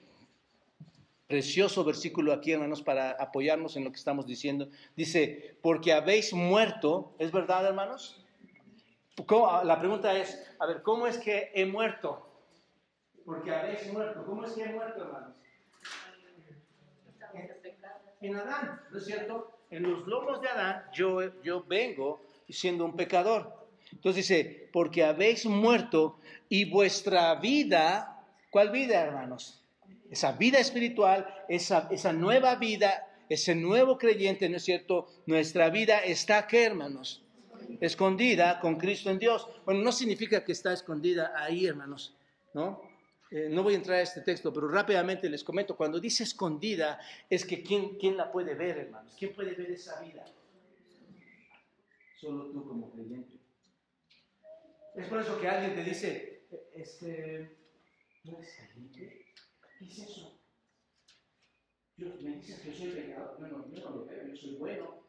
Precioso 1.27 1.85
versículo 1.85 2.33
aquí, 2.33 2.51
hermanos, 2.51 2.81
para 2.81 3.11
apoyarnos 3.11 3.77
en 3.77 3.85
lo 3.85 3.91
que 3.91 3.97
estamos 3.97 4.27
diciendo. 4.27 4.69
Dice, 4.95 5.57
porque 5.61 5.93
habéis 5.93 6.33
muerto, 6.33 7.15
¿es 7.19 7.31
verdad, 7.31 7.65
hermanos? 7.65 8.21
La 9.63 9.79
pregunta 9.79 10.15
es, 10.15 10.55
a 10.59 10.65
ver, 10.65 10.81
¿cómo 10.81 11.07
es 11.07 11.17
que 11.17 11.51
he 11.53 11.65
muerto? 11.65 12.27
porque 13.27 13.51
habéis 13.51 13.91
muerto. 13.91 14.25
¿Cómo 14.25 14.45
es 14.45 14.53
que 14.53 14.63
he 14.63 14.69
muerto, 14.69 15.01
hermanos? 15.01 15.35
En 18.21 18.35
Adán, 18.37 18.81
¿no 18.89 18.97
es 18.97 19.05
cierto? 19.05 19.51
En 19.69 19.83
los 19.83 20.07
lomos 20.07 20.41
de 20.41 20.47
Adán 20.47 20.85
yo, 20.93 21.19
yo 21.43 21.61
vengo 21.65 22.21
siendo 22.47 22.85
un 22.85 22.95
pecador. 22.95 23.67
Entonces 23.91 24.27
dice, 24.27 24.69
porque 24.71 25.03
habéis 25.03 25.45
muerto 25.45 26.19
y 26.47 26.69
vuestra 26.69 27.35
vida, 27.35 28.23
¿cuál 28.49 28.71
vida, 28.71 29.01
hermanos? 29.01 29.61
Esa 30.09 30.31
vida 30.31 30.59
espiritual, 30.59 31.27
esa, 31.49 31.89
esa 31.91 32.13
nueva 32.13 32.55
vida, 32.55 33.09
ese 33.27 33.55
nuevo 33.55 33.97
creyente, 33.97 34.47
¿no 34.47 34.55
es 34.55 34.63
cierto? 34.63 35.09
Nuestra 35.25 35.69
vida 35.69 35.99
está 35.99 36.37
aquí, 36.37 36.59
hermanos, 36.59 37.26
escondida 37.81 38.59
con 38.59 38.77
Cristo 38.77 39.09
en 39.09 39.19
Dios. 39.19 39.47
Bueno, 39.65 39.81
no 39.81 39.91
significa 39.91 40.43
que 40.43 40.51
está 40.51 40.73
escondida 40.73 41.33
ahí, 41.35 41.65
hermanos, 41.65 42.15
¿no? 42.53 42.81
Eh, 43.29 43.49
no 43.49 43.61
voy 43.61 43.73
a 43.73 43.77
entrar 43.77 43.97
a 43.97 44.01
este 44.01 44.21
texto, 44.21 44.53
pero 44.53 44.69
rápidamente 44.69 45.29
les 45.29 45.43
comento, 45.43 45.75
cuando 45.75 45.99
dice 45.99 46.23
escondida, 46.23 46.99
es 47.29 47.45
que 47.45 47.61
¿quién, 47.61 47.97
¿quién 47.97 48.15
la 48.15 48.31
puede 48.31 48.55
ver, 48.55 48.77
hermanos? 48.77 49.13
¿Quién 49.19 49.33
puede 49.33 49.53
ver 49.53 49.71
esa 49.71 49.99
vida? 50.01 50.25
Solo 52.15 52.45
tú 52.51 52.65
como 52.67 52.89
creyente. 52.91 53.37
Es 54.95 55.07
por 55.07 55.21
eso 55.21 55.39
que 55.39 55.47
alguien 55.47 55.75
te 55.75 55.83
dice, 55.83 56.47
este, 56.73 57.57
¿tú 58.23 58.37
eres 58.37 58.55
creyente? 58.55 59.25
¿Qué 59.77 59.85
es 59.85 59.99
eso? 59.99 60.39
Yo, 61.97 62.07
me 62.21 62.37
dices 62.37 62.59
que 62.59 62.73
soy 62.73 62.91
pecador, 62.91 63.37
bueno, 63.39 63.65
yo 63.71 63.83
no 63.83 63.89
lo 63.97 64.05
veo, 64.05 64.27
yo 64.27 64.35
soy 64.35 64.55
bueno. 64.55 65.06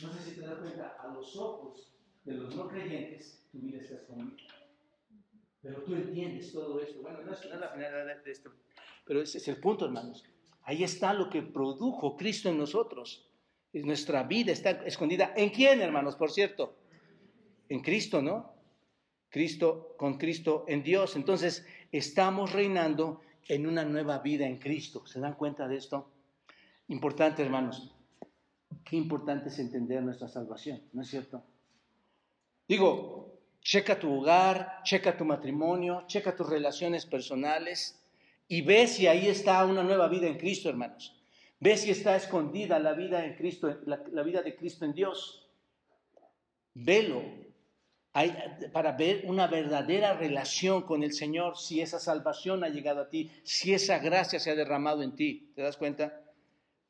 No 0.00 0.12
sé 0.12 0.22
si 0.22 0.40
te 0.40 0.46
das 0.46 0.58
cuenta, 0.58 0.96
a 1.00 1.08
los 1.08 1.36
ojos 1.36 1.92
de 2.24 2.34
los 2.34 2.54
no 2.56 2.68
creyentes, 2.68 3.46
tu 3.52 3.58
vida 3.60 3.80
está 3.80 3.94
escondida. 3.94 4.36
Pero 5.62 5.82
tú 5.82 5.94
entiendes 5.94 6.52
todo 6.52 6.80
esto. 6.80 7.00
Bueno, 7.00 7.22
no 7.22 7.32
es, 7.32 7.44
la 7.44 7.68
finalidad 7.68 8.22
de 8.22 8.30
esto, 8.30 8.52
pero 9.04 9.22
ese 9.22 9.38
es 9.38 9.48
el 9.48 9.58
punto, 9.58 9.84
hermanos. 9.84 10.24
Ahí 10.62 10.82
está 10.82 11.12
lo 11.12 11.30
que 11.30 11.42
produjo 11.42 12.16
Cristo 12.16 12.48
en 12.48 12.58
nosotros. 12.58 13.30
Nuestra 13.72 14.22
vida 14.24 14.52
está 14.52 14.70
escondida. 14.84 15.32
¿En 15.36 15.50
quién, 15.50 15.80
hermanos? 15.80 16.16
Por 16.16 16.30
cierto, 16.30 16.76
en 17.68 17.80
Cristo, 17.80 18.22
¿no? 18.22 18.54
Cristo, 19.28 19.94
con 19.96 20.16
Cristo 20.16 20.64
en 20.68 20.82
Dios. 20.82 21.16
Entonces, 21.16 21.66
estamos 21.92 22.52
reinando 22.52 23.20
en 23.48 23.66
una 23.66 23.84
nueva 23.84 24.18
vida 24.18 24.46
en 24.46 24.58
Cristo. 24.58 25.06
¿Se 25.06 25.20
dan 25.20 25.34
cuenta 25.34 25.66
de 25.66 25.76
esto? 25.76 26.10
Importante, 26.88 27.42
hermanos. 27.42 27.93
Qué 28.82 28.96
importante 28.96 29.48
es 29.48 29.58
entender 29.58 30.02
nuestra 30.02 30.28
salvación, 30.28 30.82
¿no 30.92 31.02
es 31.02 31.08
cierto? 31.08 31.44
Digo, 32.66 33.34
Checa 33.64 33.98
tu 33.98 34.12
hogar, 34.12 34.82
checa 34.84 35.16
tu 35.16 35.24
matrimonio, 35.24 36.04
checa 36.06 36.36
tus 36.36 36.46
relaciones 36.46 37.06
personales 37.06 37.98
y 38.46 38.60
ve 38.60 38.86
si 38.86 39.06
ahí 39.06 39.26
está 39.26 39.64
una 39.64 39.82
nueva 39.82 40.06
vida 40.08 40.26
en 40.26 40.36
Cristo, 40.36 40.68
hermanos. 40.68 41.16
Ve 41.60 41.78
si 41.78 41.90
está 41.90 42.14
escondida 42.14 42.78
la 42.78 42.92
vida 42.92 43.24
en 43.24 43.36
Cristo, 43.36 43.74
la, 43.86 44.22
vida 44.22 44.42
de 44.42 44.54
Cristo 44.54 44.84
en 44.84 44.92
Dios. 44.92 45.48
Velo 46.74 47.22
para 48.72 48.92
ver 48.92 49.24
una 49.24 49.46
verdadera 49.46 50.12
relación 50.12 50.82
con 50.82 51.02
el 51.02 51.14
Señor, 51.14 51.56
si 51.56 51.80
esa 51.80 51.98
salvación 51.98 52.64
ha 52.64 52.68
llegado 52.68 53.00
a 53.00 53.08
ti, 53.08 53.30
si 53.44 53.72
esa 53.72 53.98
gracia 53.98 54.38
se 54.38 54.50
ha 54.50 54.54
derramado 54.54 55.02
en 55.02 55.16
ti. 55.16 55.52
¿Te 55.54 55.62
das 55.62 55.78
cuenta? 55.78 56.20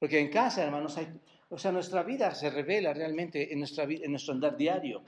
Porque 0.01 0.19
en 0.19 0.29
casa, 0.29 0.65
hermanos, 0.65 0.99
hay, 0.99 1.07
o 1.55 1.59
sea, 1.59 1.71
nuestra 1.71 2.03
vida 2.03 2.35
se 2.35 2.51
revela 2.51 2.93
realmente 2.93 3.53
en, 3.53 3.61
nuestro 3.61 4.35
andar 4.35 4.57
diario. 4.57 5.05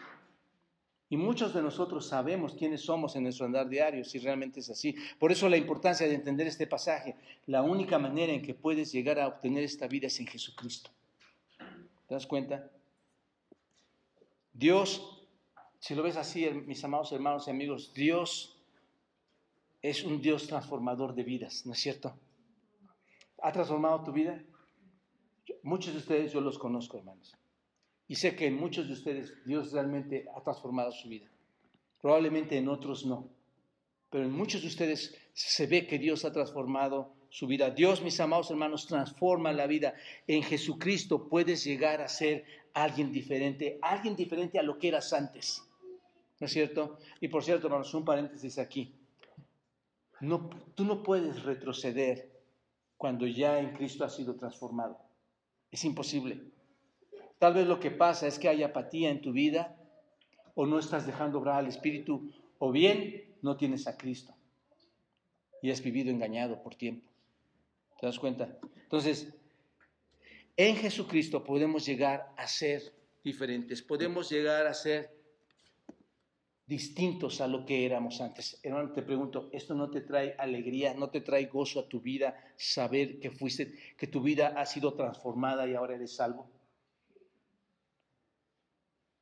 Y 1.08 1.16
muchos 1.16 1.52
de 1.52 1.60
nosotros 1.60 2.06
sabemos 2.06 2.54
quiénes 2.54 2.82
somos 2.82 3.16
en 3.16 3.24
nuestro 3.24 3.46
andar 3.46 3.68
diario, 3.68 4.04
si 4.04 4.20
realmente 4.20 4.60
es 4.60 4.70
así. 4.70 4.94
Por 5.18 5.32
eso 5.32 5.48
la 5.48 5.56
importancia 5.56 6.06
de 6.06 6.14
entender 6.14 6.46
este 6.46 6.68
pasaje. 6.68 7.16
La 7.46 7.62
única 7.62 7.98
manera 7.98 8.32
en 8.32 8.42
que 8.42 8.54
puedes 8.54 8.92
llegar 8.92 9.18
a 9.18 9.26
obtener 9.26 9.64
esta 9.64 9.88
vida 9.88 10.06
es 10.06 10.20
en 10.20 10.28
Jesucristo. 10.28 10.88
¿Te 12.06 12.14
das 12.14 12.28
cuenta? 12.28 12.70
Dios, 14.52 15.26
si 15.80 15.96
lo 15.96 16.04
ves 16.04 16.16
así, 16.16 16.48
mis 16.64 16.84
amados 16.84 17.10
hermanos 17.10 17.48
y 17.48 17.50
amigos, 17.50 17.92
Dios 17.92 18.56
es 19.82 20.04
un 20.04 20.20
Dios 20.20 20.46
transformador 20.46 21.12
de 21.12 21.24
vidas, 21.24 21.66
¿no 21.66 21.72
es 21.72 21.80
cierto? 21.80 22.16
¿Ha 23.42 23.50
transformado 23.50 24.04
tu 24.04 24.12
vida? 24.12 24.40
Muchos 25.62 25.92
de 25.92 25.98
ustedes 25.98 26.32
yo 26.32 26.40
los 26.40 26.58
conozco, 26.58 26.98
hermanos. 26.98 27.36
Y 28.08 28.16
sé 28.16 28.36
que 28.36 28.46
en 28.46 28.56
muchos 28.56 28.86
de 28.86 28.92
ustedes 28.92 29.32
Dios 29.44 29.72
realmente 29.72 30.26
ha 30.34 30.42
transformado 30.42 30.92
su 30.92 31.08
vida. 31.08 31.28
Probablemente 32.00 32.56
en 32.56 32.68
otros 32.68 33.04
no. 33.04 33.28
Pero 34.10 34.24
en 34.24 34.32
muchos 34.32 34.62
de 34.62 34.68
ustedes 34.68 35.16
se 35.32 35.66
ve 35.66 35.86
que 35.86 35.98
Dios 35.98 36.24
ha 36.24 36.32
transformado 36.32 37.14
su 37.30 37.46
vida. 37.46 37.70
Dios, 37.70 38.02
mis 38.02 38.18
amados 38.20 38.50
hermanos, 38.50 38.86
transforma 38.86 39.52
la 39.52 39.66
vida. 39.66 39.94
En 40.26 40.42
Jesucristo 40.42 41.28
puedes 41.28 41.64
llegar 41.64 42.00
a 42.00 42.08
ser 42.08 42.44
alguien 42.72 43.12
diferente, 43.12 43.78
alguien 43.82 44.14
diferente 44.14 44.58
a 44.58 44.62
lo 44.62 44.78
que 44.78 44.88
eras 44.88 45.12
antes. 45.12 45.62
¿No 46.38 46.46
es 46.46 46.52
cierto? 46.52 46.98
Y 47.20 47.28
por 47.28 47.42
cierto, 47.42 47.66
hermanos, 47.66 47.92
un 47.94 48.04
paréntesis 48.04 48.58
aquí. 48.58 48.94
No, 50.20 50.48
tú 50.74 50.84
no 50.84 51.02
puedes 51.02 51.42
retroceder 51.42 52.30
cuando 52.96 53.26
ya 53.26 53.58
en 53.58 53.74
Cristo 53.74 54.04
has 54.04 54.14
sido 54.14 54.36
transformado. 54.36 55.05
Es 55.70 55.84
imposible. 55.84 56.42
Tal 57.38 57.54
vez 57.54 57.66
lo 57.66 57.80
que 57.80 57.90
pasa 57.90 58.26
es 58.26 58.38
que 58.38 58.48
hay 58.48 58.62
apatía 58.62 59.10
en 59.10 59.20
tu 59.20 59.32
vida 59.32 59.76
o 60.54 60.66
no 60.66 60.78
estás 60.78 61.06
dejando 61.06 61.38
obrar 61.38 61.56
al 61.56 61.66
Espíritu 61.66 62.30
o 62.58 62.72
bien 62.72 63.34
no 63.42 63.56
tienes 63.56 63.86
a 63.86 63.96
Cristo 63.96 64.34
y 65.62 65.70
has 65.70 65.82
vivido 65.82 66.10
engañado 66.10 66.62
por 66.62 66.74
tiempo. 66.74 67.10
¿Te 68.00 68.06
das 68.06 68.18
cuenta? 68.18 68.58
Entonces, 68.82 69.34
en 70.56 70.76
Jesucristo 70.76 71.44
podemos 71.44 71.84
llegar 71.84 72.32
a 72.36 72.46
ser 72.46 72.94
diferentes, 73.22 73.82
podemos 73.82 74.30
llegar 74.30 74.66
a 74.66 74.74
ser 74.74 75.15
distintos 76.66 77.40
a 77.40 77.46
lo 77.46 77.64
que 77.64 77.86
éramos 77.86 78.20
antes. 78.20 78.58
Hermano, 78.62 78.92
te 78.92 79.02
pregunto, 79.02 79.48
¿esto 79.52 79.74
no 79.74 79.88
te 79.88 80.00
trae 80.00 80.34
alegría, 80.36 80.94
no 80.94 81.10
te 81.10 81.20
trae 81.20 81.46
gozo 81.46 81.80
a 81.80 81.88
tu 81.88 82.00
vida 82.00 82.36
saber 82.56 83.20
que 83.20 83.30
fuiste, 83.30 83.74
que 83.96 84.08
tu 84.08 84.20
vida 84.20 84.54
ha 84.56 84.66
sido 84.66 84.94
transformada 84.94 85.66
y 85.68 85.74
ahora 85.74 85.94
eres 85.94 86.16
salvo? 86.16 86.50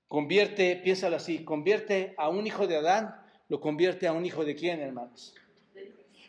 Convierte, 0.09 0.77
piénsalo 0.77 1.17
así, 1.17 1.45
convierte 1.45 2.15
a 2.17 2.29
un 2.29 2.47
hijo 2.47 2.67
de 2.67 2.77
Adán, 2.77 3.15
lo 3.49 3.61
convierte 3.61 4.07
a 4.07 4.13
un 4.13 4.25
hijo 4.25 4.45
de 4.45 4.55
quién, 4.55 4.81
hermanos. 4.81 5.35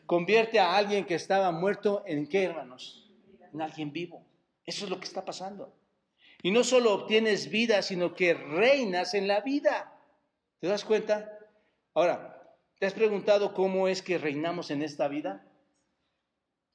Convierte 0.05 0.59
a 0.59 0.75
alguien 0.75 1.05
que 1.05 1.15
estaba 1.15 1.51
muerto 1.51 2.03
en 2.05 2.27
qué, 2.27 2.43
hermanos? 2.43 3.09
En 3.53 3.61
alguien 3.61 3.91
vivo. 3.91 4.25
Eso 4.65 4.85
es 4.85 4.91
lo 4.91 4.99
que 4.99 5.05
está 5.05 5.23
pasando. 5.23 5.73
Y 6.43 6.51
no 6.51 6.63
solo 6.63 6.93
obtienes 6.93 7.49
vida, 7.49 7.81
sino 7.81 8.13
que 8.13 8.33
reinas 8.33 9.13
en 9.13 9.27
la 9.27 9.41
vida. 9.41 9.94
¿Te 10.59 10.67
das 10.67 10.83
cuenta? 10.83 11.39
Ahora, 11.93 12.41
¿te 12.79 12.85
has 12.85 12.93
preguntado 12.93 13.53
cómo 13.53 13.87
es 13.87 14.01
que 14.01 14.17
reinamos 14.17 14.71
en 14.71 14.81
esta 14.81 15.07
vida? 15.07 15.45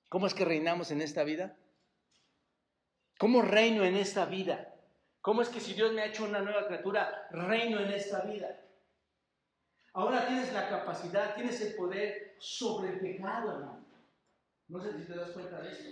¿Cómo 0.09 0.27
es 0.27 0.35
que 0.35 0.45
reinamos 0.45 0.91
en 0.91 1.01
esta 1.01 1.25
vida? 1.25 1.57
¿Cómo 3.19 3.43
reino 3.43 3.85
en 3.85 3.97
esta 3.97 4.25
vida? 4.25 4.75
¿Cómo 5.21 5.43
es 5.43 5.49
que 5.49 5.61
si 5.61 5.75
Dios 5.75 5.93
me 5.93 6.03
ha 6.03 6.07
hecho 6.07 6.25
una 6.25 6.41
nueva 6.41 6.67
criatura, 6.67 7.29
reino 7.31 7.79
en 7.81 7.91
esta 7.91 8.23
vida? 8.23 8.59
Ahora 9.93 10.27
tienes 10.27 10.53
la 10.53 10.69
capacidad, 10.69 11.35
tienes 11.35 11.61
el 11.61 11.75
poder 11.75 12.37
sobre 12.39 12.91
el 12.91 13.01
pecado, 13.01 13.53
hermano. 13.53 13.85
No 14.69 14.81
sé 14.81 14.97
si 14.97 15.05
te 15.05 15.17
das 15.17 15.31
cuenta 15.31 15.61
de 15.61 15.73
esto. 15.73 15.91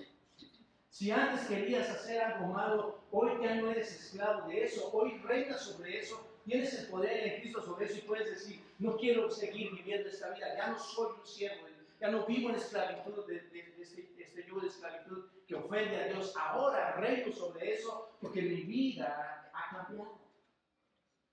Si 0.89 1.11
antes 1.11 1.47
querías 1.47 1.91
hacer 1.91 2.20
algo 2.22 2.47
malo, 2.47 3.01
hoy 3.11 3.32
ya 3.43 3.57
no 3.57 3.70
eres 3.70 3.93
esclavo 3.93 4.49
de 4.49 4.64
eso, 4.64 4.91
hoy 4.93 5.18
reinas 5.18 5.61
sobre 5.61 5.99
eso, 5.99 6.28
tienes 6.49 6.73
el 6.75 6.87
poder 6.87 7.27
en 7.27 7.41
Cristo 7.41 7.63
sobre 7.63 7.87
eso 7.87 7.99
y 7.99 8.03
puedes 8.03 8.31
decir, 8.31 8.61
no 8.79 8.97
quiero 8.97 9.31
seguir 9.31 9.71
viviendo 9.73 10.09
esta 10.09 10.31
vida, 10.31 10.57
ya 10.57 10.69
no 10.69 10.79
soy 10.79 11.13
un 11.21 11.27
siervo, 11.27 11.67
ya 12.01 12.11
no 12.11 12.25
vivo 12.25 12.49
en 12.49 12.57
esclavitud 12.57 13.27
de, 13.27 13.37
este, 13.37 14.15
este 14.19 14.43
de 14.43 14.67
esclavitud 14.67 15.27
que 15.47 15.55
ofende 15.55 15.97
a 15.97 16.09
Dios. 16.09 16.35
Ahora 16.37 16.93
reino 16.93 17.33
sobre 17.33 17.75
eso 17.75 18.17
porque 18.21 18.41
mi 18.41 18.63
vida 18.63 19.51
ha 19.53 19.77
cambiado. 19.77 20.19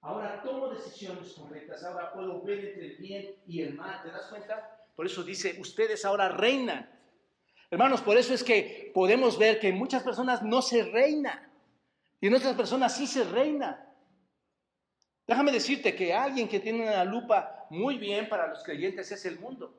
Ahora 0.01 0.41
tomo 0.43 0.69
decisiones 0.69 1.33
correctas, 1.33 1.83
ahora 1.83 2.13
puedo 2.13 2.41
ver 2.41 2.65
entre 2.65 2.87
el 2.87 2.97
bien 2.97 3.35
y 3.47 3.61
el 3.61 3.73
mal, 3.73 4.03
¿te 4.03 4.11
das 4.11 4.27
cuenta? 4.27 4.85
Por 4.95 5.05
eso 5.05 5.23
dice, 5.23 5.55
ustedes 5.59 6.05
ahora 6.05 6.29
reinan. 6.29 6.89
Hermanos, 7.71 8.01
por 8.01 8.17
eso 8.17 8.33
es 8.33 8.43
que 8.43 8.91
podemos 8.93 9.39
ver 9.39 9.59
que 9.59 9.69
en 9.69 9.77
muchas 9.77 10.03
personas 10.03 10.43
no 10.43 10.61
se 10.61 10.83
reina 10.83 11.49
y 12.21 12.27
en 12.27 12.35
otras 12.35 12.55
personas 12.55 12.95
sí 12.95 13.07
se 13.07 13.23
reina. 13.23 13.94
Déjame 15.27 15.51
decirte 15.51 15.95
que 15.95 16.13
alguien 16.13 16.47
que 16.47 16.59
tiene 16.59 16.83
una 16.83 17.03
lupa 17.03 17.65
muy 17.69 17.97
bien 17.97 18.29
para 18.29 18.47
los 18.47 18.63
creyentes 18.63 19.11
es 19.11 19.25
el 19.25 19.39
mundo. 19.39 19.73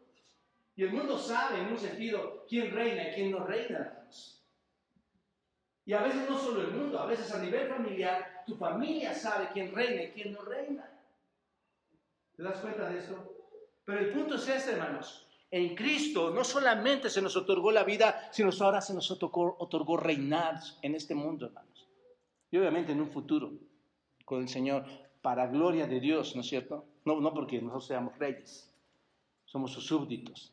Y 0.74 0.82
el 0.82 0.92
mundo 0.92 1.18
sabe 1.18 1.60
en 1.60 1.68
un 1.68 1.78
sentido 1.78 2.44
quién 2.48 2.70
reina 2.72 3.08
y 3.08 3.14
quién 3.14 3.30
no 3.30 3.44
reina. 3.46 4.06
Y 5.84 5.92
a 5.92 6.02
veces 6.02 6.28
no 6.28 6.36
solo 6.36 6.62
el 6.62 6.72
mundo, 6.72 6.98
a 6.98 7.06
veces 7.06 7.32
a 7.32 7.40
nivel 7.40 7.68
familiar, 7.68 8.42
tu 8.44 8.56
familia 8.56 9.14
sabe 9.14 9.48
quién 9.52 9.72
reina 9.72 10.02
y 10.02 10.10
quién 10.10 10.32
no 10.32 10.42
reina. 10.42 10.90
¿Te 12.36 12.42
das 12.42 12.58
cuenta 12.58 12.90
de 12.90 12.98
esto? 12.98 13.32
Pero 13.84 14.00
el 14.00 14.12
punto 14.12 14.34
es 14.34 14.48
este, 14.48 14.72
hermanos. 14.72 15.26
En 15.50 15.76
Cristo 15.76 16.30
no 16.30 16.42
solamente 16.42 17.08
se 17.08 17.22
nos 17.22 17.36
otorgó 17.36 17.70
la 17.70 17.84
vida, 17.84 18.28
sino 18.32 18.50
ahora 18.60 18.80
se 18.80 18.92
nos 18.92 19.08
otorgó 19.12 19.96
reinar 19.96 20.56
en 20.82 20.96
este 20.96 21.14
mundo, 21.14 21.46
hermanos. 21.46 21.88
Y 22.50 22.58
obviamente 22.58 22.92
en 22.92 23.00
un 23.00 23.10
futuro 23.10 23.52
con 24.24 24.42
el 24.42 24.48
Señor, 24.48 24.84
para 25.26 25.48
gloria 25.48 25.88
de 25.88 25.98
Dios, 25.98 26.36
¿no 26.36 26.42
es 26.42 26.46
cierto? 26.46 26.86
No, 27.04 27.34
porque 27.34 27.60
nosotros 27.60 27.88
seamos 27.88 28.16
reyes, 28.16 28.72
somos 29.44 29.72
sus 29.72 29.84
súbditos. 29.84 30.52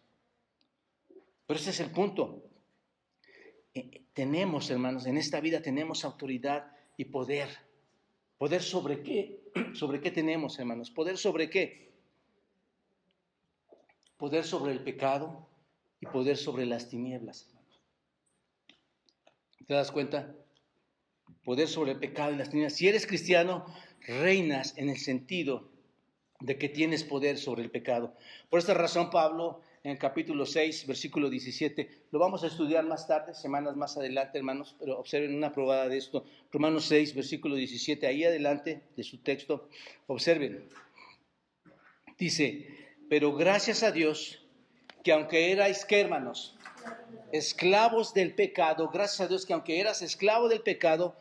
Pero 1.46 1.60
ese 1.60 1.70
es 1.70 1.80
el 1.80 1.92
punto. 1.92 2.42
Eh, 3.76 4.02
tenemos, 4.14 4.72
hermanos, 4.72 5.06
en 5.06 5.18
esta 5.18 5.40
vida 5.42 5.62
tenemos 5.62 6.04
autoridad 6.04 6.76
y 6.98 7.06
poder. 7.06 7.50
¿Poder 8.40 8.64
sobre 8.64 9.04
qué? 9.04 9.44
¿Sobre 9.76 10.02
qué 10.02 10.10
tenemos, 10.10 10.58
hermanos? 10.58 10.90
¿Poder 10.90 11.20
sobre 11.20 11.52
qué? 11.52 11.94
Poder 14.18 14.44
sobre 14.44 14.72
el 14.72 14.84
pecado 14.84 15.48
y 16.02 16.08
poder 16.08 16.36
sobre 16.36 16.66
las 16.66 16.90
tinieblas, 16.90 17.46
hermanos. 17.46 17.80
¿Te 19.68 19.74
das 19.76 19.92
cuenta? 19.92 20.36
Poder 21.46 21.68
sobre 21.68 21.92
el 21.92 22.00
pecado 22.00 22.34
y 22.34 22.38
las 22.38 22.50
tinieblas. 22.50 22.74
Si 22.74 22.88
eres 22.88 23.06
cristiano, 23.06 23.66
reinas 24.08 24.78
en 24.78 24.90
el 24.90 24.98
sentido 24.98 25.70
de 26.40 26.58
que 26.58 26.70
tienes 26.70 27.04
poder 27.04 27.38
sobre 27.38 27.64
el 27.64 27.72
pecado. 27.72 28.16
Por 28.50 28.60
esta 28.60 28.74
razón, 28.74 29.10
Pablo 29.10 29.62
en 29.84 29.92
el 29.92 29.98
capítulo 29.98 30.46
6, 30.46 30.88
versículo 30.88 31.30
17. 31.30 32.06
Lo 32.12 32.20
vamos 32.20 32.44
a 32.44 32.48
estudiar 32.48 32.86
más 32.86 33.06
tarde, 33.06 33.34
semanas 33.34 33.76
más 33.76 33.98
adelante, 33.98 34.38
hermanos, 34.38 34.76
pero 34.80 34.98
observen 34.98 35.36
una 35.36 35.52
probada 35.52 35.90
de 35.90 35.98
esto. 35.98 36.26
Romanos 36.52 36.86
6, 36.86 37.14
versículo 37.16 37.56
17, 37.56 38.08
ahí 38.08 38.24
adelante 38.24 38.82
de 38.96 39.04
su 39.04 39.18
texto, 39.18 39.68
observen. 40.08 40.70
Dice, 42.18 42.68
pero 43.10 43.36
gracias 43.36 43.84
a 43.84 43.92
Dios 43.92 44.42
que 45.04 45.12
aunque 45.12 45.52
erais, 45.52 45.84
¿qué 45.84 46.00
hermanos? 46.00 46.58
Esclavos 47.34 48.14
del 48.14 48.36
pecado, 48.36 48.90
gracias 48.90 49.22
a 49.22 49.28
Dios 49.28 49.46
que 49.46 49.54
aunque 49.54 49.80
eras 49.82 50.02
esclavo 50.02 50.48
del 50.48 50.62
pecado, 50.62 51.18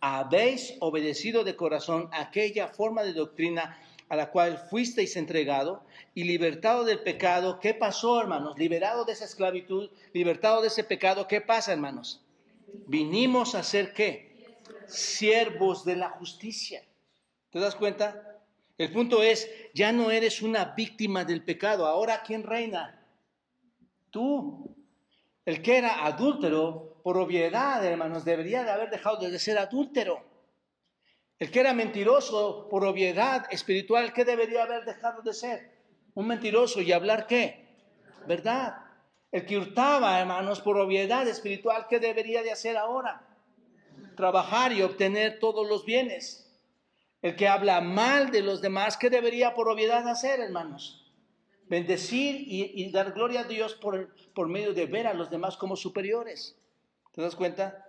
habéis 0.00 0.74
obedecido 0.80 1.44
de 1.44 1.56
corazón 1.56 2.08
aquella 2.12 2.68
forma 2.68 3.02
de 3.02 3.12
doctrina 3.12 3.78
a 4.08 4.16
la 4.16 4.30
cual 4.30 4.58
fuisteis 4.70 5.16
entregado 5.16 5.82
y 6.14 6.24
libertado 6.24 6.84
del 6.84 7.00
pecado. 7.00 7.60
¿Qué 7.60 7.74
pasó, 7.74 8.20
hermanos? 8.20 8.58
Liberado 8.58 9.04
de 9.04 9.12
esa 9.12 9.26
esclavitud, 9.26 9.90
libertado 10.12 10.62
de 10.62 10.68
ese 10.68 10.84
pecado. 10.84 11.28
¿Qué 11.28 11.40
pasa, 11.40 11.72
hermanos? 11.72 12.22
Vinimos 12.86 13.54
a 13.54 13.62
ser 13.62 13.92
qué? 13.92 14.56
Siervos 14.86 15.84
de 15.84 15.96
la 15.96 16.10
justicia. 16.10 16.82
¿Te 17.50 17.58
das 17.58 17.74
cuenta? 17.74 18.40
El 18.78 18.92
punto 18.92 19.22
es, 19.22 19.50
ya 19.74 19.92
no 19.92 20.10
eres 20.10 20.40
una 20.40 20.64
víctima 20.76 21.24
del 21.24 21.42
pecado. 21.42 21.86
Ahora, 21.86 22.22
¿quién 22.22 22.44
reina? 22.44 23.02
Tú. 24.10 24.74
El 25.44 25.62
que 25.62 25.78
era 25.78 26.06
adúltero, 26.06 26.97
por 27.08 27.16
obviedad, 27.16 27.82
hermanos, 27.86 28.22
debería 28.22 28.64
de 28.64 28.70
haber 28.70 28.90
dejado 28.90 29.30
de 29.30 29.38
ser 29.38 29.56
adúltero. 29.56 30.22
El 31.38 31.50
que 31.50 31.60
era 31.60 31.72
mentiroso 31.72 32.68
por 32.68 32.84
obviedad 32.84 33.46
espiritual, 33.50 34.12
¿qué 34.12 34.26
debería 34.26 34.64
haber 34.64 34.84
dejado 34.84 35.22
de 35.22 35.32
ser? 35.32 35.70
Un 36.12 36.26
mentiroso 36.26 36.82
y 36.82 36.92
hablar 36.92 37.26
qué? 37.26 37.66
¿Verdad? 38.26 38.74
El 39.32 39.46
que 39.46 39.56
hurtaba, 39.56 40.20
hermanos, 40.20 40.60
por 40.60 40.76
obviedad 40.76 41.26
espiritual, 41.26 41.86
¿qué 41.88 41.98
debería 41.98 42.42
de 42.42 42.52
hacer 42.52 42.76
ahora? 42.76 43.26
Trabajar 44.14 44.74
y 44.74 44.82
obtener 44.82 45.38
todos 45.38 45.66
los 45.66 45.86
bienes. 45.86 46.60
El 47.22 47.36
que 47.36 47.48
habla 47.48 47.80
mal 47.80 48.30
de 48.30 48.42
los 48.42 48.60
demás, 48.60 48.98
¿qué 48.98 49.08
debería 49.08 49.54
por 49.54 49.70
obviedad 49.70 50.06
hacer, 50.06 50.40
hermanos? 50.40 51.10
Bendecir 51.70 52.34
y, 52.46 52.90
dar 52.90 53.12
gloria 53.12 53.40
a 53.40 53.44
Dios 53.44 53.72
por, 53.76 54.14
por 54.34 54.48
medio 54.48 54.74
de 54.74 54.84
ver 54.84 55.06
a 55.06 55.14
los 55.14 55.30
demás 55.30 55.56
como 55.56 55.74
superiores. 55.74 56.58
¿Te 57.18 57.22
das 57.22 57.34
cuenta? 57.34 57.84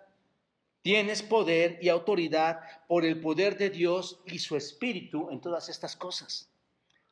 Tienes 0.82 1.22
poder 1.22 1.78
y 1.84 1.90
autoridad 1.90 2.62
por 2.88 3.06
el 3.06 3.22
poder 3.22 3.60
de 3.60 3.70
Dios 3.70 4.24
y 4.26 4.40
su 4.40 4.56
espíritu 4.56 5.30
en 5.30 5.40
todas 5.40 5.70
estas 5.70 5.96
cosas. 5.96 6.52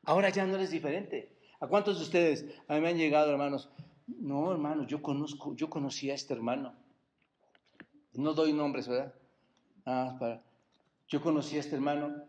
Ahora 0.02 0.30
ya 0.30 0.44
no 0.48 0.56
eres 0.56 0.72
diferente. 0.72 1.38
¿A 1.60 1.68
cuántos 1.68 2.00
de 2.00 2.04
ustedes 2.06 2.46
a 2.68 2.74
mí 2.74 2.82
me 2.82 2.90
han 2.90 2.98
llegado, 2.98 3.30
hermanos? 3.30 3.70
No, 4.08 4.52
hermano, 4.52 4.88
yo 4.88 5.00
conozco, 5.00 5.56
yo 5.56 5.70
conocí 5.70 6.10
a 6.10 6.16
este 6.16 6.34
hermano. 6.34 6.74
No 8.14 8.34
doy 8.34 8.52
nombres, 8.52 8.88
¿verdad? 8.88 9.14
Ah, 9.86 10.18
para. 10.20 10.44
Yo 11.08 11.22
conocí 11.22 11.58
a 11.58 11.60
este 11.60 11.76
hermano 11.76 12.24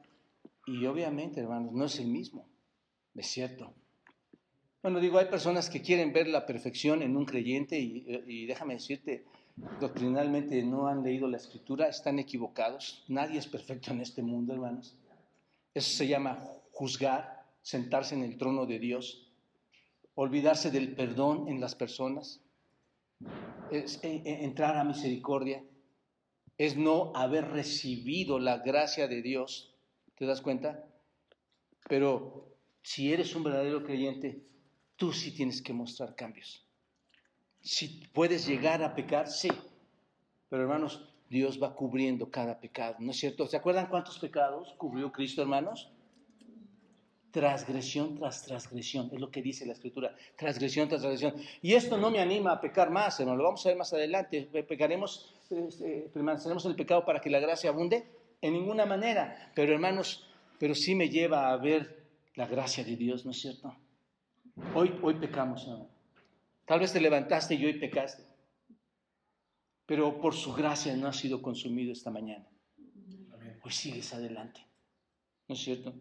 y 0.66 0.84
obviamente, 0.84 1.40
hermanos, 1.40 1.72
no 1.72 1.86
es 1.86 1.98
el 1.98 2.08
mismo. 2.08 2.46
Es 3.14 3.28
cierto. 3.28 3.72
Bueno, 4.82 5.00
digo, 5.00 5.16
hay 5.16 5.30
personas 5.30 5.70
que 5.70 5.80
quieren 5.80 6.12
ver 6.12 6.28
la 6.28 6.44
perfección 6.44 7.00
en 7.00 7.16
un 7.16 7.24
creyente 7.24 7.80
y, 7.80 8.04
y 8.26 8.44
déjame 8.44 8.74
decirte, 8.74 9.24
doctrinalmente 9.80 10.62
no 10.62 10.88
han 10.88 11.02
leído 11.02 11.28
la 11.28 11.36
escritura, 11.36 11.88
están 11.88 12.18
equivocados. 12.18 13.04
Nadie 13.08 13.38
es 13.38 13.46
perfecto 13.46 13.92
en 13.92 14.00
este 14.00 14.22
mundo, 14.22 14.52
hermanos. 14.52 14.96
Eso 15.74 15.96
se 15.96 16.08
llama 16.08 16.44
juzgar, 16.72 17.44
sentarse 17.62 18.14
en 18.14 18.22
el 18.22 18.38
trono 18.38 18.66
de 18.66 18.78
Dios, 18.78 19.32
olvidarse 20.14 20.70
del 20.70 20.94
perdón 20.94 21.48
en 21.48 21.60
las 21.60 21.74
personas, 21.74 22.40
es 23.70 24.02
e, 24.02 24.22
e, 24.24 24.44
entrar 24.44 24.76
a 24.76 24.84
misericordia, 24.84 25.62
es 26.56 26.76
no 26.76 27.12
haber 27.14 27.48
recibido 27.48 28.38
la 28.38 28.58
gracia 28.58 29.06
de 29.06 29.22
Dios. 29.22 29.74
¿Te 30.16 30.26
das 30.26 30.40
cuenta? 30.40 30.84
Pero 31.88 32.56
si 32.82 33.12
eres 33.12 33.34
un 33.34 33.44
verdadero 33.44 33.84
creyente, 33.84 34.42
tú 34.96 35.12
sí 35.12 35.32
tienes 35.32 35.62
que 35.62 35.72
mostrar 35.72 36.14
cambios. 36.14 36.67
Si 37.68 37.86
puedes 38.14 38.46
llegar 38.46 38.82
a 38.82 38.94
pecar, 38.94 39.28
sí. 39.28 39.50
Pero 40.48 40.62
hermanos, 40.62 41.06
Dios 41.28 41.62
va 41.62 41.74
cubriendo 41.74 42.30
cada 42.30 42.58
pecado, 42.58 42.96
¿no 42.98 43.10
es 43.10 43.18
cierto? 43.18 43.46
¿Se 43.46 43.58
acuerdan 43.58 43.88
cuántos 43.88 44.18
pecados 44.18 44.74
cubrió 44.78 45.12
Cristo, 45.12 45.42
hermanos? 45.42 45.92
Transgresión 47.30 48.16
tras 48.16 48.46
transgresión, 48.46 49.10
es 49.12 49.20
lo 49.20 49.30
que 49.30 49.42
dice 49.42 49.66
la 49.66 49.74
Escritura, 49.74 50.16
transgresión 50.34 50.88
tras 50.88 51.02
transgresión. 51.02 51.34
Y 51.60 51.74
esto 51.74 51.98
no 51.98 52.10
me 52.10 52.20
anima 52.20 52.52
a 52.52 52.60
pecar 52.62 52.90
más, 52.90 53.20
hermano, 53.20 53.36
lo 53.36 53.44
vamos 53.44 53.66
a 53.66 53.68
ver 53.68 53.76
más 53.76 53.92
adelante. 53.92 54.48
¿Pecaremos, 54.66 55.34
este, 55.50 56.08
permaneceremos 56.14 56.64
en 56.64 56.70
el 56.70 56.76
pecado 56.78 57.04
para 57.04 57.20
que 57.20 57.28
la 57.28 57.38
gracia 57.38 57.68
abunde? 57.68 58.06
En 58.40 58.54
ninguna 58.54 58.86
manera. 58.86 59.52
Pero 59.54 59.74
hermanos, 59.74 60.26
pero 60.58 60.74
sí 60.74 60.94
me 60.94 61.10
lleva 61.10 61.52
a 61.52 61.56
ver 61.58 62.02
la 62.34 62.46
gracia 62.46 62.82
de 62.82 62.96
Dios, 62.96 63.26
¿no 63.26 63.32
es 63.32 63.42
cierto? 63.42 63.76
Hoy, 64.74 64.98
hoy 65.02 65.16
pecamos, 65.16 65.64
hermano. 65.64 65.97
Tal 66.68 66.80
vez 66.80 66.92
te 66.92 67.00
levantaste 67.00 67.54
y 67.54 67.64
hoy 67.64 67.78
pecaste, 67.78 68.22
pero 69.86 70.20
por 70.20 70.34
su 70.34 70.52
gracia 70.52 70.94
no 70.94 71.08
has 71.08 71.16
sido 71.16 71.40
consumido 71.40 71.92
esta 71.92 72.10
mañana. 72.10 72.46
Hoy 73.64 73.72
sigues 73.72 74.12
adelante, 74.12 74.60
¿no 75.48 75.54
es 75.54 75.62
cierto? 75.62 75.94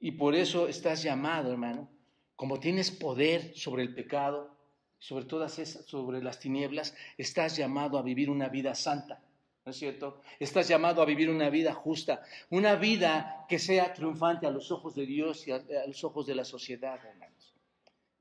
Y 0.00 0.10
por 0.10 0.34
eso 0.34 0.66
estás 0.66 1.04
llamado, 1.04 1.52
hermano, 1.52 1.88
como 2.34 2.58
tienes 2.58 2.90
poder 2.90 3.56
sobre 3.56 3.84
el 3.84 3.94
pecado, 3.94 4.58
sobre 4.98 5.24
todas 5.24 5.60
esas, 5.60 5.86
sobre 5.86 6.20
las 6.20 6.40
tinieblas, 6.40 6.96
estás 7.16 7.56
llamado 7.56 7.98
a 7.98 8.02
vivir 8.02 8.28
una 8.28 8.48
vida 8.48 8.74
santa. 8.74 9.22
¿No 9.64 9.70
es 9.70 9.78
cierto? 9.78 10.20
Estás 10.40 10.66
llamado 10.66 11.00
a 11.00 11.04
vivir 11.04 11.30
una 11.30 11.48
vida 11.48 11.72
justa, 11.72 12.24
una 12.50 12.74
vida 12.74 13.46
que 13.48 13.60
sea 13.60 13.94
triunfante 13.94 14.48
a 14.48 14.50
los 14.50 14.72
ojos 14.72 14.96
de 14.96 15.06
Dios 15.06 15.46
y 15.46 15.52
a, 15.52 15.56
a 15.58 15.86
los 15.86 16.02
ojos 16.02 16.26
de 16.26 16.34
la 16.34 16.44
sociedad, 16.44 16.98
hermano. 17.06 17.31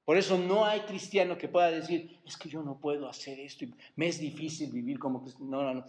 Por 0.05 0.17
eso 0.17 0.37
no 0.37 0.65
hay 0.65 0.81
cristiano 0.81 1.37
que 1.37 1.47
pueda 1.47 1.71
decir, 1.71 2.19
es 2.25 2.35
que 2.35 2.49
yo 2.49 2.63
no 2.63 2.79
puedo 2.79 3.07
hacer 3.07 3.39
esto, 3.39 3.65
me 3.95 4.07
es 4.07 4.19
difícil 4.19 4.71
vivir 4.71 4.99
como 4.99 5.21
cristiano. 5.21 5.51
No, 5.51 5.63
no, 5.63 5.73
no. 5.75 5.85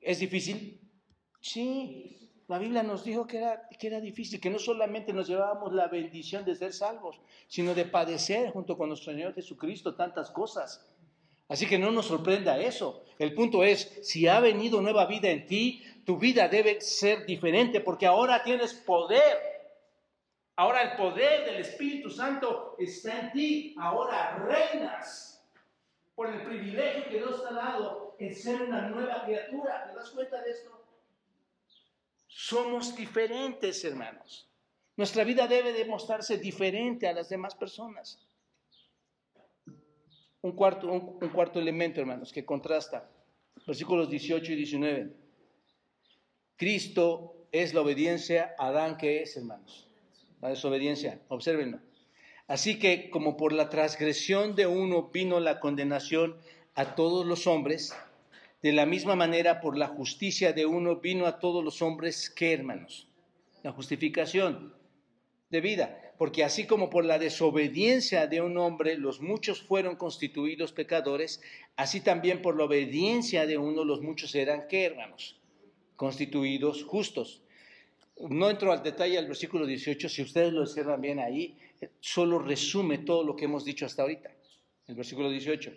¿Es 0.00 0.18
difícil? 0.18 0.80
Sí. 1.40 2.22
La 2.48 2.58
Biblia 2.58 2.84
nos 2.84 3.02
dijo 3.02 3.26
que 3.26 3.38
era, 3.38 3.68
que 3.68 3.88
era 3.88 4.00
difícil, 4.00 4.40
que 4.40 4.50
no 4.50 4.60
solamente 4.60 5.12
nos 5.12 5.26
llevábamos 5.26 5.72
la 5.72 5.88
bendición 5.88 6.44
de 6.44 6.54
ser 6.54 6.72
salvos, 6.72 7.20
sino 7.48 7.74
de 7.74 7.86
padecer 7.86 8.50
junto 8.50 8.78
con 8.78 8.88
nuestro 8.88 9.12
Señor 9.12 9.34
Jesucristo 9.34 9.96
tantas 9.96 10.30
cosas. 10.30 10.86
Así 11.48 11.66
que 11.66 11.78
no 11.78 11.90
nos 11.90 12.06
sorprenda 12.06 12.58
eso. 12.58 13.04
El 13.18 13.34
punto 13.34 13.64
es, 13.64 13.98
si 14.02 14.26
ha 14.28 14.40
venido 14.40 14.80
nueva 14.80 15.06
vida 15.06 15.30
en 15.30 15.46
ti, 15.46 15.82
tu 16.04 16.18
vida 16.18 16.48
debe 16.48 16.80
ser 16.80 17.26
diferente 17.26 17.80
porque 17.80 18.06
ahora 18.06 18.42
tienes 18.42 18.74
poder. 18.74 19.55
Ahora 20.56 20.82
el 20.82 20.96
poder 20.96 21.44
del 21.44 21.56
Espíritu 21.56 22.10
Santo 22.10 22.76
está 22.78 23.20
en 23.20 23.32
ti. 23.32 23.74
Ahora 23.78 24.38
reinas 24.38 25.46
por 26.14 26.30
el 26.30 26.42
privilegio 26.42 27.04
que 27.04 27.18
Dios 27.18 27.42
te 27.42 27.48
ha 27.48 27.52
dado 27.52 28.16
en 28.18 28.34
ser 28.34 28.62
una 28.62 28.88
nueva 28.88 29.24
criatura. 29.24 29.84
¿Te 29.86 29.94
das 29.94 30.10
cuenta 30.10 30.42
de 30.42 30.50
esto? 30.50 30.82
Somos 32.26 32.96
diferentes, 32.96 33.84
hermanos. 33.84 34.48
Nuestra 34.96 35.24
vida 35.24 35.46
debe 35.46 35.74
demostrarse 35.74 36.38
diferente 36.38 37.06
a 37.06 37.12
las 37.12 37.28
demás 37.28 37.54
personas. 37.54 38.18
Un 40.40 40.52
cuarto, 40.52 40.90
un, 40.90 41.28
cuarto 41.30 41.60
elemento, 41.60 42.00
hermanos, 42.00 42.32
que 42.32 42.46
contrasta. 42.46 43.10
Versículos 43.66 44.08
18 44.08 44.52
y 44.52 44.56
19. 44.56 45.16
Cristo 46.56 47.46
es 47.52 47.74
la 47.74 47.82
obediencia, 47.82 48.54
Adán 48.58 48.96
que 48.96 49.22
es, 49.22 49.36
hermanos. 49.36 49.85
La 50.40 50.50
desobediencia, 50.50 51.20
observenlo. 51.28 51.80
Así 52.46 52.78
que 52.78 53.10
como 53.10 53.36
por 53.36 53.52
la 53.52 53.68
transgresión 53.68 54.54
de 54.54 54.66
uno 54.66 55.10
vino 55.12 55.40
la 55.40 55.58
condenación 55.58 56.36
a 56.74 56.94
todos 56.94 57.26
los 57.26 57.46
hombres, 57.46 57.94
de 58.62 58.72
la 58.72 58.86
misma 58.86 59.16
manera 59.16 59.60
por 59.60 59.76
la 59.76 59.88
justicia 59.88 60.52
de 60.52 60.66
uno 60.66 60.96
vino 60.96 61.26
a 61.26 61.38
todos 61.38 61.64
los 61.64 61.82
hombres 61.82 62.30
que, 62.30 62.52
hermanos, 62.52 63.08
la 63.62 63.72
justificación 63.72 64.74
de 65.50 65.60
vida. 65.60 66.14
Porque 66.18 66.44
así 66.44 66.66
como 66.66 66.88
por 66.88 67.04
la 67.04 67.18
desobediencia 67.18 68.26
de 68.26 68.40
un 68.40 68.56
hombre 68.56 68.96
los 68.96 69.20
muchos 69.20 69.62
fueron 69.62 69.96
constituidos 69.96 70.72
pecadores, 70.72 71.42
así 71.76 72.00
también 72.00 72.40
por 72.40 72.56
la 72.56 72.64
obediencia 72.64 73.46
de 73.46 73.58
uno 73.58 73.84
los 73.84 74.00
muchos 74.00 74.34
eran, 74.34 74.66
¿qué, 74.68 74.86
hermanos? 74.86 75.40
Constituidos 75.96 76.84
justos. 76.84 77.42
No 78.18 78.48
entro 78.48 78.72
al 78.72 78.82
detalle 78.82 79.16
del 79.16 79.26
versículo 79.26 79.66
18, 79.66 80.08
si 80.08 80.22
ustedes 80.22 80.52
lo 80.52 80.62
observan 80.62 81.00
bien 81.00 81.18
ahí, 81.18 81.56
solo 82.00 82.38
resume 82.38 82.98
todo 82.98 83.22
lo 83.22 83.36
que 83.36 83.44
hemos 83.44 83.64
dicho 83.64 83.84
hasta 83.84 84.02
ahorita. 84.02 84.30
El 84.86 84.94
versículo 84.94 85.30
18. 85.30 85.72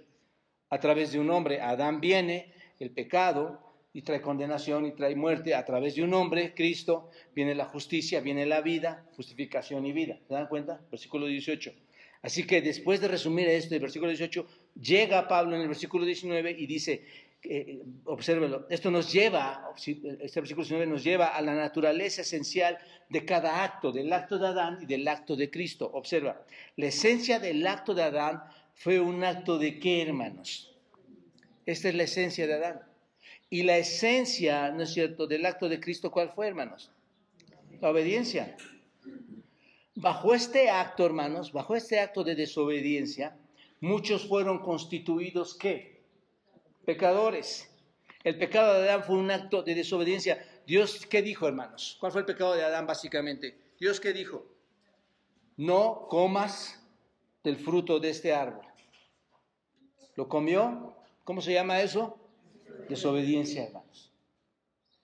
A 0.70 0.80
través 0.80 1.12
de 1.12 1.20
un 1.20 1.30
hombre, 1.32 1.62
Adán 1.62 2.00
viene, 2.00 2.54
el 2.80 2.92
pecado, 2.92 3.70
y 3.92 4.04
trae 4.04 4.22
condenación 4.22 4.86
y 4.86 4.92
trae 4.92 5.16
muerte. 5.16 5.56
A 5.56 5.66
través 5.66 5.96
de 5.96 6.04
un 6.04 6.14
hombre, 6.14 6.54
Cristo, 6.54 7.10
viene 7.36 7.56
la 7.56 7.66
justicia, 7.66 8.22
viene 8.22 8.46
la 8.46 8.62
vida, 8.62 9.06
justificación 9.16 9.86
y 9.86 9.92
vida. 9.92 10.20
¿Se 10.28 10.34
dan 10.34 10.48
cuenta? 10.48 10.82
Versículo 10.92 11.26
18. 11.26 11.74
Así 12.22 12.46
que 12.46 12.62
después 12.62 13.02
de 13.02 13.08
resumir 13.08 13.48
esto, 13.48 13.76
el 13.76 13.82
versículo 13.82 14.12
18, 14.12 14.46
llega 14.82 15.28
Pablo 15.28 15.56
en 15.56 15.62
el 15.62 15.68
versículo 15.68 16.06
19 16.06 16.52
y 16.52 16.68
dice, 16.68 17.04
eh, 17.42 17.84
obsérvelo, 18.04 18.68
esto 18.70 18.92
nos 18.92 19.12
lleva, 19.12 19.72
este 19.78 20.42
versículo 20.42 20.66
19 20.66 20.88
nos 20.88 21.04
lleva 21.04 21.28
a 21.28 21.42
la 21.42 21.56
naturaleza 21.56 22.22
esencial 22.22 22.78
de 23.08 23.24
cada 23.24 23.64
acto, 23.64 23.94
del 23.94 24.12
acto 24.12 24.38
de 24.38 24.48
Adán 24.48 24.80
y 24.82 24.86
del 24.86 25.08
acto 25.08 25.38
de 25.38 25.50
Cristo. 25.50 25.90
Observa, 25.94 26.46
la 26.76 26.88
esencia 26.88 27.40
del 27.40 27.66
acto 27.66 27.94
de 27.94 28.04
Adán 28.04 28.44
fue 28.74 29.00
un 29.00 29.24
acto 29.24 29.58
de 29.58 29.80
qué, 29.80 30.02
hermanos? 30.02 30.76
Esta 31.66 31.90
es 31.90 31.96
la 31.96 32.04
esencia 32.04 32.46
de 32.46 32.56
Adán. 32.56 32.82
Y 33.50 33.64
la 33.64 33.78
esencia, 33.78 34.72
¿no 34.72 34.84
es 34.84 34.94
cierto?, 34.94 35.26
del 35.26 35.46
acto 35.46 35.70
de 35.70 35.80
Cristo, 35.80 36.12
¿cuál 36.12 36.32
fue, 36.32 36.48
hermanos? 36.48 36.92
La 37.80 37.90
obediencia. 37.90 38.58
Bajo 39.96 40.34
este 40.34 40.70
acto, 40.70 41.06
hermanos, 41.06 41.52
bajo 41.54 41.76
este 41.76 42.00
acto 42.00 42.24
de 42.24 42.36
desobediencia, 42.36 43.38
muchos 43.80 44.28
fueron 44.28 44.60
constituidos, 44.60 45.58
¿qué? 45.58 45.99
Pecadores. 46.86 47.70
El 48.24 48.38
pecado 48.38 48.74
de 48.74 48.90
Adán 48.90 49.04
fue 49.04 49.18
un 49.18 49.32
acto 49.32 49.64
de 49.64 49.76
desobediencia. 49.76 50.46
Dios, 50.66 51.06
¿qué 51.06 51.22
dijo, 51.22 51.48
hermanos? 51.48 51.98
¿Cuál 52.00 52.12
fue 52.12 52.22
el 52.22 52.26
pecado 52.26 52.54
de 52.54 52.64
Adán, 52.64 52.86
básicamente? 52.86 53.58
Dios, 53.80 54.00
¿qué 54.00 54.14
dijo? 54.14 54.46
No 55.58 56.08
comas 56.10 56.82
del 57.44 57.58
fruto 57.58 58.00
de 58.00 58.10
este 58.10 58.34
árbol. 58.34 58.66
¿Lo 60.16 60.28
comió? 60.28 60.96
¿Cómo 61.24 61.42
se 61.42 61.54
llama 61.54 61.82
eso? 61.82 62.20
desobediencia, 62.90 63.64
hermanos. 63.64 64.12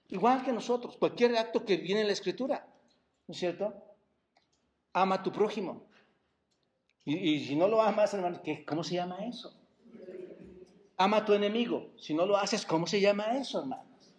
Igual 0.10 0.44
que 0.44 0.52
nosotros, 0.52 0.98
cualquier 0.98 1.36
acto 1.38 1.66
que 1.66 1.78
viene 1.78 2.02
en 2.02 2.08
la 2.08 2.14
escritura, 2.14 2.68
¿no 3.28 3.32
es 3.32 3.38
cierto? 3.38 3.74
Ama 4.94 5.16
a 5.16 5.24
tu 5.24 5.32
prójimo. 5.32 5.84
Y, 7.06 7.46
si 7.46 7.56
no 7.56 7.68
lo 7.68 7.82
amas, 7.82 8.14
hermanos, 8.14 8.42
¿cómo 8.66 8.84
se 8.84 8.96
llama 8.96 9.26
eso? 9.26 9.54
Ama 10.98 11.26
tu 11.26 11.34
enemigo. 11.34 11.92
Si 11.98 12.14
no 12.14 12.26
lo 12.26 12.38
haces, 12.38 12.66
¿cómo 12.66 12.88
se 12.88 13.02
llama 13.02 13.38
eso, 13.38 13.60
hermanos? 13.60 14.14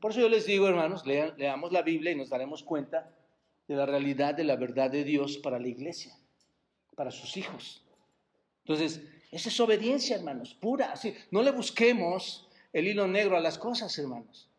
Por 0.00 0.10
eso 0.10 0.20
yo 0.20 0.28
les 0.28 0.46
digo, 0.46 0.66
hermanos, 0.66 1.06
leamos 1.06 1.72
la 1.72 1.82
Biblia 1.82 2.12
y 2.12 2.16
nos 2.16 2.30
daremos 2.30 2.62
cuenta 2.62 3.14
de 3.68 3.76
la 3.76 3.86
realidad 3.86 4.34
de 4.34 4.44
la 4.44 4.56
verdad 4.56 4.90
de 4.90 5.04
Dios 5.04 5.38
para 5.38 5.58
la 5.58 5.68
iglesia, 5.68 6.12
para 6.96 7.10
sus 7.10 7.36
hijos. 7.36 7.84
Entonces, 8.64 9.02
esa 9.30 9.48
es 9.48 9.60
obediencia, 9.60 10.16
hermanos, 10.16 10.54
pura. 10.54 10.92
Así, 10.92 11.14
no 11.30 11.42
le 11.42 11.52
busquemos 11.52 12.48
el 12.72 12.88
hilo 12.88 13.06
negro 13.06 13.36
a 13.36 13.40
las 13.40 13.58
cosas, 13.58 13.96
hermanos. 13.98 14.50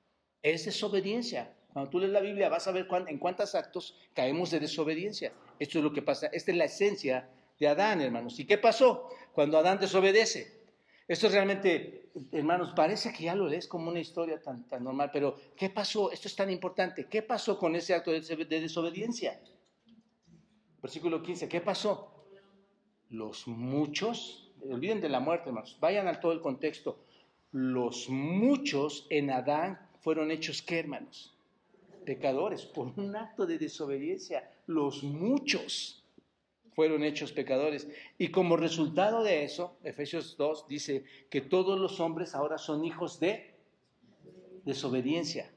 Es 0.41 0.65
desobediencia. 0.65 1.53
Cuando 1.74 1.89
tú 1.89 1.99
lees 1.99 2.11
la 2.11 2.21
Biblia 2.21 2.49
vas 2.49 2.67
a 2.67 2.71
ver 2.71 2.88
en 3.07 3.17
cuántos 3.17 3.55
actos 3.55 3.97
caemos 4.13 4.51
de 4.51 4.59
desobediencia. 4.59 5.34
Esto 5.59 5.80
es 5.80 5.84
lo 5.84 5.91
que 5.91 6.01
pasa. 6.03 6.28
Esta 6.28 6.51
es 6.51 6.57
la 6.57 6.65
esencia 6.65 7.30
de 7.59 7.67
Adán, 7.67 7.99
hermanos. 7.99 8.39
¿Y 8.39 8.45
qué 8.45 8.57
pasó 8.57 9.09
cuando 9.34 9.57
Adán 9.57 9.80
desobedece? 9.80 10.62
Esto 11.07 11.29
realmente, 11.29 12.09
hermanos, 12.31 12.73
parece 12.75 13.11
que 13.11 13.23
ya 13.25 13.35
lo 13.35 13.47
lees 13.47 13.67
como 13.67 13.89
una 13.89 13.99
historia 13.99 14.41
tan, 14.41 14.67
tan 14.67 14.83
normal, 14.83 15.09
pero 15.11 15.35
¿qué 15.55 15.69
pasó? 15.69 16.11
Esto 16.11 16.27
es 16.27 16.35
tan 16.35 16.49
importante. 16.49 17.07
¿Qué 17.07 17.21
pasó 17.21 17.57
con 17.57 17.75
ese 17.75 17.93
acto 17.93 18.11
de 18.11 18.45
desobediencia? 18.61 19.39
Versículo 20.81 21.21
15, 21.21 21.49
¿qué 21.49 21.61
pasó? 21.61 22.25
Los 23.09 23.47
muchos, 23.47 24.51
olviden 24.69 25.01
de 25.01 25.09
la 25.09 25.19
muerte, 25.19 25.49
hermanos, 25.49 25.77
vayan 25.79 26.07
al 26.07 26.19
todo 26.19 26.31
el 26.31 26.41
contexto 26.41 27.03
los 27.53 28.09
muchos 28.09 29.05
en 29.11 29.29
Adán 29.29 29.79
fueron 30.01 30.31
hechos, 30.31 30.63
¿qué 30.63 30.79
hermanos? 30.79 31.37
Pecadores, 32.03 32.65
por 32.65 32.87
un 32.97 33.15
acto 33.15 33.45
de 33.45 33.59
desobediencia. 33.59 34.51
Los 34.65 35.03
muchos 35.03 36.02
fueron 36.76 37.03
hechos 37.03 37.32
pecadores. 37.32 37.88
Y 38.17 38.30
como 38.30 38.57
resultado 38.57 39.24
de 39.24 39.43
eso, 39.43 39.76
Efesios 39.84 40.38
2 40.38 40.67
dice 40.67 41.03
que 41.30 41.41
todos 41.41 41.80
los 41.80 41.99
hombres 41.99 42.36
ahora 42.36 42.57
son 42.57 42.86
hijos 42.86 43.19
de 43.19 43.53
desobediencia. 44.65 45.51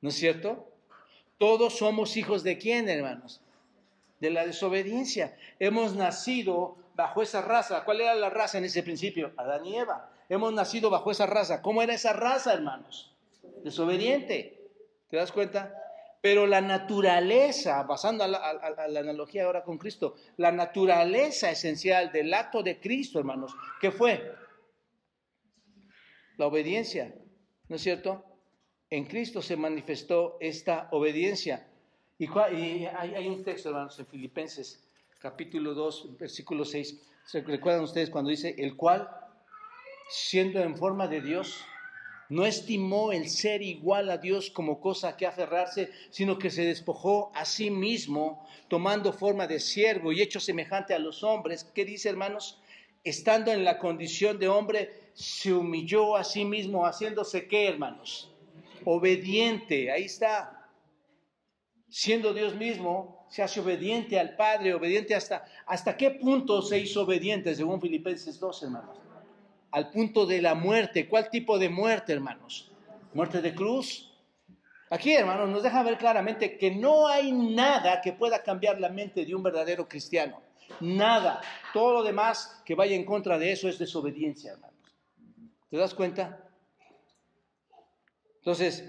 ¿No 0.00 0.08
es 0.08 0.16
cierto? 0.16 0.66
Todos 1.38 1.78
somos 1.78 2.16
hijos 2.16 2.42
de 2.42 2.58
quién, 2.58 2.88
hermanos? 2.88 3.40
De 4.20 4.30
la 4.30 4.46
desobediencia. 4.46 5.36
Hemos 5.58 5.94
nacido 5.94 6.76
bajo 6.94 7.22
esa 7.22 7.42
raza. 7.42 7.84
¿Cuál 7.84 8.00
era 8.02 8.14
la 8.14 8.30
raza 8.30 8.58
en 8.58 8.64
ese 8.64 8.82
principio? 8.82 9.32
Adán 9.36 9.64
y 9.64 9.76
Eva 9.76 10.10
hemos 10.30 10.52
nacido 10.52 10.88
bajo 10.88 11.10
esa 11.10 11.26
raza. 11.26 11.60
¿Cómo 11.60 11.82
era 11.82 11.92
esa 11.92 12.14
raza, 12.14 12.54
hermanos? 12.54 13.12
Desobediente. 13.62 14.58
¿Te 15.10 15.18
das 15.18 15.32
cuenta? 15.32 15.74
Pero 16.20 16.46
la 16.46 16.60
naturaleza, 16.60 17.86
pasando 17.86 18.24
a 18.24 18.28
la, 18.28 19.00
analogía 19.00 19.44
ahora 19.44 19.64
con 19.64 19.78
Cristo, 19.78 20.16
la 20.36 20.52
naturaleza 20.52 21.50
esencial 21.50 22.12
del 22.12 22.34
acto 22.34 22.62
de 22.62 22.78
Cristo, 22.78 23.18
hermanos, 23.18 23.54
¿qué 23.80 23.90
fue? 23.90 24.30
La 26.36 26.46
obediencia, 26.46 27.14
¿no 27.68 27.76
es 27.76 27.82
cierto? 27.82 28.24
En 28.90 29.06
Cristo 29.06 29.40
se 29.40 29.56
manifestó 29.56 30.36
esta 30.40 30.88
obediencia. 30.90 31.66
Y, 32.18 32.28
hay, 32.84 33.26
un 33.26 33.42
texto, 33.42 33.70
hermanos, 33.70 33.98
en 33.98 34.06
Filipenses, 34.06 34.86
capítulo 35.20 35.72
2, 35.72 36.18
versículo 36.18 36.66
6. 36.66 37.00
¿Se 37.24 37.40
recuerdan 37.40 37.82
ustedes 37.84 38.10
cuando 38.10 38.30
dice, 38.30 38.54
el 38.58 38.76
cual 38.76 39.08
siendo 40.10 40.60
en 40.60 40.76
forma 40.76 41.06
de 41.08 41.22
Dios, 41.22 41.64
no 42.30 42.46
estimó 42.46 43.10
el 43.12 43.28
ser 43.28 43.60
igual 43.60 44.08
a 44.08 44.16
Dios 44.16 44.50
como 44.50 44.80
cosa 44.80 45.16
que 45.16 45.26
aferrarse, 45.26 45.90
sino 46.10 46.38
que 46.38 46.48
se 46.48 46.64
despojó 46.64 47.32
a 47.34 47.44
sí 47.44 47.70
mismo, 47.70 48.46
tomando 48.68 49.12
forma 49.12 49.48
de 49.48 49.58
siervo 49.58 50.12
y 50.12 50.22
hecho 50.22 50.38
semejante 50.38 50.94
a 50.94 51.00
los 51.00 51.24
hombres. 51.24 51.64
¿Qué 51.74 51.84
dice, 51.84 52.08
hermanos? 52.08 52.60
Estando 53.02 53.50
en 53.50 53.64
la 53.64 53.78
condición 53.78 54.38
de 54.38 54.46
hombre, 54.46 55.10
se 55.12 55.52
humilló 55.52 56.16
a 56.16 56.22
sí 56.22 56.44
mismo, 56.44 56.86
haciéndose 56.86 57.48
qué, 57.48 57.66
hermanos? 57.66 58.30
Obediente, 58.84 59.90
ahí 59.90 60.04
está. 60.04 60.68
Siendo 61.88 62.32
Dios 62.32 62.54
mismo, 62.54 63.26
se 63.28 63.42
hace 63.42 63.58
obediente 63.58 64.20
al 64.20 64.36
Padre, 64.36 64.72
obediente 64.72 65.16
hasta, 65.16 65.44
hasta 65.66 65.96
qué 65.96 66.12
punto 66.12 66.62
se 66.62 66.78
hizo 66.78 67.02
obediente, 67.02 67.56
según 67.56 67.80
Filipenses 67.80 68.38
2, 68.38 68.62
hermanos 68.62 68.99
al 69.70 69.90
punto 69.90 70.26
de 70.26 70.42
la 70.42 70.54
muerte. 70.54 71.08
¿Cuál 71.08 71.30
tipo 71.30 71.58
de 71.58 71.68
muerte, 71.68 72.12
hermanos? 72.12 72.70
¿Muerte 73.14 73.40
de 73.40 73.54
cruz? 73.54 74.10
Aquí, 74.90 75.12
hermanos, 75.12 75.48
nos 75.48 75.62
deja 75.62 75.82
ver 75.82 75.98
claramente 75.98 76.58
que 76.58 76.72
no 76.72 77.06
hay 77.06 77.30
nada 77.30 78.00
que 78.00 78.12
pueda 78.12 78.42
cambiar 78.42 78.80
la 78.80 78.88
mente 78.88 79.24
de 79.24 79.34
un 79.34 79.42
verdadero 79.42 79.88
cristiano. 79.88 80.42
Nada. 80.80 81.40
Todo 81.72 81.94
lo 81.94 82.02
demás 82.02 82.60
que 82.64 82.74
vaya 82.74 82.96
en 82.96 83.04
contra 83.04 83.38
de 83.38 83.52
eso 83.52 83.68
es 83.68 83.78
desobediencia, 83.78 84.52
hermanos. 84.52 84.76
¿Te 85.70 85.76
das 85.76 85.94
cuenta? 85.94 86.44
Entonces, 88.38 88.84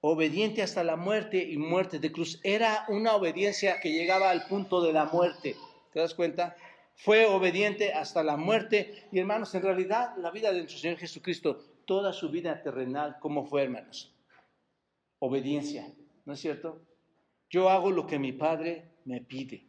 obediente 0.00 0.62
hasta 0.62 0.84
la 0.84 0.96
muerte 0.96 1.42
y 1.42 1.56
muerte 1.56 1.98
de 1.98 2.12
cruz. 2.12 2.40
Era 2.42 2.84
una 2.88 3.14
obediencia 3.14 3.80
que 3.80 3.92
llegaba 3.92 4.30
al 4.30 4.46
punto 4.46 4.82
de 4.82 4.92
la 4.92 5.06
muerte. 5.06 5.56
¿Te 5.92 6.00
das 6.00 6.14
cuenta? 6.14 6.56
Fue 6.98 7.26
obediente 7.26 7.92
hasta 7.92 8.24
la 8.24 8.36
muerte. 8.36 9.06
Y 9.12 9.20
hermanos, 9.20 9.54
en 9.54 9.62
realidad 9.62 10.16
la 10.16 10.32
vida 10.32 10.50
de 10.50 10.58
nuestro 10.58 10.80
Señor 10.80 10.98
Jesucristo, 10.98 11.58
toda 11.84 12.12
su 12.12 12.28
vida 12.28 12.60
terrenal, 12.60 13.18
¿cómo 13.20 13.44
fue, 13.44 13.62
hermanos? 13.62 14.12
Obediencia, 15.20 15.92
¿no 16.24 16.32
es 16.32 16.40
cierto? 16.40 16.82
Yo 17.50 17.70
hago 17.70 17.92
lo 17.92 18.06
que 18.06 18.18
mi 18.18 18.32
Padre 18.32 18.90
me 19.04 19.20
pide. 19.20 19.64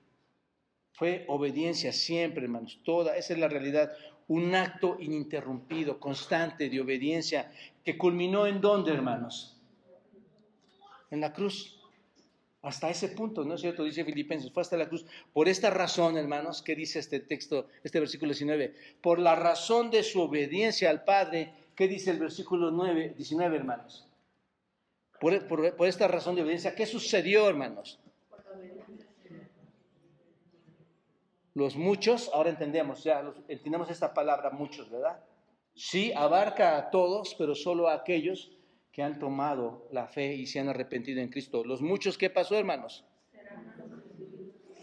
Fue 0.93 1.25
obediencia 1.27 1.93
siempre, 1.93 2.43
hermanos, 2.43 2.81
toda, 2.83 3.15
esa 3.15 3.33
es 3.33 3.39
la 3.39 3.47
realidad. 3.47 3.91
Un 4.27 4.55
acto 4.55 4.97
ininterrumpido, 4.99 5.99
constante 5.99 6.67
de 6.67 6.81
obediencia, 6.81 7.51
que 7.83 7.95
culminó 7.97 8.47
en 8.47 8.59
dónde, 8.59 8.91
hermanos? 8.91 9.55
En 11.11 11.21
la 11.21 11.31
cruz. 11.31 11.78
Hasta 12.61 12.89
ese 12.89 13.09
punto, 13.09 13.45
¿no 13.45 13.55
es 13.55 13.61
cierto? 13.61 13.85
Dice 13.85 14.03
Filipenses, 14.03 14.51
fue 14.51 14.61
hasta 14.61 14.75
la 14.75 14.89
cruz. 14.89 15.05
Por 15.31 15.47
esta 15.47 15.69
razón, 15.69 16.17
hermanos, 16.17 16.61
¿qué 16.61 16.75
dice 16.75 16.99
este 16.99 17.21
texto, 17.21 17.67
este 17.83 17.99
versículo 17.99 18.31
19? 18.31 18.75
Por 19.01 19.19
la 19.19 19.35
razón 19.35 19.89
de 19.89 20.03
su 20.03 20.21
obediencia 20.21 20.89
al 20.89 21.05
Padre, 21.05 21.53
¿qué 21.75 21.87
dice 21.87 22.11
el 22.11 22.19
versículo 22.19 22.69
9, 22.69 23.13
19, 23.15 23.55
hermanos? 23.55 24.05
Por, 25.21 25.47
por 25.47 25.87
esta 25.87 26.07
razón 26.09 26.35
de 26.35 26.41
obediencia, 26.41 26.75
¿qué 26.75 26.85
sucedió, 26.85 27.47
hermanos? 27.47 27.99
Los 31.53 31.75
muchos, 31.77 32.29
ahora 32.33 32.49
entendemos, 32.49 33.03
ya 33.03 33.33
entendemos 33.47 33.89
esta 33.89 34.13
palabra 34.13 34.49
muchos, 34.49 34.89
¿verdad? 34.89 35.19
Sí, 35.75 36.11
abarca 36.13 36.77
a 36.77 36.89
todos, 36.89 37.35
pero 37.35 37.55
solo 37.55 37.87
a 37.87 37.95
aquellos 37.95 38.51
que 38.99 39.03
han 39.03 39.17
tomado 39.17 39.87
la 39.93 40.07
fe 40.07 40.35
y 40.35 40.45
se 40.45 40.59
han 40.59 40.67
arrepentido 40.67 41.21
en 41.21 41.29
Cristo. 41.29 41.63
Los 41.63 41.81
muchos, 41.81 42.17
¿qué 42.17 42.29
pasó, 42.29 42.57
hermanos? 42.57 43.05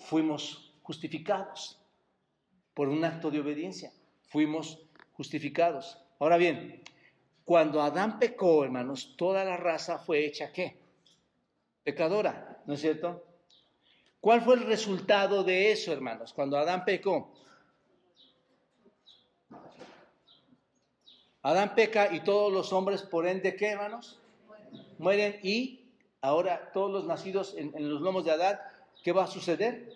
Fuimos 0.06 0.72
justificados 0.80 1.78
por 2.72 2.88
un 2.88 3.04
acto 3.04 3.30
de 3.30 3.40
obediencia. 3.40 3.92
Fuimos 4.30 4.80
justificados. 5.12 5.98
Ahora 6.18 6.38
bien, 6.38 6.82
cuando 7.44 7.82
Adán 7.82 8.18
pecó, 8.18 8.64
hermanos, 8.64 9.16
toda 9.18 9.44
la 9.44 9.58
raza 9.58 9.98
fue 9.98 10.24
hecha 10.24 10.50
qué? 10.50 10.78
Pecadora, 11.84 12.62
¿no 12.64 12.72
es 12.72 12.80
cierto? 12.80 13.22
¿Cuál 14.18 14.40
fue 14.40 14.54
el 14.54 14.62
resultado 14.62 15.44
de 15.44 15.72
eso, 15.72 15.92
hermanos, 15.92 16.32
cuando 16.32 16.56
Adán 16.56 16.86
pecó? 16.86 17.34
Adán 21.46 21.76
peca 21.76 22.12
y 22.12 22.24
todos 22.24 22.52
los 22.52 22.72
hombres, 22.72 23.02
por 23.02 23.24
ende, 23.24 23.54
¿qué, 23.54 23.68
hermanos? 23.68 24.18
Mueren 24.98 25.38
y 25.44 25.80
ahora 26.20 26.72
todos 26.72 26.90
los 26.90 27.06
nacidos 27.06 27.54
en, 27.56 27.70
los 27.88 28.00
lomos 28.00 28.24
de 28.24 28.32
Adán, 28.32 28.58
¿qué 29.04 29.12
va 29.12 29.22
a 29.22 29.26
suceder? 29.28 29.92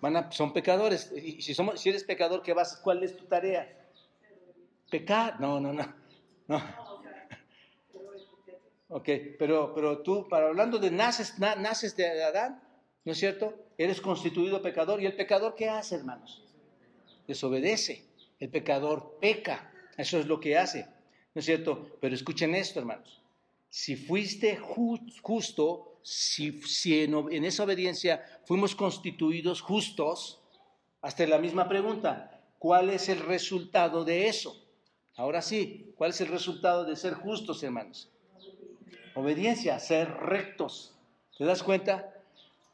Van 0.00 0.32
son 0.32 0.54
pecadores. 0.54 1.12
Y 1.14 1.42
si, 1.42 1.52
somos, 1.52 1.78
si 1.78 1.90
eres 1.90 2.04
pecador, 2.04 2.40
¿qué 2.40 2.54
vas, 2.54 2.80
¿cuál 2.82 3.02
es 3.02 3.14
tu 3.18 3.26
tarea? 3.26 3.70
Pecar. 4.90 5.38
No, 5.38 5.60
no, 5.60 5.74
no. 5.74 5.94
no. 6.48 6.62
Ok, 8.92 9.08
pero, 9.38 9.72
pero 9.72 9.98
tú, 9.98 10.26
para 10.28 10.48
hablando 10.48 10.78
de 10.78 10.90
naces, 10.90 11.38
naces 11.38 11.94
de 11.94 12.24
Adán, 12.24 12.60
¿no 13.04 13.12
es 13.12 13.18
cierto? 13.18 13.54
Eres 13.78 14.00
constituido 14.00 14.60
pecador. 14.60 15.00
¿Y 15.00 15.06
el 15.06 15.14
pecador 15.14 15.54
qué 15.54 15.68
hace, 15.68 15.94
hermanos? 15.94 16.42
Desobedece. 17.28 18.04
El 18.40 18.48
pecador 18.48 19.18
peca. 19.20 19.70
Eso 20.00 20.18
es 20.18 20.26
lo 20.26 20.40
que 20.40 20.56
hace, 20.56 20.86
¿no 21.34 21.40
es 21.40 21.44
cierto? 21.44 21.98
Pero 22.00 22.14
escuchen 22.14 22.54
esto, 22.54 22.80
hermanos. 22.80 23.20
Si 23.68 23.96
fuiste 23.96 24.56
justo, 24.56 25.98
si, 26.02 27.02
en, 27.02 27.44
esa 27.44 27.64
obediencia 27.64 28.24
fuimos 28.46 28.74
constituidos 28.74 29.60
justos, 29.60 30.40
hasta 31.02 31.26
la 31.26 31.36
misma 31.36 31.68
pregunta, 31.68 32.40
¿cuál 32.58 32.88
es 32.88 33.10
el 33.10 33.20
resultado 33.20 34.06
de 34.06 34.28
eso? 34.28 34.56
Ahora 35.16 35.42
sí, 35.42 35.92
¿cuál 35.96 36.12
es 36.12 36.20
el 36.22 36.28
resultado 36.28 36.86
de 36.86 36.96
ser 36.96 37.12
justos, 37.12 37.62
hermanos? 37.62 38.08
Obediencia, 39.14 39.78
ser 39.80 40.10
rectos. 40.10 40.94
¿Te 41.36 41.44
das 41.44 41.62
cuenta? 41.62 42.14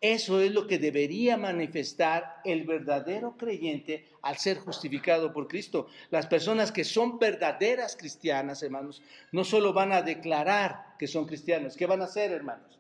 Eso 0.01 0.41
es 0.41 0.53
lo 0.53 0.67
que 0.67 0.79
debería 0.79 1.39
manifestar 1.39 2.41
el 2.45 2.65
verdadero 2.65 3.37
creyente 3.37 4.07
al 4.21 4.37
ser 4.37 4.59
justificado 4.59 5.33
por 5.33 5.49
Cristo. 5.49 5.87
Las 6.11 6.27
personas 6.27 6.71
que 6.71 6.85
son 6.85 7.19
verdaderas 7.19 7.97
cristianas, 7.97 8.63
hermanos, 8.63 9.03
no 9.33 9.43
solo 9.43 9.73
van 9.73 9.93
a 9.93 10.03
declarar 10.03 10.97
que 10.99 11.07
son 11.07 11.27
cristianos, 11.27 11.77
¿qué 11.77 11.87
van 11.87 12.03
a 12.03 12.05
hacer, 12.05 12.31
hermanos? 12.31 12.79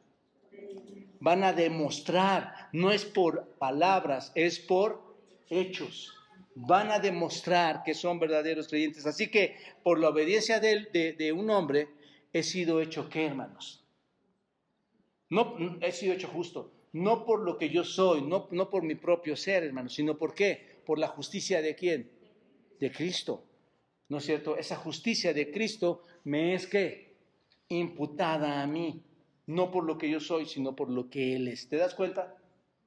Van 1.18 1.42
a 1.42 1.54
demostrar, 1.54 2.68
no 2.72 2.92
es 2.92 3.06
por 3.06 3.48
palabras, 3.58 4.30
es 4.34 4.60
por 4.60 5.16
hechos. 5.48 6.12
Van 6.54 6.90
a 6.90 6.98
demostrar 6.98 7.82
que 7.82 7.94
son 7.94 8.18
verdaderos 8.18 8.68
creyentes. 8.68 9.06
Así 9.06 9.30
que 9.30 9.56
por 9.82 9.98
la 9.98 10.10
obediencia 10.10 10.60
de, 10.60 11.32
un 11.34 11.48
hombre 11.48 11.88
he 12.34 12.42
sido 12.42 12.82
hecho, 12.82 13.08
¿qué, 13.08 13.26
hermanos? 13.26 13.82
No, 15.30 15.56
he 15.80 15.92
sido 15.92 16.12
hecho 16.12 16.28
justo 16.28 16.75
no 16.96 17.24
por 17.26 17.42
lo 17.42 17.58
que 17.58 17.68
yo 17.68 17.84
soy, 17.84 18.22
no, 18.22 18.48
no 18.52 18.70
por 18.70 18.82
mi 18.82 18.94
propio 18.94 19.36
ser, 19.36 19.64
hermano, 19.64 19.90
sino 19.90 20.16
por 20.16 20.34
qué? 20.34 20.78
Por 20.86 20.98
la 20.98 21.08
justicia 21.08 21.60
de 21.60 21.74
quién? 21.74 22.10
De 22.80 22.90
Cristo. 22.90 23.44
¿No 24.08 24.16
es 24.18 24.24
cierto? 24.24 24.56
Esa 24.56 24.76
justicia 24.76 25.34
de 25.34 25.50
Cristo 25.50 26.04
me 26.24 26.54
es 26.54 26.66
que 26.66 27.16
imputada 27.68 28.62
a 28.62 28.66
mí, 28.66 29.02
no 29.46 29.70
por 29.70 29.84
lo 29.84 29.98
que 29.98 30.08
yo 30.08 30.20
soy, 30.20 30.46
sino 30.46 30.74
por 30.74 30.88
lo 30.88 31.10
que 31.10 31.36
Él 31.36 31.48
es. 31.48 31.68
¿Te 31.68 31.76
das 31.76 31.94
cuenta? 31.94 32.34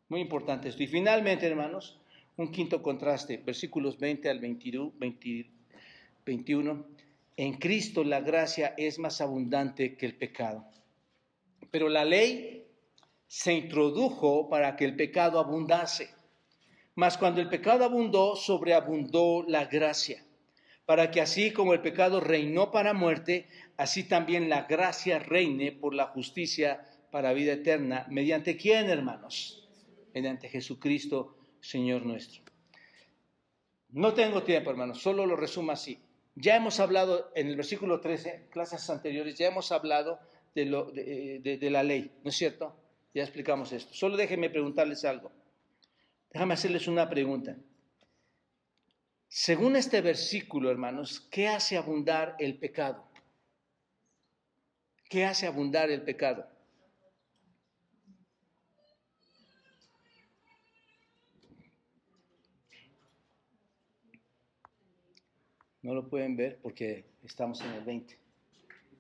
Muy 0.08 0.22
importante 0.22 0.70
esto. 0.70 0.82
Y 0.82 0.88
finalmente, 0.88 1.46
hermanos, 1.46 2.00
un 2.38 2.52
quinto 2.52 2.82
contraste, 2.82 3.38
versículos 3.38 4.00
20 4.00 4.28
al 4.28 4.40
21. 4.40 6.86
En 7.38 7.54
Cristo 7.60 8.04
la 8.04 8.22
gracia 8.22 8.74
es 8.76 8.98
más 8.98 9.22
abundante 9.22 9.98
que 9.98 10.08
el 10.08 10.16
pecado. 10.16 10.66
Pero 11.70 11.90
la 11.90 12.06
ley 12.06 12.69
se 13.30 13.54
introdujo 13.54 14.50
para 14.50 14.76
que 14.76 14.86
el 14.86 14.96
pecado 14.96 15.40
abundase. 15.40 16.10
Mas 16.96 17.16
cuando 17.16 17.40
el 17.40 17.48
pecado 17.48 17.86
abundó, 17.86 18.36
sobreabundó 18.36 19.46
la 19.48 19.66
gracia, 19.66 20.26
para 20.88 21.12
que 21.12 21.22
así 21.22 21.54
como 21.54 21.74
el 21.74 21.82
pecado 21.82 22.20
reinó 22.20 22.72
para 22.72 22.96
muerte, 22.96 23.48
así 23.78 24.04
también 24.04 24.50
la 24.50 24.64
gracia 24.64 25.20
reine 25.20 25.72
por 25.72 25.94
la 25.94 26.08
justicia 26.08 26.90
para 27.12 27.34
vida 27.34 27.54
eterna. 27.54 28.08
¿Mediante 28.10 28.58
quién, 28.58 28.90
hermanos? 28.90 29.70
Mediante 30.16 30.50
Jesucristo, 30.50 31.38
Señor 31.62 32.08
nuestro. 32.08 32.42
No 33.90 34.16
tengo 34.16 34.42
tiempo, 34.42 34.72
hermanos, 34.72 35.04
solo 35.04 35.28
lo 35.28 35.36
resumo 35.36 35.72
así. 35.72 36.00
Ya 36.34 36.56
hemos 36.56 36.80
hablado 36.80 37.32
en 37.36 37.48
el 37.48 37.56
versículo 37.56 38.02
13, 38.02 38.48
clases 38.50 38.90
anteriores, 38.90 39.38
ya 39.38 39.48
hemos 39.48 39.72
hablado 39.72 40.20
de, 40.56 40.66
lo, 40.66 40.86
de 40.92 41.70
la 41.70 41.84
ley, 41.84 42.12
¿no 42.24 42.32
es 42.32 42.36
cierto? 42.36 42.79
Ya 43.14 43.24
explicamos 43.24 43.72
esto. 43.72 43.94
Solo 43.94 44.18
déjenme 44.18 44.50
preguntarles 44.50 45.04
algo. 45.06 45.32
Déjame 46.32 46.54
hacerles 46.54 46.88
una 46.88 47.10
pregunta. 47.10 47.58
Según 49.28 49.76
este 49.76 50.02
versículo, 50.02 50.70
hermanos, 50.70 51.28
¿qué 51.32 51.48
hace 51.48 51.78
abundar 51.78 52.36
el 52.40 52.58
pecado? 52.58 53.08
¿Qué 55.10 55.26
hace 55.26 55.48
abundar 55.48 55.90
el 55.90 56.04
pecado? 56.04 56.48
No 65.82 65.94
lo 65.94 66.10
pueden 66.10 66.36
ver 66.36 66.60
porque 66.62 67.06
estamos 67.24 67.62
en 67.62 67.72
el 67.72 67.84
20. 67.84 68.20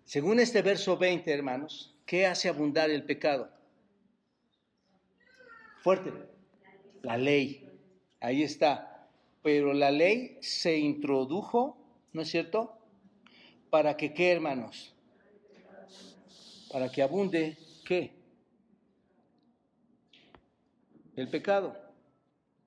Según 0.05 0.39
este 0.39 0.64
verso 0.64 0.97
20, 0.97 1.32
hermanos, 1.32 1.95
¿qué 2.05 2.26
hace 2.26 2.49
abundar 2.49 2.89
el 2.89 3.03
pecado? 3.03 3.59
Fuerte. 5.82 6.12
La 7.02 7.18
ley. 7.18 7.68
Ahí 8.20 8.44
está. 8.44 9.08
Pero 9.42 9.74
la 9.74 9.92
ley 9.92 10.38
se 10.42 10.78
introdujo, 10.78 11.78
¿no 12.12 12.22
es 12.22 12.30
cierto? 12.30 12.78
Para 13.70 13.96
que, 13.96 14.14
¿qué, 14.14 14.32
hermanos? 14.32 14.94
Para 16.72 16.92
que 16.92 17.02
abunde, 17.02 17.58
¿qué? 17.86 18.14
El 21.16 21.30
pecado. 21.30 21.76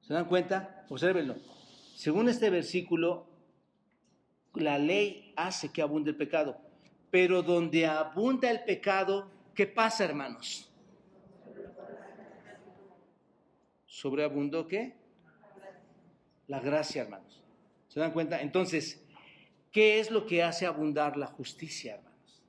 ¿Se 0.01 0.15
dan 0.15 0.25
cuenta? 0.25 0.87
Obsérvenlo. 0.89 1.37
Según 1.95 2.29
este 2.29 2.51
versículo, 2.51 3.27
la 4.55 4.79
ley 4.79 5.33
hace 5.37 5.71
que 5.71 5.83
abunde 5.83 6.11
el 6.11 6.17
pecado. 6.17 6.57
Pero 7.11 7.43
donde 7.43 7.87
abunda 7.87 8.51
el 8.51 8.65
pecado, 8.65 9.31
¿qué 9.55 9.67
pasa, 9.67 10.05
hermanos? 10.05 10.72
Sobreabundó 14.03 14.69
qué? 14.69 14.95
La 16.49 16.61
gracia, 16.61 17.03
hermanos. 17.03 17.41
¿Se 17.89 18.01
dan 18.01 18.13
cuenta? 18.13 18.43
Entonces, 18.43 19.03
¿Qué 19.73 20.01
es 20.01 20.11
lo 20.11 20.27
que 20.27 20.43
hace 20.43 20.67
abundar 20.67 21.17
la 21.17 21.27
justicia, 21.27 21.95
hermanos? 21.95 22.43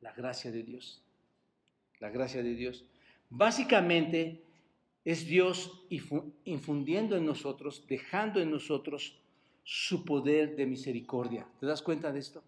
La 0.00 0.12
gracia 0.12 0.50
de 0.50 0.64
Dios. 0.64 1.00
La 2.00 2.10
gracia 2.10 2.42
de 2.42 2.56
Dios. 2.56 2.84
Básicamente 3.30 4.42
es 5.04 5.26
Dios 5.26 5.86
infundiendo 6.44 7.16
en 7.16 7.24
nosotros, 7.24 7.86
dejando 7.86 8.40
en 8.40 8.50
nosotros 8.50 9.16
su 9.62 10.04
poder 10.04 10.56
de 10.56 10.66
misericordia. 10.66 11.46
¿Te 11.60 11.66
das 11.66 11.82
cuenta 11.82 12.12
de 12.12 12.18
esto? 12.18 12.42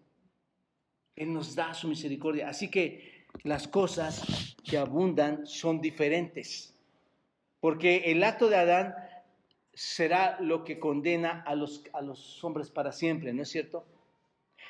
Él 1.15 1.33
nos 1.33 1.55
da 1.55 1.73
su 1.73 1.87
misericordia. 1.87 2.49
Así 2.49 2.69
que 2.69 3.25
las 3.43 3.69
cosas 3.69 4.55
que 4.63 4.77
abundan 4.77 5.47
son 5.47 5.79
diferentes. 5.79 6.76
Porque 7.59 8.11
el 8.11 8.23
acto 8.23 8.49
de 8.49 8.57
Adán 8.57 8.95
será 9.73 10.39
lo 10.41 10.63
que 10.63 10.79
condena 10.79 11.43
a 11.45 11.55
los, 11.55 11.83
a 11.93 12.01
los 12.01 12.43
hombres 12.43 12.71
para 12.71 12.91
siempre, 12.91 13.33
¿no 13.33 13.43
es 13.43 13.49
cierto? 13.49 13.85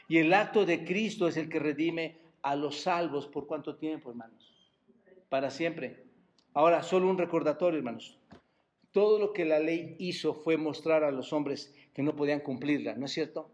Y 0.08 0.18
el 0.18 0.34
acto 0.34 0.66
de 0.66 0.86
Cristo 0.86 1.28
es 1.28 1.38
el 1.38 1.50
que 1.50 1.60
redime 1.60 2.18
a 2.42 2.56
los 2.56 2.82
salvos 2.82 3.28
por 3.28 3.48
cuánto 3.48 3.76
tiempo, 3.76 4.10
hermanos? 4.10 4.54
Para 5.30 5.50
siempre. 5.50 6.04
Ahora, 6.54 6.82
solo 6.82 7.10
un 7.10 7.18
recordatorio, 7.18 7.78
hermanos. 7.78 8.18
Todo 8.92 9.20
lo 9.20 9.34
que 9.34 9.46
la 9.46 9.60
ley 9.60 9.96
hizo 10.00 10.34
fue 10.34 10.58
mostrar 10.58 11.04
a 11.04 11.12
los 11.12 11.34
hombres 11.34 11.74
que 11.94 12.04
no 12.04 12.16
podían 12.16 12.40
cumplirla, 12.40 12.96
¿no 12.96 13.06
es 13.06 13.12
cierto? 13.12 13.50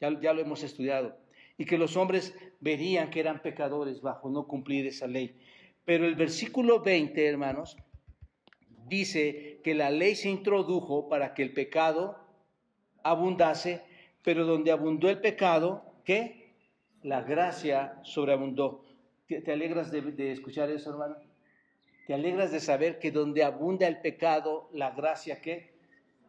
Ya, 0.00 0.18
ya 0.20 0.32
lo 0.32 0.40
hemos 0.40 0.62
estudiado. 0.62 1.16
Y 1.58 1.64
que 1.64 1.78
los 1.78 1.96
hombres 1.96 2.34
verían 2.60 3.10
que 3.10 3.20
eran 3.20 3.42
pecadores 3.42 4.00
bajo 4.00 4.30
no 4.30 4.46
cumplir 4.46 4.86
esa 4.86 5.06
ley. 5.06 5.36
Pero 5.84 6.06
el 6.06 6.14
versículo 6.14 6.80
20, 6.80 7.26
hermanos, 7.26 7.76
dice 8.88 9.60
que 9.62 9.74
la 9.74 9.90
ley 9.90 10.14
se 10.14 10.28
introdujo 10.28 11.08
para 11.08 11.34
que 11.34 11.42
el 11.42 11.52
pecado 11.52 12.18
abundase, 13.02 13.82
pero 14.22 14.44
donde 14.44 14.72
abundó 14.72 15.08
el 15.08 15.20
pecado, 15.20 15.84
¿qué? 16.04 16.54
La 17.02 17.22
gracia 17.22 17.98
sobreabundó. 18.02 18.84
¿Te, 19.26 19.52
alegras 19.52 19.90
de, 19.90 20.32
escuchar 20.32 20.70
eso, 20.70 20.90
hermano? 20.90 21.16
¿Te 22.06 22.14
alegras 22.14 22.52
de 22.52 22.60
saber 22.60 22.98
que 22.98 23.10
donde 23.10 23.42
abunda 23.42 23.86
el 23.86 24.00
pecado, 24.00 24.68
la 24.72 24.90
gracia 24.90 25.40
que 25.40 25.74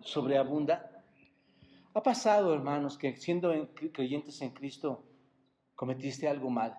sobreabunda? 0.01 1.03
Ha 1.93 2.03
pasado, 2.03 2.53
hermanos, 2.53 2.97
que 2.97 3.15
siendo 3.15 3.69
creyentes 3.93 4.41
en 4.41 4.51
Cristo, 4.51 5.03
cometiste 5.75 6.27
algo 6.27 6.49
mal. 6.49 6.77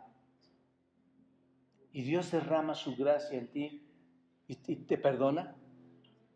Y 1.93 2.03
Dios 2.03 2.31
derrama 2.31 2.75
su 2.75 2.95
gracia 2.97 3.39
en 3.39 3.49
ti 3.49 3.89
y 4.47 4.55
te 4.57 4.99
perdona. 4.99 5.58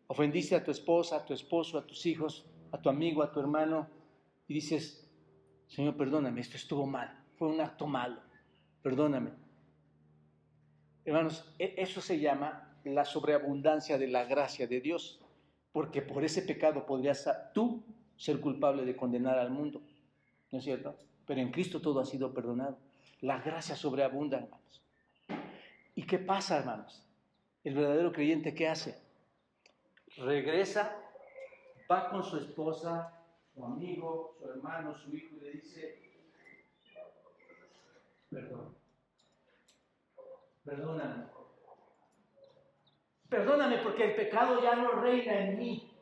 Ofendiste 0.07 0.55
a 0.55 0.63
tu 0.63 0.71
esposa, 0.71 1.17
a 1.17 1.25
tu 1.25 1.33
esposo, 1.33 1.77
a 1.77 1.85
tus 1.85 2.05
hijos, 2.05 2.45
a 2.71 2.81
tu 2.81 2.89
amigo, 2.89 3.23
a 3.23 3.31
tu 3.31 3.39
hermano, 3.39 3.87
y 4.47 4.53
dices, 4.53 5.09
Señor, 5.67 5.95
perdóname, 5.95 6.41
esto 6.41 6.57
estuvo 6.57 6.85
mal, 6.85 7.23
fue 7.35 7.47
un 7.47 7.61
acto 7.61 7.87
malo, 7.87 8.21
perdóname. 8.81 9.31
Hermanos, 11.05 11.53
e-, 11.59 11.75
eso 11.77 12.01
se 12.01 12.19
llama 12.19 12.77
la 12.83 13.05
sobreabundancia 13.05 13.97
de 13.97 14.07
la 14.07 14.25
gracia 14.25 14.67
de 14.67 14.81
Dios, 14.81 15.21
porque 15.71 16.01
por 16.01 16.23
ese 16.23 16.41
pecado 16.41 16.85
podrías 16.85 17.27
tú 17.53 17.83
ser 18.17 18.39
culpable 18.39 18.85
de 18.85 18.95
condenar 18.95 19.39
al 19.39 19.49
mundo, 19.49 19.81
¿no 20.51 20.59
es 20.59 20.63
cierto? 20.63 20.95
Pero 21.25 21.41
en 21.41 21.51
Cristo 21.51 21.81
todo 21.81 21.99
ha 21.99 22.05
sido 22.05 22.33
perdonado. 22.33 22.77
La 23.21 23.39
gracia 23.39 23.75
sobreabunda, 23.75 24.37
hermanos. 24.37 24.83
¿Y 25.95 26.03
qué 26.03 26.19
pasa, 26.19 26.57
hermanos? 26.57 27.05
El 27.63 27.75
verdadero 27.75 28.11
creyente, 28.11 28.53
¿qué 28.53 28.67
hace? 28.67 29.02
Regresa, 30.17 30.99
va 31.91 32.09
con 32.09 32.23
su 32.23 32.37
esposa, 32.37 33.23
su 33.53 33.65
amigo, 33.65 34.35
su 34.37 34.49
hermano, 34.49 34.95
su 34.95 35.15
hijo 35.15 35.35
y 35.37 35.39
le 35.39 35.51
dice, 35.51 36.01
perdón 38.29 38.83
perdóname. 40.65 41.25
Perdóname 43.29 43.77
porque 43.79 44.05
el 44.05 44.15
pecado 44.15 44.61
ya 44.61 44.75
no 44.75 44.91
reina 44.91 45.39
en 45.39 45.57
mí. 45.57 45.97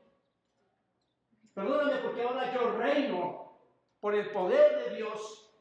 Perdóname 1.53 2.01
porque 2.01 2.24
ahora 2.24 2.53
yo 2.53 2.78
reino 2.78 3.57
por 3.99 4.16
el 4.16 4.32
poder 4.32 4.84
de 4.84 4.95
Dios 4.97 5.53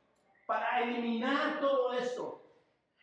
para 0.46 0.82
eliminar 0.82 1.60
todo 1.60 1.92
esto. 1.92 2.42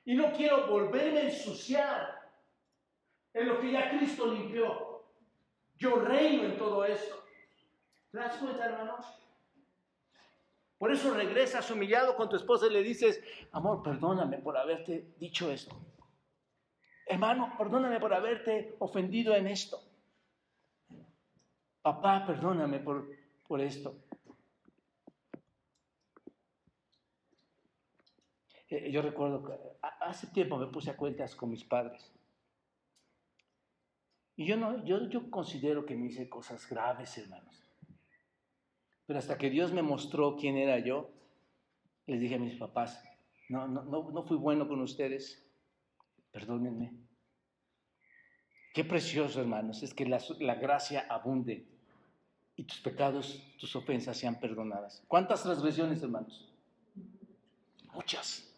Y 0.06 0.16
no 0.16 0.32
quiero 0.32 0.68
volverme 0.68 1.20
a 1.20 1.24
ensuciar 1.24 2.32
en 3.34 3.48
lo 3.48 3.60
que 3.60 3.72
ya 3.72 3.90
Cristo 3.90 4.28
limpió. 4.28 4.87
Yo 5.78 5.96
reino 5.98 6.44
en 6.44 6.58
todo 6.58 6.84
esto. 6.86 7.24
¿Te 8.12 8.18
das 8.18 8.38
cuenta, 8.38 8.66
hermano? 8.66 8.98
Por 10.78 10.92
eso 10.92 11.14
regresas 11.14 11.70
humillado 11.72 12.16
con 12.16 12.30
tu 12.30 12.36
esposa 12.36 12.68
y 12.68 12.72
le 12.72 12.84
dices, 12.84 13.24
amor, 13.52 13.82
perdóname 13.82 14.38
por 14.38 14.58
haberte 14.58 15.14
dicho 15.18 15.52
esto. 15.52 15.76
Hermano, 17.06 17.54
perdóname 17.58 18.00
por 18.00 18.14
haberte 18.14 18.76
ofendido 18.80 19.36
en 19.36 19.48
esto. 19.48 19.82
Papá, 21.82 22.26
perdóname 22.26 22.80
por, 22.80 23.08
por 23.48 23.62
esto. 23.62 23.96
Eh, 28.70 28.92
yo 28.92 29.02
recuerdo 29.02 29.44
que 29.44 29.54
hace 30.02 30.28
tiempo 30.28 30.58
me 30.58 30.68
puse 30.68 30.92
a 30.92 30.98
cuentas 30.98 31.36
con 31.36 31.50
mis 31.50 31.64
padres. 31.64 32.17
Y 34.38 34.46
yo, 34.46 34.56
no, 34.56 34.86
yo, 34.86 35.10
yo 35.10 35.32
considero 35.32 35.86
que 35.86 35.96
me 35.96 36.06
hice 36.06 36.30
cosas 36.30 36.70
graves, 36.70 37.18
hermanos. 37.18 37.68
Pero 39.08 39.18
hasta 39.18 39.38
que 39.38 39.50
Dios 39.50 39.74
me 39.74 39.82
mostró 39.82 40.38
quién 40.38 40.58
era 40.58 40.78
yo, 40.78 41.10
les 42.06 42.22
dije 42.22 42.36
a 42.36 42.40
mis 42.40 42.56
papás, 42.56 43.04
no, 43.50 43.68
no, 43.68 43.84
no, 43.84 44.12
no 44.12 44.24
fui 44.24 44.38
bueno 44.38 44.68
con 44.68 44.80
ustedes, 44.82 45.44
perdónenme. 46.32 46.94
Qué 48.76 48.84
precioso, 48.84 49.42
hermanos, 49.42 49.82
es 49.82 49.96
que 49.96 50.06
la, 50.06 50.22
la 50.40 50.56
gracia 50.56 51.08
abunde 51.10 51.66
y 52.56 52.64
tus 52.64 52.80
pecados, 52.82 53.44
tus 53.60 53.76
ofensas 53.76 54.18
sean 54.18 54.40
perdonadas. 54.40 55.04
¿Cuántas 55.08 55.42
transgresiones, 55.42 56.04
hermanos? 56.04 56.54
Muchas. 57.92 58.54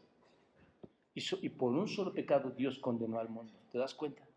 Y, 1.15 1.23
y, 1.41 1.49
por 1.49 1.71
un 1.71 1.87
solo 1.87 2.13
pecado 2.13 2.49
Dios 2.49 2.79
condenó 2.79 3.19
al 3.19 3.29
mundo. 3.29 3.53
¿Te 3.71 3.77
das 3.77 3.93
cuenta? 3.93 4.28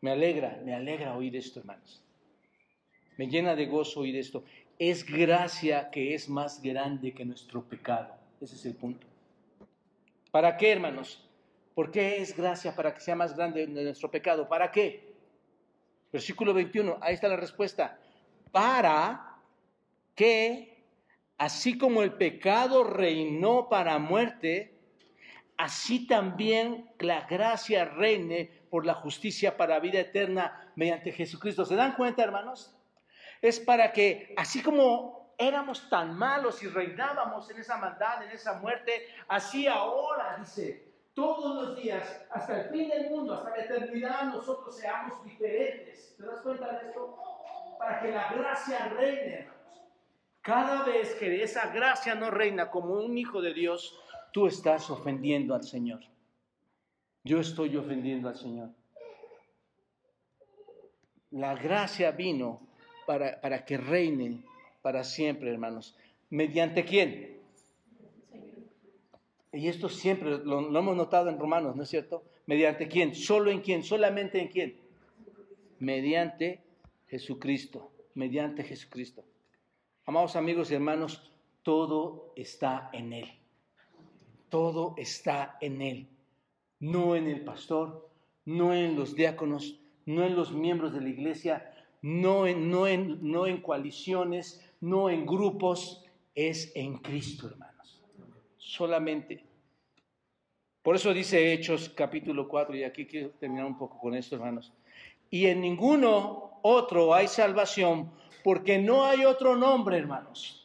Me 0.00 0.12
alegra, 0.12 0.60
me 0.64 0.74
alegra 0.74 1.14
oír 1.14 1.36
esto, 1.36 1.60
hermanos. 1.60 2.02
Me 3.18 3.26
llena 3.26 3.54
de 3.54 3.66
gozo 3.66 4.00
oír 4.00 4.16
esto. 4.16 4.44
Es 4.78 5.04
gracia 5.04 5.90
que 5.90 6.14
es 6.14 6.28
más 6.28 6.62
grande 6.62 7.12
que 7.12 7.24
nuestro 7.24 7.62
pecado. 7.62 8.14
Ese 8.40 8.54
es 8.54 8.64
el 8.64 8.74
punto. 8.74 9.06
¿Para 10.30 10.56
qué, 10.56 10.72
hermanos? 10.72 11.22
¿Por 11.74 11.90
qué 11.90 12.18
es 12.18 12.34
gracia 12.36 12.74
para 12.74 12.94
que 12.94 13.00
sea 13.00 13.14
más 13.14 13.36
grande 13.36 13.66
nuestro 13.66 14.10
pecado? 14.10 14.48
¿Para 14.48 14.70
qué? 14.70 15.12
Versículo 16.12 16.54
21, 16.54 16.98
ahí 17.00 17.14
está 17.14 17.28
la 17.28 17.36
respuesta. 17.36 17.98
Para 18.50 19.36
que, 20.14 20.82
así 21.36 21.76
como 21.76 22.02
el 22.02 22.14
pecado 22.14 22.84
reinó 22.84 23.68
para 23.68 23.98
muerte, 23.98 24.72
así 25.56 26.06
también 26.06 26.90
la 26.98 27.26
gracia 27.26 27.84
reine 27.84 28.59
por 28.70 28.86
la 28.86 28.94
justicia 28.94 29.56
para 29.56 29.80
vida 29.80 30.00
eterna 30.00 30.72
mediante 30.76 31.12
Jesucristo. 31.12 31.64
¿Se 31.64 31.74
dan 31.74 31.94
cuenta, 31.94 32.22
hermanos? 32.22 32.80
es 33.40 33.58
para 33.58 33.92
que, 33.92 34.34
así 34.36 34.62
como 34.62 35.34
éramos 35.38 35.88
tan 35.88 36.16
malos 36.16 36.62
y 36.62 36.68
reinábamos 36.68 37.50
en 37.50 37.58
esa 37.58 37.78
maldad, 37.78 38.22
en 38.24 38.30
esa 38.30 38.54
muerte, 38.54 39.06
así 39.28 39.66
ahora, 39.66 40.36
dice, 40.38 40.90
todos 41.14 41.68
los 41.68 41.82
días, 41.82 42.26
hasta 42.30 42.62
el 42.62 42.70
fin 42.70 42.88
del 42.88 43.10
mundo, 43.10 43.34
hasta 43.34 43.50
la 43.50 43.64
eternidad, 43.64 44.24
nosotros 44.24 44.76
seamos 44.76 45.24
diferentes. 45.24 46.14
¿Te 46.16 46.24
das 46.24 46.40
cuenta 46.42 46.70
de 46.72 46.88
esto? 46.88 47.18
Para 47.78 48.00
que 48.00 48.10
la 48.10 48.32
gracia 48.32 48.88
reine, 48.88 49.34
hermanos. 49.34 49.60
Cada 50.42 50.84
vez 50.84 51.14
que 51.14 51.42
esa 51.42 51.68
gracia 51.68 52.14
no 52.14 52.30
reina 52.30 52.70
como 52.70 52.94
un 52.94 53.16
hijo 53.16 53.40
de 53.40 53.54
Dios, 53.54 53.98
tú 54.32 54.46
estás 54.46 54.90
ofendiendo 54.90 55.54
al 55.54 55.64
Señor. 55.64 56.00
Yo 57.24 57.40
estoy 57.40 57.76
ofendiendo 57.76 58.28
al 58.28 58.36
Señor. 58.36 58.70
La 61.30 61.54
gracia 61.54 62.10
vino 62.12 62.66
para, 63.06 63.64
que 63.64 63.76
reine 63.76 64.42
para 64.82 65.04
siempre, 65.04 65.50
hermanos. 65.50 65.96
¿Mediante 66.30 66.84
quién? 66.84 67.40
Y 69.52 69.68
esto 69.68 69.88
siempre 69.88 70.30
lo, 70.38 70.60
lo, 70.60 70.78
hemos 70.78 70.96
notado 70.96 71.28
en 71.28 71.38
Romanos, 71.38 71.76
¿no 71.76 71.82
es 71.82 71.88
cierto? 71.88 72.22
¿Mediante 72.46 72.88
quién? 72.88 73.14
¿Solo 73.14 73.50
en 73.50 73.60
quién? 73.60 73.82
¿Solamente 73.82 74.40
en 74.40 74.48
quién? 74.48 74.76
Mediante 75.78 76.60
Jesucristo, 77.08 77.90
mediante 78.14 78.62
Jesucristo. 78.64 79.24
Amados 80.06 80.36
amigos 80.36 80.70
y 80.70 80.74
hermanos, 80.74 81.30
todo 81.62 82.32
está 82.36 82.90
en 82.92 83.12
Él. 83.12 83.28
Todo 84.48 84.94
está 84.96 85.58
en 85.60 85.82
Él. 85.82 86.08
No 86.80 87.14
en 87.14 87.28
el 87.28 87.44
pastor, 87.44 88.10
no 88.44 88.74
en 88.74 88.96
los 88.96 89.14
diáconos, 89.14 89.78
no 90.06 90.24
en 90.24 90.34
los 90.34 90.52
miembros 90.52 90.92
de 90.92 91.00
la 91.00 91.08
iglesia, 91.08 91.72
no 92.02 92.46
en, 92.46 92.70
no 92.70 92.86
en, 92.86 93.18
no 93.22 93.46
en 93.46 93.60
coaliciones, 93.60 94.66
no 94.80 95.10
en 95.10 95.26
grupos, 95.26 96.04
es 96.34 96.72
en 96.74 96.98
Cristo, 96.98 97.48
hermanos. 97.48 98.02
Solamente. 98.56 99.44
Por 100.82 100.96
eso 100.96 101.12
dice 101.12 101.52
Hechos 101.52 101.90
capítulo 101.90 102.48
4, 102.48 102.74
y 102.76 102.84
aquí 102.84 103.06
quiero 103.06 103.30
terminar 103.30 103.66
un 103.66 103.76
poco 103.76 103.98
con 103.98 104.14
esto, 104.14 104.36
hermanos. 104.36 104.72
Y 105.28 105.46
en 105.46 105.60
ninguno 105.60 106.58
otro 106.62 107.14
hay 107.14 107.28
salvación, 107.28 108.10
porque 108.42 108.78
no 108.78 109.04
hay 109.04 109.24
otro 109.24 109.56
nombre, 109.56 109.98
hermanos. 109.98 110.59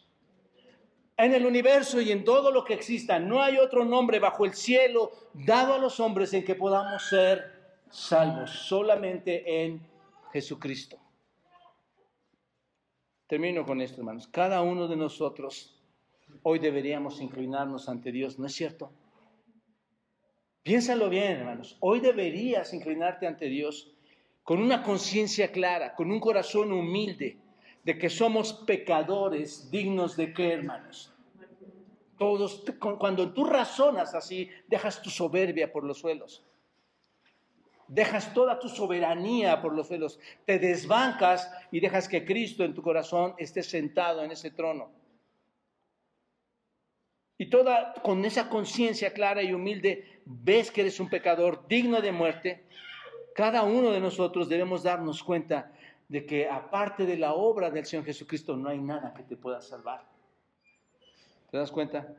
En 1.17 1.33
el 1.33 1.45
universo 1.45 2.01
y 2.01 2.11
en 2.11 2.25
todo 2.25 2.51
lo 2.51 2.65
que 2.65 2.73
exista, 2.73 3.19
no 3.19 3.41
hay 3.41 3.57
otro 3.57 3.85
nombre 3.85 4.19
bajo 4.19 4.43
el 4.43 4.53
cielo 4.53 5.11
dado 5.33 5.73
a 5.73 5.77
los 5.77 5.99
hombres 5.99 6.33
en 6.33 6.43
que 6.43 6.55
podamos 6.55 7.07
ser 7.07 7.79
salvos, 7.89 8.51
solamente 8.51 9.63
en 9.63 9.81
Jesucristo. 10.33 10.97
Termino 13.27 13.65
con 13.65 13.81
esto, 13.81 14.01
hermanos. 14.01 14.27
Cada 14.27 14.61
uno 14.61 14.87
de 14.87 14.97
nosotros 14.97 15.81
hoy 16.43 16.59
deberíamos 16.59 17.21
inclinarnos 17.21 17.87
ante 17.87 18.11
Dios, 18.11 18.37
¿no 18.37 18.45
es 18.45 18.53
cierto? 18.53 18.91
Piénsalo 20.63 21.09
bien, 21.09 21.37
hermanos. 21.37 21.77
Hoy 21.79 22.01
deberías 22.01 22.73
inclinarte 22.73 23.25
ante 23.25 23.45
Dios 23.45 23.95
con 24.43 24.59
una 24.59 24.83
conciencia 24.83 25.51
clara, 25.51 25.95
con 25.95 26.11
un 26.11 26.19
corazón 26.19 26.71
humilde, 26.71 27.39
de 27.85 27.97
que 27.99 28.09
somos 28.09 28.51
pecadores 28.51 29.69
dignos 29.69 30.17
de 30.17 30.33
qué, 30.33 30.53
hermanos. 30.53 31.13
Todos, 32.17 32.63
cuando 32.79 33.31
tú 33.31 33.45
razonas 33.45 34.15
así, 34.15 34.49
dejas 34.67 35.01
tu 35.01 35.11
soberbia 35.11 35.71
por 35.71 35.83
los 35.83 35.99
suelos. 35.99 36.43
Dejas 37.87 38.33
toda 38.33 38.57
tu 38.57 38.69
soberanía 38.69 39.61
por 39.61 39.75
los 39.75 39.87
suelos. 39.87 40.19
Te 40.45 40.57
desbancas 40.57 41.51
y 41.71 41.79
dejas 41.79 42.09
que 42.09 42.25
Cristo 42.25 42.63
en 42.63 42.73
tu 42.73 42.81
corazón 42.81 43.35
esté 43.37 43.61
sentado 43.61 44.23
en 44.23 44.31
ese 44.31 44.49
trono. 44.49 44.89
Y 47.37 47.51
toda 47.51 47.93
con 48.01 48.25
esa 48.25 48.49
conciencia 48.49 49.13
clara 49.13 49.43
y 49.43 49.53
humilde 49.53 50.21
ves 50.25 50.71
que 50.71 50.81
eres 50.81 50.99
un 50.99 51.09
pecador 51.09 51.67
digno 51.67 52.01
de 52.01 52.11
muerte 52.11 52.65
cada 53.35 53.63
uno 53.63 53.91
de 53.91 53.99
nosotros 53.99 54.47
debemos 54.47 54.81
darnos 54.81 55.21
cuenta 55.21 55.69
de 56.07 56.25
que 56.25 56.47
aparte 56.49 57.05
de 57.05 57.17
la 57.17 57.33
obra 57.33 57.69
del 57.71 57.85
Señor 57.85 58.05
Jesucristo 58.05 58.55
no 58.55 58.69
hay 58.69 58.79
nada 58.79 59.13
que 59.13 59.23
te 59.23 59.35
pueda 59.35 59.61
salvar. 59.61 60.05
¿Te 61.49 61.57
das 61.57 61.71
cuenta? 61.71 62.15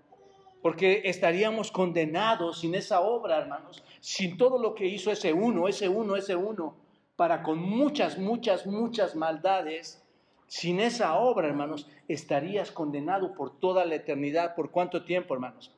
Porque 0.63 1.03
estaríamos 1.05 1.71
condenados 1.71 2.61
sin 2.61 2.75
esa 2.75 3.01
obra, 3.01 3.39
hermanos, 3.39 3.85
sin 4.01 4.37
todo 4.37 4.59
lo 4.59 4.75
que 4.75 4.87
hizo 4.87 5.11
ese 5.13 5.33
uno, 5.33 5.69
ese 5.69 5.89
uno, 5.89 6.17
ese 6.17 6.35
uno, 6.35 6.77
para 7.15 7.43
con 7.43 7.59
muchas, 7.59 8.19
muchas, 8.19 8.67
muchas 8.67 9.15
maldades. 9.15 10.03
Sin 10.49 10.81
esa 10.81 11.19
obra, 11.19 11.49
hermanos, 11.49 11.89
estarías 12.09 12.71
condenado 12.71 13.35
por 13.35 13.59
toda 13.59 13.85
la 13.85 13.97
eternidad. 13.97 14.55
¿Por 14.55 14.71
cuánto 14.71 15.05
tiempo, 15.05 15.35
hermanos? 15.35 15.73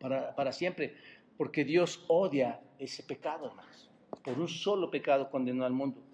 Para, 0.00 0.34
para 0.34 0.52
siempre. 0.52 0.96
Porque 1.36 1.64
Dios 1.64 2.04
odia 2.08 2.60
ese 2.78 3.02
pecado, 3.02 3.46
hermanos. 3.46 3.90
Por 4.24 4.38
un 4.38 4.48
solo 4.48 4.90
pecado 4.90 5.30
condenó 5.30 5.64
al 5.64 5.72
mundo. 5.72 6.07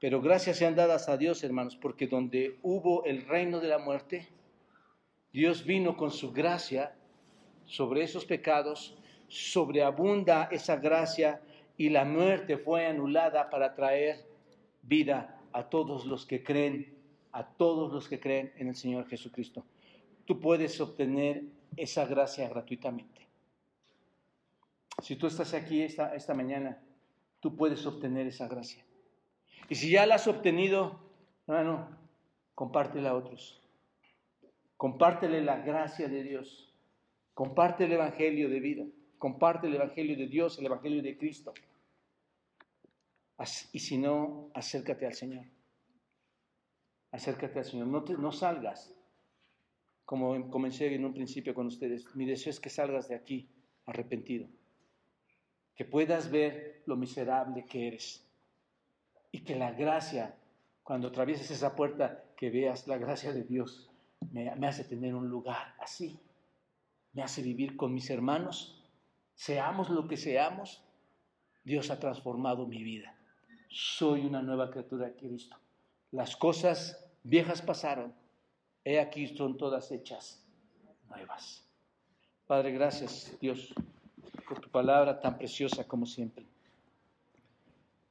Pero 0.00 0.20
gracias 0.20 0.58
sean 0.58 0.76
dadas 0.76 1.08
a 1.08 1.16
Dios, 1.16 1.42
hermanos, 1.42 1.76
porque 1.76 2.06
donde 2.06 2.58
hubo 2.62 3.04
el 3.04 3.26
reino 3.26 3.58
de 3.60 3.68
la 3.68 3.78
muerte, 3.78 4.28
Dios 5.32 5.64
vino 5.64 5.96
con 5.96 6.10
su 6.10 6.32
gracia 6.32 6.94
sobre 7.66 8.02
esos 8.02 8.24
pecados, 8.24 8.96
sobreabunda 9.28 10.48
esa 10.50 10.76
gracia 10.76 11.40
y 11.76 11.90
la 11.90 12.04
muerte 12.04 12.58
fue 12.58 12.86
anulada 12.86 13.50
para 13.50 13.74
traer 13.74 14.24
vida 14.82 15.40
a 15.52 15.68
todos 15.68 16.06
los 16.06 16.24
que 16.26 16.42
creen, 16.42 16.94
a 17.32 17.46
todos 17.46 17.92
los 17.92 18.08
que 18.08 18.20
creen 18.20 18.52
en 18.56 18.68
el 18.68 18.76
Señor 18.76 19.06
Jesucristo. 19.08 19.64
Tú 20.24 20.40
puedes 20.40 20.80
obtener 20.80 21.42
esa 21.76 22.06
gracia 22.06 22.48
gratuitamente. 22.48 23.26
Si 25.02 25.16
tú 25.16 25.26
estás 25.26 25.54
aquí 25.54 25.82
esta, 25.82 26.14
esta 26.14 26.34
mañana, 26.34 26.80
tú 27.40 27.54
puedes 27.54 27.84
obtener 27.86 28.26
esa 28.26 28.48
gracia. 28.48 28.84
Y 29.68 29.74
si 29.74 29.90
ya 29.90 30.06
la 30.06 30.16
has 30.16 30.26
obtenido, 30.26 30.98
hermano, 31.46 31.88
compártela 32.54 33.10
a 33.10 33.14
otros. 33.14 33.60
Compártele 34.76 35.42
la 35.42 35.58
gracia 35.58 36.08
de 36.08 36.22
Dios. 36.22 36.74
Comparte 37.34 37.84
el 37.84 37.92
Evangelio 37.92 38.48
de 38.48 38.60
vida. 38.60 38.84
Comparte 39.18 39.66
el 39.66 39.74
Evangelio 39.74 40.16
de 40.16 40.26
Dios, 40.26 40.58
el 40.58 40.66
Evangelio 40.66 41.02
de 41.02 41.16
Cristo. 41.16 41.52
Y 43.72 43.78
si 43.78 43.98
no, 43.98 44.50
acércate 44.54 45.06
al 45.06 45.14
Señor. 45.14 45.44
Acércate 47.10 47.58
al 47.58 47.64
Señor. 47.64 47.86
No, 47.86 48.00
no 48.00 48.32
salgas. 48.32 48.94
Como 50.04 50.50
comencé 50.50 50.94
en 50.94 51.04
un 51.04 51.12
principio 51.12 51.54
con 51.54 51.66
ustedes. 51.66 52.04
Mi 52.16 52.24
deseo 52.24 52.50
es 52.50 52.60
que 52.60 52.70
salgas 52.70 53.08
de 53.08 53.14
aquí 53.14 53.48
arrepentido 53.86 54.48
que 55.78 55.84
puedas 55.84 56.28
ver 56.28 56.82
lo 56.86 56.96
miserable 56.96 57.64
que 57.64 57.86
eres 57.86 58.27
y 59.30 59.40
que 59.40 59.56
la 59.56 59.72
gracia, 59.72 60.34
cuando 60.82 61.08
atravieses 61.08 61.50
esa 61.50 61.74
puerta, 61.74 62.24
que 62.36 62.50
veas 62.50 62.86
la 62.86 62.98
gracia 62.98 63.32
de 63.32 63.44
Dios, 63.44 63.90
me, 64.30 64.48
hace 64.48 64.84
tener 64.84 65.14
un 65.14 65.28
lugar 65.28 65.74
así, 65.80 66.18
me 67.12 67.22
hace 67.22 67.42
vivir 67.42 67.76
con 67.76 67.92
mis 67.92 68.10
hermanos, 68.10 68.82
seamos 69.34 69.90
lo 69.90 70.08
que 70.08 70.16
seamos, 70.16 70.82
Dios 71.64 71.90
ha 71.90 71.98
transformado 71.98 72.66
mi 72.66 72.82
vida. 72.82 73.14
Soy 73.70 74.24
una 74.24 74.42
nueva 74.42 74.70
criatura 74.70 75.06
de 75.06 75.14
Cristo. 75.14 75.56
Las 76.10 76.36
cosas 76.36 77.04
viejas 77.22 77.60
pasaron, 77.60 78.14
he 78.84 78.98
aquí 78.98 79.26
son 79.36 79.56
todas 79.58 79.90
hechas 79.92 80.42
nuevas. 81.08 81.64
Padre, 82.46 82.72
gracias 82.72 83.36
Dios 83.40 83.74
por 84.48 84.60
tu 84.60 84.70
palabra 84.70 85.20
tan 85.20 85.36
preciosa 85.36 85.86
como 85.86 86.06
siempre. 86.06 86.46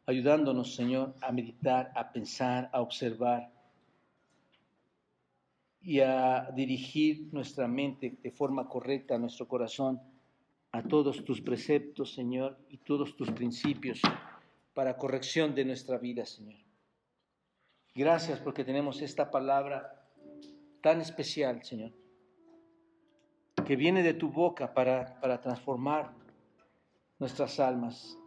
Ayudándonos, 0.08 0.74
Señor, 0.74 1.16
a 1.22 1.34
meditar, 1.34 1.92
a 1.94 2.14
pensar, 2.14 2.70
a 2.72 2.80
observar 2.82 3.52
y 5.82 6.00
a 6.00 6.50
dirigir 6.56 7.28
nuestra 7.34 7.68
mente 7.68 8.18
de 8.24 8.32
forma 8.32 8.70
correcta, 8.70 9.18
nuestro 9.18 9.50
corazón, 9.50 10.02
a 10.72 10.82
todos 10.82 11.26
tus 11.26 11.42
preceptos, 11.42 12.14
Señor, 12.14 12.58
y 12.70 12.78
todos 12.78 13.18
tus 13.18 13.32
principios 13.32 14.02
para 14.74 14.96
corrección 14.96 15.54
de 15.54 15.66
nuestra 15.66 15.98
vida, 15.98 16.26
Señor. 16.26 16.60
Gracias 17.94 18.40
porque 18.40 18.64
tenemos 18.64 19.02
esta 19.02 19.30
palabra 19.30 20.08
tan 20.82 21.02
especial, 21.02 21.66
Señor, 21.66 21.92
que 23.66 23.76
viene 23.76 24.04
de 24.04 24.14
tu 24.14 24.30
boca 24.30 24.74
para, 24.74 25.20
para 25.20 25.42
transformar 25.42 26.14
nuestras 27.20 27.60
almas. 27.60 28.18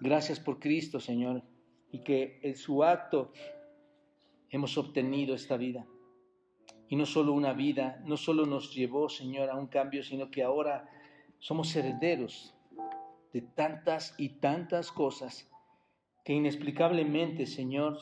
Gracias 0.00 0.40
por 0.40 0.58
Cristo, 0.58 1.00
Señor, 1.00 1.42
y 1.90 2.00
que 2.00 2.40
en 2.42 2.56
su 2.56 2.82
acto 2.82 3.32
hemos 4.50 4.76
obtenido 4.76 5.34
esta 5.34 5.56
vida. 5.56 5.86
Y 6.88 6.96
no 6.96 7.06
solo 7.06 7.32
una 7.32 7.52
vida, 7.52 8.02
no 8.04 8.16
solo 8.16 8.46
nos 8.46 8.74
llevó, 8.74 9.08
Señor, 9.08 9.50
a 9.50 9.56
un 9.56 9.68
cambio, 9.68 10.02
sino 10.02 10.30
que 10.30 10.42
ahora 10.42 10.88
somos 11.38 11.74
herederos 11.74 12.54
de 13.32 13.42
tantas 13.42 14.14
y 14.18 14.40
tantas 14.40 14.92
cosas 14.92 15.50
que 16.24 16.32
inexplicablemente, 16.32 17.46
Señor, 17.46 17.98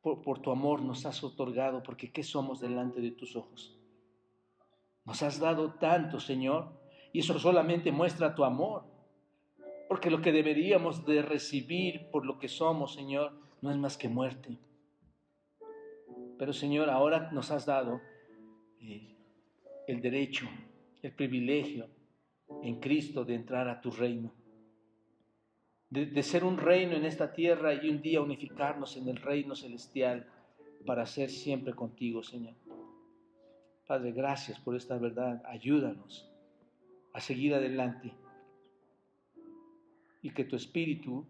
por, 0.00 0.22
por, 0.22 0.40
tu 0.40 0.50
amor 0.50 0.82
nos 0.82 1.06
has 1.06 1.22
otorgado, 1.24 1.82
porque 1.82 2.12
¿qué 2.12 2.22
somos 2.22 2.60
delante 2.60 3.00
de 3.00 3.12
tus 3.12 3.36
ojos? 3.36 3.78
Nos 5.04 5.22
has 5.22 5.38
dado 5.38 5.74
tanto, 5.74 6.20
Señor, 6.20 6.80
y 7.12 7.20
eso 7.20 7.38
solamente 7.38 7.92
muestra 7.92 8.34
tu 8.34 8.44
amor. 8.44 8.91
Porque 9.92 10.08
lo 10.08 10.22
que 10.22 10.32
deberíamos 10.32 11.04
de 11.04 11.20
recibir 11.20 12.08
por 12.10 12.24
lo 12.24 12.38
que 12.38 12.48
somos, 12.48 12.94
Señor, 12.94 13.34
no 13.60 13.70
es 13.70 13.76
más 13.76 13.98
que 13.98 14.08
muerte. 14.08 14.56
Pero 16.38 16.54
Señor, 16.54 16.88
ahora 16.88 17.30
nos 17.30 17.50
has 17.50 17.66
dado 17.66 18.00
eh, 18.80 19.14
el 19.86 20.00
derecho, 20.00 20.48
el 21.02 21.12
privilegio 21.12 21.90
en 22.62 22.80
Cristo 22.80 23.26
de 23.26 23.34
entrar 23.34 23.68
a 23.68 23.82
tu 23.82 23.90
reino. 23.90 24.32
De, 25.90 26.06
de, 26.06 26.22
ser 26.22 26.42
un 26.42 26.56
reino 26.56 26.96
en 26.96 27.04
esta 27.04 27.34
tierra 27.34 27.74
y 27.74 27.90
un 27.90 28.00
día 28.00 28.22
unificarnos 28.22 28.96
en 28.96 29.08
el 29.08 29.18
reino 29.18 29.54
celestial 29.54 30.26
para 30.86 31.04
ser 31.04 31.28
siempre 31.28 31.74
contigo, 31.74 32.22
Señor. 32.22 32.54
Padre, 33.86 34.12
gracias 34.12 34.58
por 34.58 34.74
esta 34.74 34.96
verdad. 34.96 35.42
Ayúdanos 35.44 36.32
a 37.12 37.20
seguir 37.20 37.54
adelante 37.54 38.14
y 40.22 40.30
que 40.30 40.44
tu 40.44 40.56
espíritu 40.56 41.26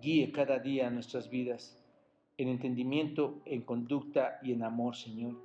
guíe 0.00 0.32
cada 0.32 0.58
día 0.58 0.90
nuestras 0.90 1.30
vidas 1.30 1.80
en 2.36 2.48
entendimiento, 2.48 3.42
en 3.44 3.62
conducta 3.62 4.38
y 4.42 4.52
en 4.52 4.64
amor, 4.64 4.96
Señor, 4.96 5.40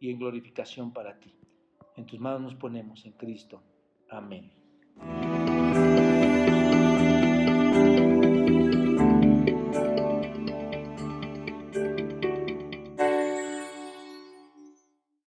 y 0.00 0.10
en 0.10 0.18
glorificación 0.18 0.92
para 0.92 1.18
ti. 1.18 1.32
En 1.96 2.06
tus 2.06 2.20
manos 2.20 2.42
nos 2.42 2.54
ponemos 2.54 3.04
en 3.06 3.12
Cristo. 3.12 3.62
Amén. 4.10 4.50